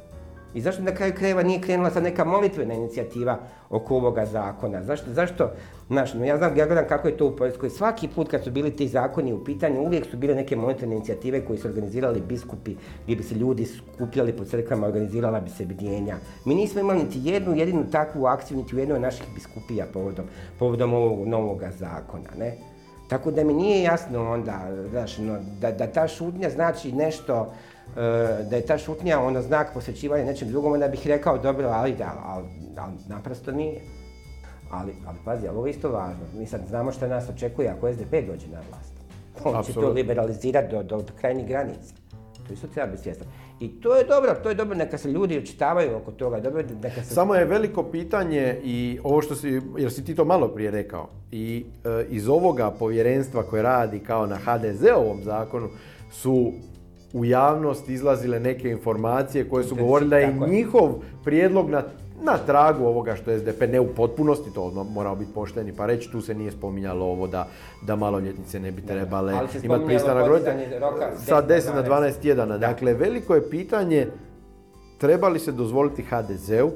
I 0.55 0.61
zašto 0.61 0.83
na 0.83 0.95
kraju 0.95 1.13
krajeva 1.15 1.43
nije 1.43 1.61
krenula 1.61 1.91
sad 1.91 2.03
neka 2.03 2.25
molitvena 2.25 2.75
inicijativa 2.75 3.39
oko 3.71 3.97
ovoga 3.97 4.27
zakona? 4.27 4.83
Zašto, 4.83 5.13
zašto, 5.13 5.51
znaš, 5.89 6.15
no 6.15 6.25
ja 6.25 6.37
znam, 6.37 6.57
ja 6.57 6.67
gledam 6.67 6.85
kako 6.89 7.09
je 7.09 7.17
to 7.17 7.27
u 7.27 7.37
Poljskoj. 7.37 7.71
Svaki 7.71 8.09
put 8.09 8.29
kad 8.31 8.45
su 8.45 8.51
bili 8.51 8.77
ti 8.77 8.89
zakoni 8.89 9.33
u 9.33 9.45
pitanju, 9.45 9.81
uvijek 9.81 10.07
su 10.11 10.17
bile 10.17 10.35
neke 10.35 10.57
molitvene 10.57 10.97
inicijative 10.97 11.45
koje 11.45 11.59
su 11.59 11.69
organizirali 11.69 12.21
biskupi, 12.21 12.75
gdje 13.05 13.17
bi 13.17 13.23
se 13.23 13.35
ljudi 13.35 13.67
skupljali 13.67 14.33
po 14.33 14.45
crkvama, 14.45 14.87
organizirala 14.87 15.41
bi 15.41 15.51
se 15.51 15.67
bdjenja. 15.67 16.17
Mi 16.45 16.55
nismo 16.55 16.81
imali 16.81 17.03
niti 17.03 17.21
jednu 17.23 17.57
jedinu 17.57 17.91
takvu 17.91 18.27
akciju, 18.27 18.57
niti 18.57 18.77
u 18.77 18.79
jednoj 18.79 18.97
od 18.97 19.03
naših 19.03 19.27
biskupija 19.35 19.87
povodom, 19.93 20.25
povodom 20.59 20.95
ovog 20.95 21.29
novoga 21.29 21.71
zakona, 21.71 22.31
ne? 22.39 22.57
Tako 23.09 23.31
da 23.31 23.45
mi 23.45 23.55
nije 23.55 23.83
jasno 23.83 24.31
onda, 24.31 24.69
znaš, 24.91 25.17
da, 25.61 25.71
da 25.73 25.87
ta 25.87 26.09
šutnja 26.09 26.51
znači 26.51 26.93
nešto 26.93 27.53
da 28.51 28.57
je 28.57 28.67
ta 28.67 28.79
šutnja 28.79 29.21
ono 29.21 29.43
znak 29.43 29.75
posvećivanja 29.75 30.25
nečem 30.25 30.49
drugom, 30.49 30.73
onda 30.73 30.89
bih 30.89 31.07
rekao 31.07 31.39
dobro, 31.39 31.69
ali 31.69 31.93
da, 31.93 32.23
ali, 32.25 32.47
ali 32.77 32.93
naprosto 33.09 33.53
nije. 33.53 33.81
Ali, 34.71 34.93
ali 35.07 35.19
pazi, 35.25 35.49
ali 35.49 35.57
ovo 35.57 35.67
je 35.67 35.71
isto 35.71 35.91
važno. 35.91 36.25
Mi 36.39 36.47
sad 36.47 36.61
znamo 36.69 36.93
što 36.93 37.07
nas 37.07 37.29
očekuje 37.29 37.69
ako 37.69 37.93
SDP 37.93 38.13
dođe 38.13 38.49
na 38.49 38.61
vlast. 38.71 38.93
On 39.45 39.65
će 39.65 39.73
to 39.73 39.89
liberalizirati 39.89 40.71
do, 40.71 40.83
do, 40.83 40.97
do 40.97 41.13
krajnjih 41.21 41.47
granica. 41.47 41.95
to 42.47 42.53
isto 42.53 42.67
treba 42.67 42.91
biti 42.91 43.03
svjestan. 43.03 43.29
I 43.61 43.81
to 43.81 43.97
je 43.97 44.05
dobro, 44.05 44.35
to 44.43 44.49
je 44.49 44.55
dobro, 44.55 44.77
neka 44.77 44.99
se 44.99 45.11
ljudi 45.11 45.39
očitavaju 45.39 45.97
oko 45.97 46.13
toga, 46.13 46.41
dobro, 46.41 46.63
neka 46.83 47.03
se... 47.03 47.15
Samo 47.15 47.35
je 47.35 47.45
veliko 47.45 47.83
pitanje 47.83 48.61
i 48.65 48.99
ovo 49.05 49.23
što 49.23 49.35
si, 49.35 49.61
jer 49.79 49.93
si 49.93 50.05
ti 50.05 50.15
to 50.15 50.25
malo 50.25 50.49
prije 50.49 50.71
rekao, 50.71 51.09
i 51.33 51.65
e, 51.85 52.05
iz 52.09 52.29
ovoga 52.29 52.71
povjerenstva 52.71 53.43
koje 53.43 53.63
radi 53.63 53.99
kao 53.99 54.27
na 54.27 54.37
HDZ-ovom 54.37 55.25
zakonu 55.25 55.69
su 56.11 56.53
u 57.13 57.25
javnost 57.25 57.89
izlazile 57.89 58.41
neke 58.41 58.69
informacije 58.69 59.49
koje 59.49 59.65
su 59.65 59.77
govorile 59.77 60.11
da 60.11 60.19
je 60.19 60.35
njihov 60.49 60.95
prijedlog 61.25 61.71
na 61.71 61.83
na 62.25 62.39
tragu 62.39 62.85
ovoga 62.85 63.17
što 63.17 63.31
je 63.31 63.39
SDP, 63.39 63.63
ne 63.73 63.81
u 63.81 63.95
potpunosti, 63.95 64.55
to 64.55 64.87
moramo 64.91 65.17
biti 65.17 65.33
pošteni 65.35 65.73
pa 65.73 65.87
reći, 65.87 66.11
tu 66.13 66.21
se 66.21 66.35
nije 66.35 66.53
spominjalo 66.53 67.07
ovo 67.07 67.27
da, 67.27 67.49
da 67.87 67.97
maloljetnice 67.97 68.61
ne 68.61 68.71
bi 68.71 68.83
trebale 68.87 69.33
imati 69.63 69.87
pristanak. 69.87 70.27
Sa 71.17 71.43
10 71.49 71.75
na 71.75 71.85
12 71.85 72.19
tjedana. 72.21 72.59
Dakle, 72.59 72.95
veliko 72.95 73.35
je 73.35 73.51
pitanje 73.51 74.07
treba 74.99 75.29
li 75.29 75.39
se 75.39 75.53
dozvoliti 75.53 76.03
HDZ-u 76.03 76.71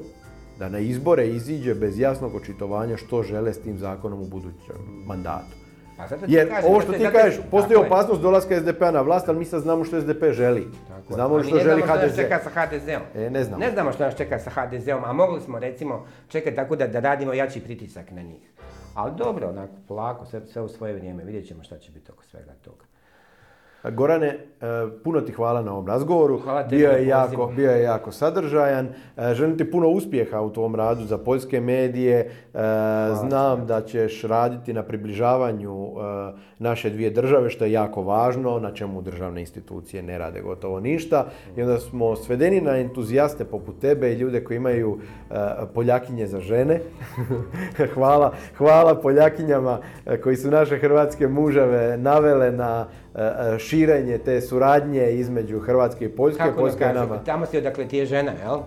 da 0.59 0.69
na 0.69 0.79
izbore 0.79 1.27
iziđe 1.27 1.75
bez 1.75 1.99
jasnog 1.99 2.35
očitovanja 2.35 2.97
što 2.97 3.23
žele 3.23 3.53
s 3.53 3.61
tim 3.61 3.77
zakonom 3.77 4.21
u 4.21 4.25
budućem 4.25 4.75
mandatu. 5.05 5.66
Pa 5.97 6.03
Jer 6.27 6.49
ovo 6.63 6.81
što 6.81 6.91
ti 6.91 7.07
kažeš, 7.11 7.39
postoji 7.51 7.77
opasnost 7.77 8.21
dolaska 8.21 8.59
SDP-a 8.59 8.91
na 8.91 9.01
vlast, 9.01 9.29
ali 9.29 9.39
mi 9.39 9.45
sad 9.45 9.61
znamo 9.61 9.83
što 9.83 10.01
SDP 10.01 10.23
želi. 10.31 10.67
Tako 10.87 11.13
znamo 11.13 11.43
što 11.43 11.59
želi 11.59 11.81
HDZ. 11.81 11.87
Ne 11.87 12.01
znamo 12.01 12.01
što 12.01 12.07
nas 12.07 12.15
čeka 12.15 12.39
sa 12.43 12.49
HDZ-om. 12.49 13.01
E, 13.15 13.29
ne 13.29 13.43
znamo. 13.43 13.59
Ne 13.59 13.71
znamo 13.71 13.91
što 13.91 14.03
nas 14.03 14.15
čeka 14.15 14.39
sa 14.39 14.49
HDZ-om, 14.49 15.03
a 15.03 15.13
mogli 15.13 15.41
smo 15.41 15.59
recimo 15.59 16.05
čekati 16.27 16.55
tako 16.55 16.75
da, 16.75 16.87
da 16.87 16.99
radimo 16.99 17.33
jači 17.33 17.59
pritisak 17.59 18.11
na 18.11 18.21
njih. 18.21 18.41
Ali 18.93 19.11
dobro, 19.17 19.49
onako, 19.49 19.73
polako, 19.87 20.25
sve, 20.25 20.41
sve 20.45 20.61
u 20.61 20.67
svoje 20.67 20.93
vrijeme, 20.93 21.23
vidjet 21.23 21.47
ćemo 21.47 21.63
šta 21.63 21.77
će 21.77 21.91
biti 21.91 22.11
oko 22.11 22.23
svega 22.23 22.53
toga. 22.61 22.86
Gorane, 23.83 24.27
e, 24.27 24.39
puno 25.03 25.21
ti 25.21 25.31
hvala 25.31 25.61
na 25.61 25.71
ovom 25.71 25.87
razgovoru. 25.87 26.39
Hvala 26.39 26.63
bio, 26.63 26.91
je 26.91 27.07
jako, 27.07 27.51
bio 27.55 27.71
je 27.71 27.83
jako 27.83 28.11
sadržajan. 28.11 28.87
E, 29.17 29.33
želim 29.33 29.57
ti 29.57 29.71
puno 29.71 29.89
uspjeha 29.89 30.41
u 30.41 30.53
tvom 30.53 30.75
radu 30.75 31.05
za 31.05 31.17
poljske 31.17 31.61
medije. 31.61 32.19
E, 32.19 32.29
znam 33.13 33.65
da 33.65 33.81
ćeš 33.81 34.23
raditi 34.23 34.73
na 34.73 34.83
približavanju 34.83 35.87
naše 36.59 36.89
dvije 36.89 37.09
države, 37.09 37.49
što 37.49 37.65
je 37.65 37.71
jako 37.71 38.01
važno, 38.01 38.59
na 38.59 38.73
čemu 38.73 39.01
državne 39.01 39.41
institucije 39.41 40.03
ne 40.03 40.17
rade 40.17 40.41
gotovo 40.41 40.79
ništa. 40.79 41.25
I 41.57 41.61
onda 41.61 41.79
smo 41.79 42.15
svedeni 42.15 42.61
na 42.61 42.77
entuzijaste 42.77 43.45
poput 43.45 43.79
tebe 43.79 44.11
i 44.11 44.17
ljude 44.17 44.43
koji 44.43 44.57
imaju 44.57 44.99
Poljakinje 45.73 46.27
za 46.27 46.39
žene. 46.39 46.79
hvala, 47.93 48.33
hvala 48.57 48.95
Poljakinjama 48.95 49.79
koji 50.23 50.35
su 50.35 50.51
naše 50.51 50.77
hrvatske 50.77 51.27
mužave 51.27 51.97
navele 51.97 52.51
na 52.51 52.85
širenje 53.59 54.17
te 54.17 54.41
suradnje 54.41 55.11
između 55.11 55.59
Hrvatske 55.59 56.05
i 56.05 56.09
Poljske. 56.09 56.43
Kako 56.43 56.59
Poljska 56.59 56.85
je 56.85 56.93
nama. 56.93 57.23
Tamo 57.23 57.45
si 57.45 57.57
odakle 57.57 57.87
ti 57.87 57.97
je 57.97 58.05
žena, 58.05 58.31
jel? 58.43 58.59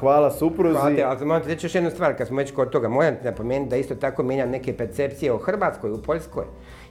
hvala 0.00 0.30
supruzi. 0.30 0.78
Hvala 0.78 0.96
te, 0.96 1.02
ali 1.02 1.26
moram 1.26 1.42
reći 1.46 1.66
još 1.66 1.74
jednu 1.74 1.90
stvar, 1.90 2.16
kad 2.16 2.26
smo 2.26 2.36
već 2.36 2.52
kod 2.52 2.70
toga, 2.70 2.88
moram 2.88 3.16
ti 3.16 3.24
napomenuti 3.24 3.70
da 3.70 3.76
isto 3.76 3.94
tako 3.94 4.22
mijenjam 4.22 4.50
neke 4.50 4.76
percepcije 4.76 5.32
o 5.32 5.38
Hrvatskoj, 5.38 5.90
u 5.90 6.02
Poljskoj. 6.02 6.44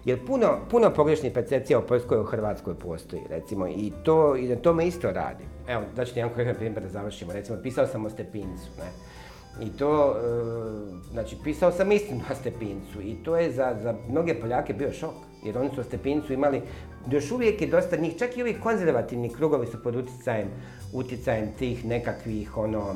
Jer 0.06 0.26
puno, 0.26 0.58
puno 0.72 0.90
pogrešnih 0.94 1.34
percepcija 1.34 1.80
o 1.80 1.82
Poljskoj 1.82 2.18
i 2.18 2.22
o 2.22 2.24
Hrvatskoj 2.24 2.76
postoji, 2.76 3.22
recimo, 3.30 3.68
i 3.68 3.92
to, 4.04 4.36
i 4.36 4.48
na 4.48 4.56
tome 4.56 4.88
isto 4.88 5.12
radi. 5.12 5.44
Evo, 5.68 5.82
da 5.96 6.06
ću 6.06 6.14
ti 6.14 6.20
jedan 6.20 6.56
primjer 6.56 6.84
da 6.84 6.90
završimo. 6.90 7.34
Recimo, 7.34 7.58
pisao 7.64 7.88
sam 7.88 8.06
o 8.06 8.10
Stepincu, 8.10 8.70
ne? 8.78 9.11
I 9.60 9.70
to, 9.70 10.16
e, 10.16 11.12
znači, 11.12 11.38
pisao 11.44 11.72
sam 11.72 11.92
istinu 11.92 12.22
o 12.32 12.36
Stepincu 12.36 13.02
i 13.02 13.16
to 13.24 13.38
je 13.38 13.52
za, 13.52 13.76
za 13.84 13.96
mnoge 14.10 14.34
Poljake 14.42 14.74
bio 14.74 14.92
šok 14.92 15.14
jer 15.44 15.58
oni 15.58 15.70
su 15.76 15.84
Stepincu 15.84 16.34
imali, 16.34 16.62
još 17.12 17.32
uvijek 17.32 17.62
je 17.62 17.68
dosta 17.68 17.96
njih, 17.96 18.18
čak 18.20 18.38
i 18.38 18.42
ovi 18.42 18.60
konzervativni 18.64 19.30
krugovi 19.30 19.68
su 19.68 19.84
pod 19.84 19.96
utjecajem, 19.96 20.48
utjecajem 20.94 21.54
tih 21.60 21.86
nekakvih 21.86 22.58
ono, 22.58 22.96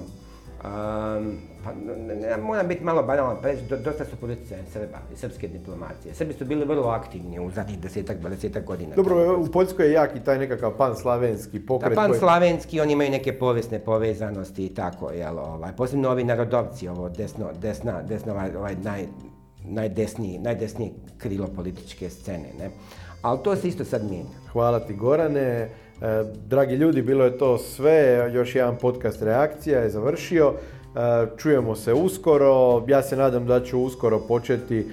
um, 0.65 1.37
pa 1.63 1.71
ne, 2.15 2.37
moram 2.37 2.67
biti 2.67 2.83
malo 2.83 3.03
banalan, 3.03 3.37
pa 3.41 3.47
dosta 3.77 4.05
su 4.05 4.11
utjecajem 4.21 4.65
Srba 4.73 4.97
i 5.13 5.17
srpske 5.17 5.47
diplomacije. 5.47 6.13
Srbi 6.13 6.33
su 6.33 6.45
bili 6.45 6.65
vrlo 6.65 6.87
aktivni 6.87 7.39
u 7.39 7.51
zadnjih 7.51 7.79
desetak, 7.79 8.17
dvadesetak 8.17 8.65
godina. 8.65 8.95
Dobro, 8.95 9.39
u 9.39 9.51
Poljskoj 9.51 9.85
je 9.85 9.91
jak 9.91 10.15
i 10.15 10.19
taj 10.19 10.39
nekakav 10.39 10.71
pan-slavenski 10.77 11.65
pokret. 11.65 11.89
Da, 11.89 11.95
pan-slavenski, 11.95 12.81
oni 12.81 12.93
imaju 12.93 13.11
neke 13.11 13.39
povijesne 13.39 13.79
povezanosti 13.79 14.65
i 14.65 14.73
tako, 14.73 15.11
jel, 15.11 15.39
ovaj, 15.39 15.71
posebno 15.77 16.09
ovi 16.09 16.23
narodovci, 16.23 16.87
ovo 16.87 17.09
desno, 17.09 17.49
desna, 17.61 18.01
desno, 18.01 18.33
ovaj, 18.33 18.55
ovaj 18.55 18.75
naj, 18.75 19.07
najdesniji, 19.63 20.39
najdesnije 20.39 20.91
krilo 21.17 21.47
političke 21.47 22.09
scene. 22.09 22.49
Ne? 22.59 22.69
Ali 23.21 23.39
to 23.43 23.55
se 23.55 23.67
isto 23.67 23.85
sad 23.85 24.03
mijenja. 24.09 24.29
Hvala 24.51 24.79
ti 24.79 24.93
Gorane. 24.93 25.69
E, 26.01 26.23
dragi 26.47 26.75
ljudi, 26.75 27.01
bilo 27.01 27.25
je 27.25 27.37
to 27.37 27.57
sve. 27.57 28.29
Još 28.33 28.55
jedan 28.55 28.75
podcast 28.77 29.21
reakcija 29.21 29.79
je 29.79 29.89
završio. 29.89 30.53
E, 30.53 31.27
čujemo 31.37 31.75
se 31.75 31.93
uskoro. 31.93 32.83
Ja 32.87 33.01
se 33.01 33.15
nadam 33.15 33.45
da 33.45 33.63
ću 33.63 33.79
uskoro 33.79 34.19
početi 34.19 34.79
e, 34.79 34.85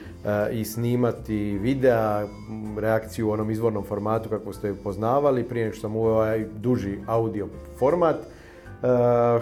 i 0.52 0.64
snimati 0.64 1.58
videa, 1.62 2.26
reakciju 2.78 3.28
u 3.28 3.30
onom 3.30 3.50
izvornom 3.50 3.84
formatu 3.84 4.28
kako 4.28 4.52
ste 4.52 4.68
ju 4.68 4.76
poznavali, 4.84 5.44
prije 5.44 5.64
nego 5.64 5.74
što 5.74 5.80
sam 5.80 5.96
uveo 5.96 6.14
ovaj 6.14 6.44
duži 6.56 6.98
audio 7.06 7.48
format. 7.78 8.16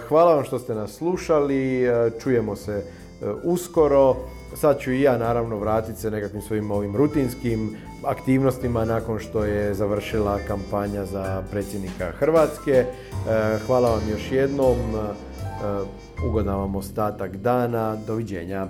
Hvala 0.07 0.35
vam 0.35 0.43
što 0.43 0.59
ste 0.59 0.75
nas 0.75 0.91
slušali. 0.91 1.87
Čujemo 2.19 2.55
se 2.55 2.83
uskoro. 3.43 4.15
Sad 4.55 4.79
ću 4.79 4.91
i 4.91 5.01
ja 5.01 5.17
naravno 5.17 5.57
vratiti 5.57 5.99
se 5.99 6.11
nekakvim 6.11 6.41
svojim 6.41 6.71
ovim 6.71 6.95
rutinskim 6.95 7.77
aktivnostima 8.05 8.85
nakon 8.85 9.19
što 9.19 9.43
je 9.43 9.73
završila 9.73 10.39
kampanja 10.47 11.05
za 11.05 11.43
predsjednika 11.51 12.11
Hrvatske. 12.11 12.71
E, 12.71 12.85
hvala 13.65 13.89
vam 13.89 14.09
još 14.11 14.31
jednom, 14.31 14.77
e, 14.77 16.27
ugodan 16.27 16.55
vam 16.55 16.75
ostatak 16.75 17.35
dana, 17.35 17.95
doviđenja. 18.07 18.67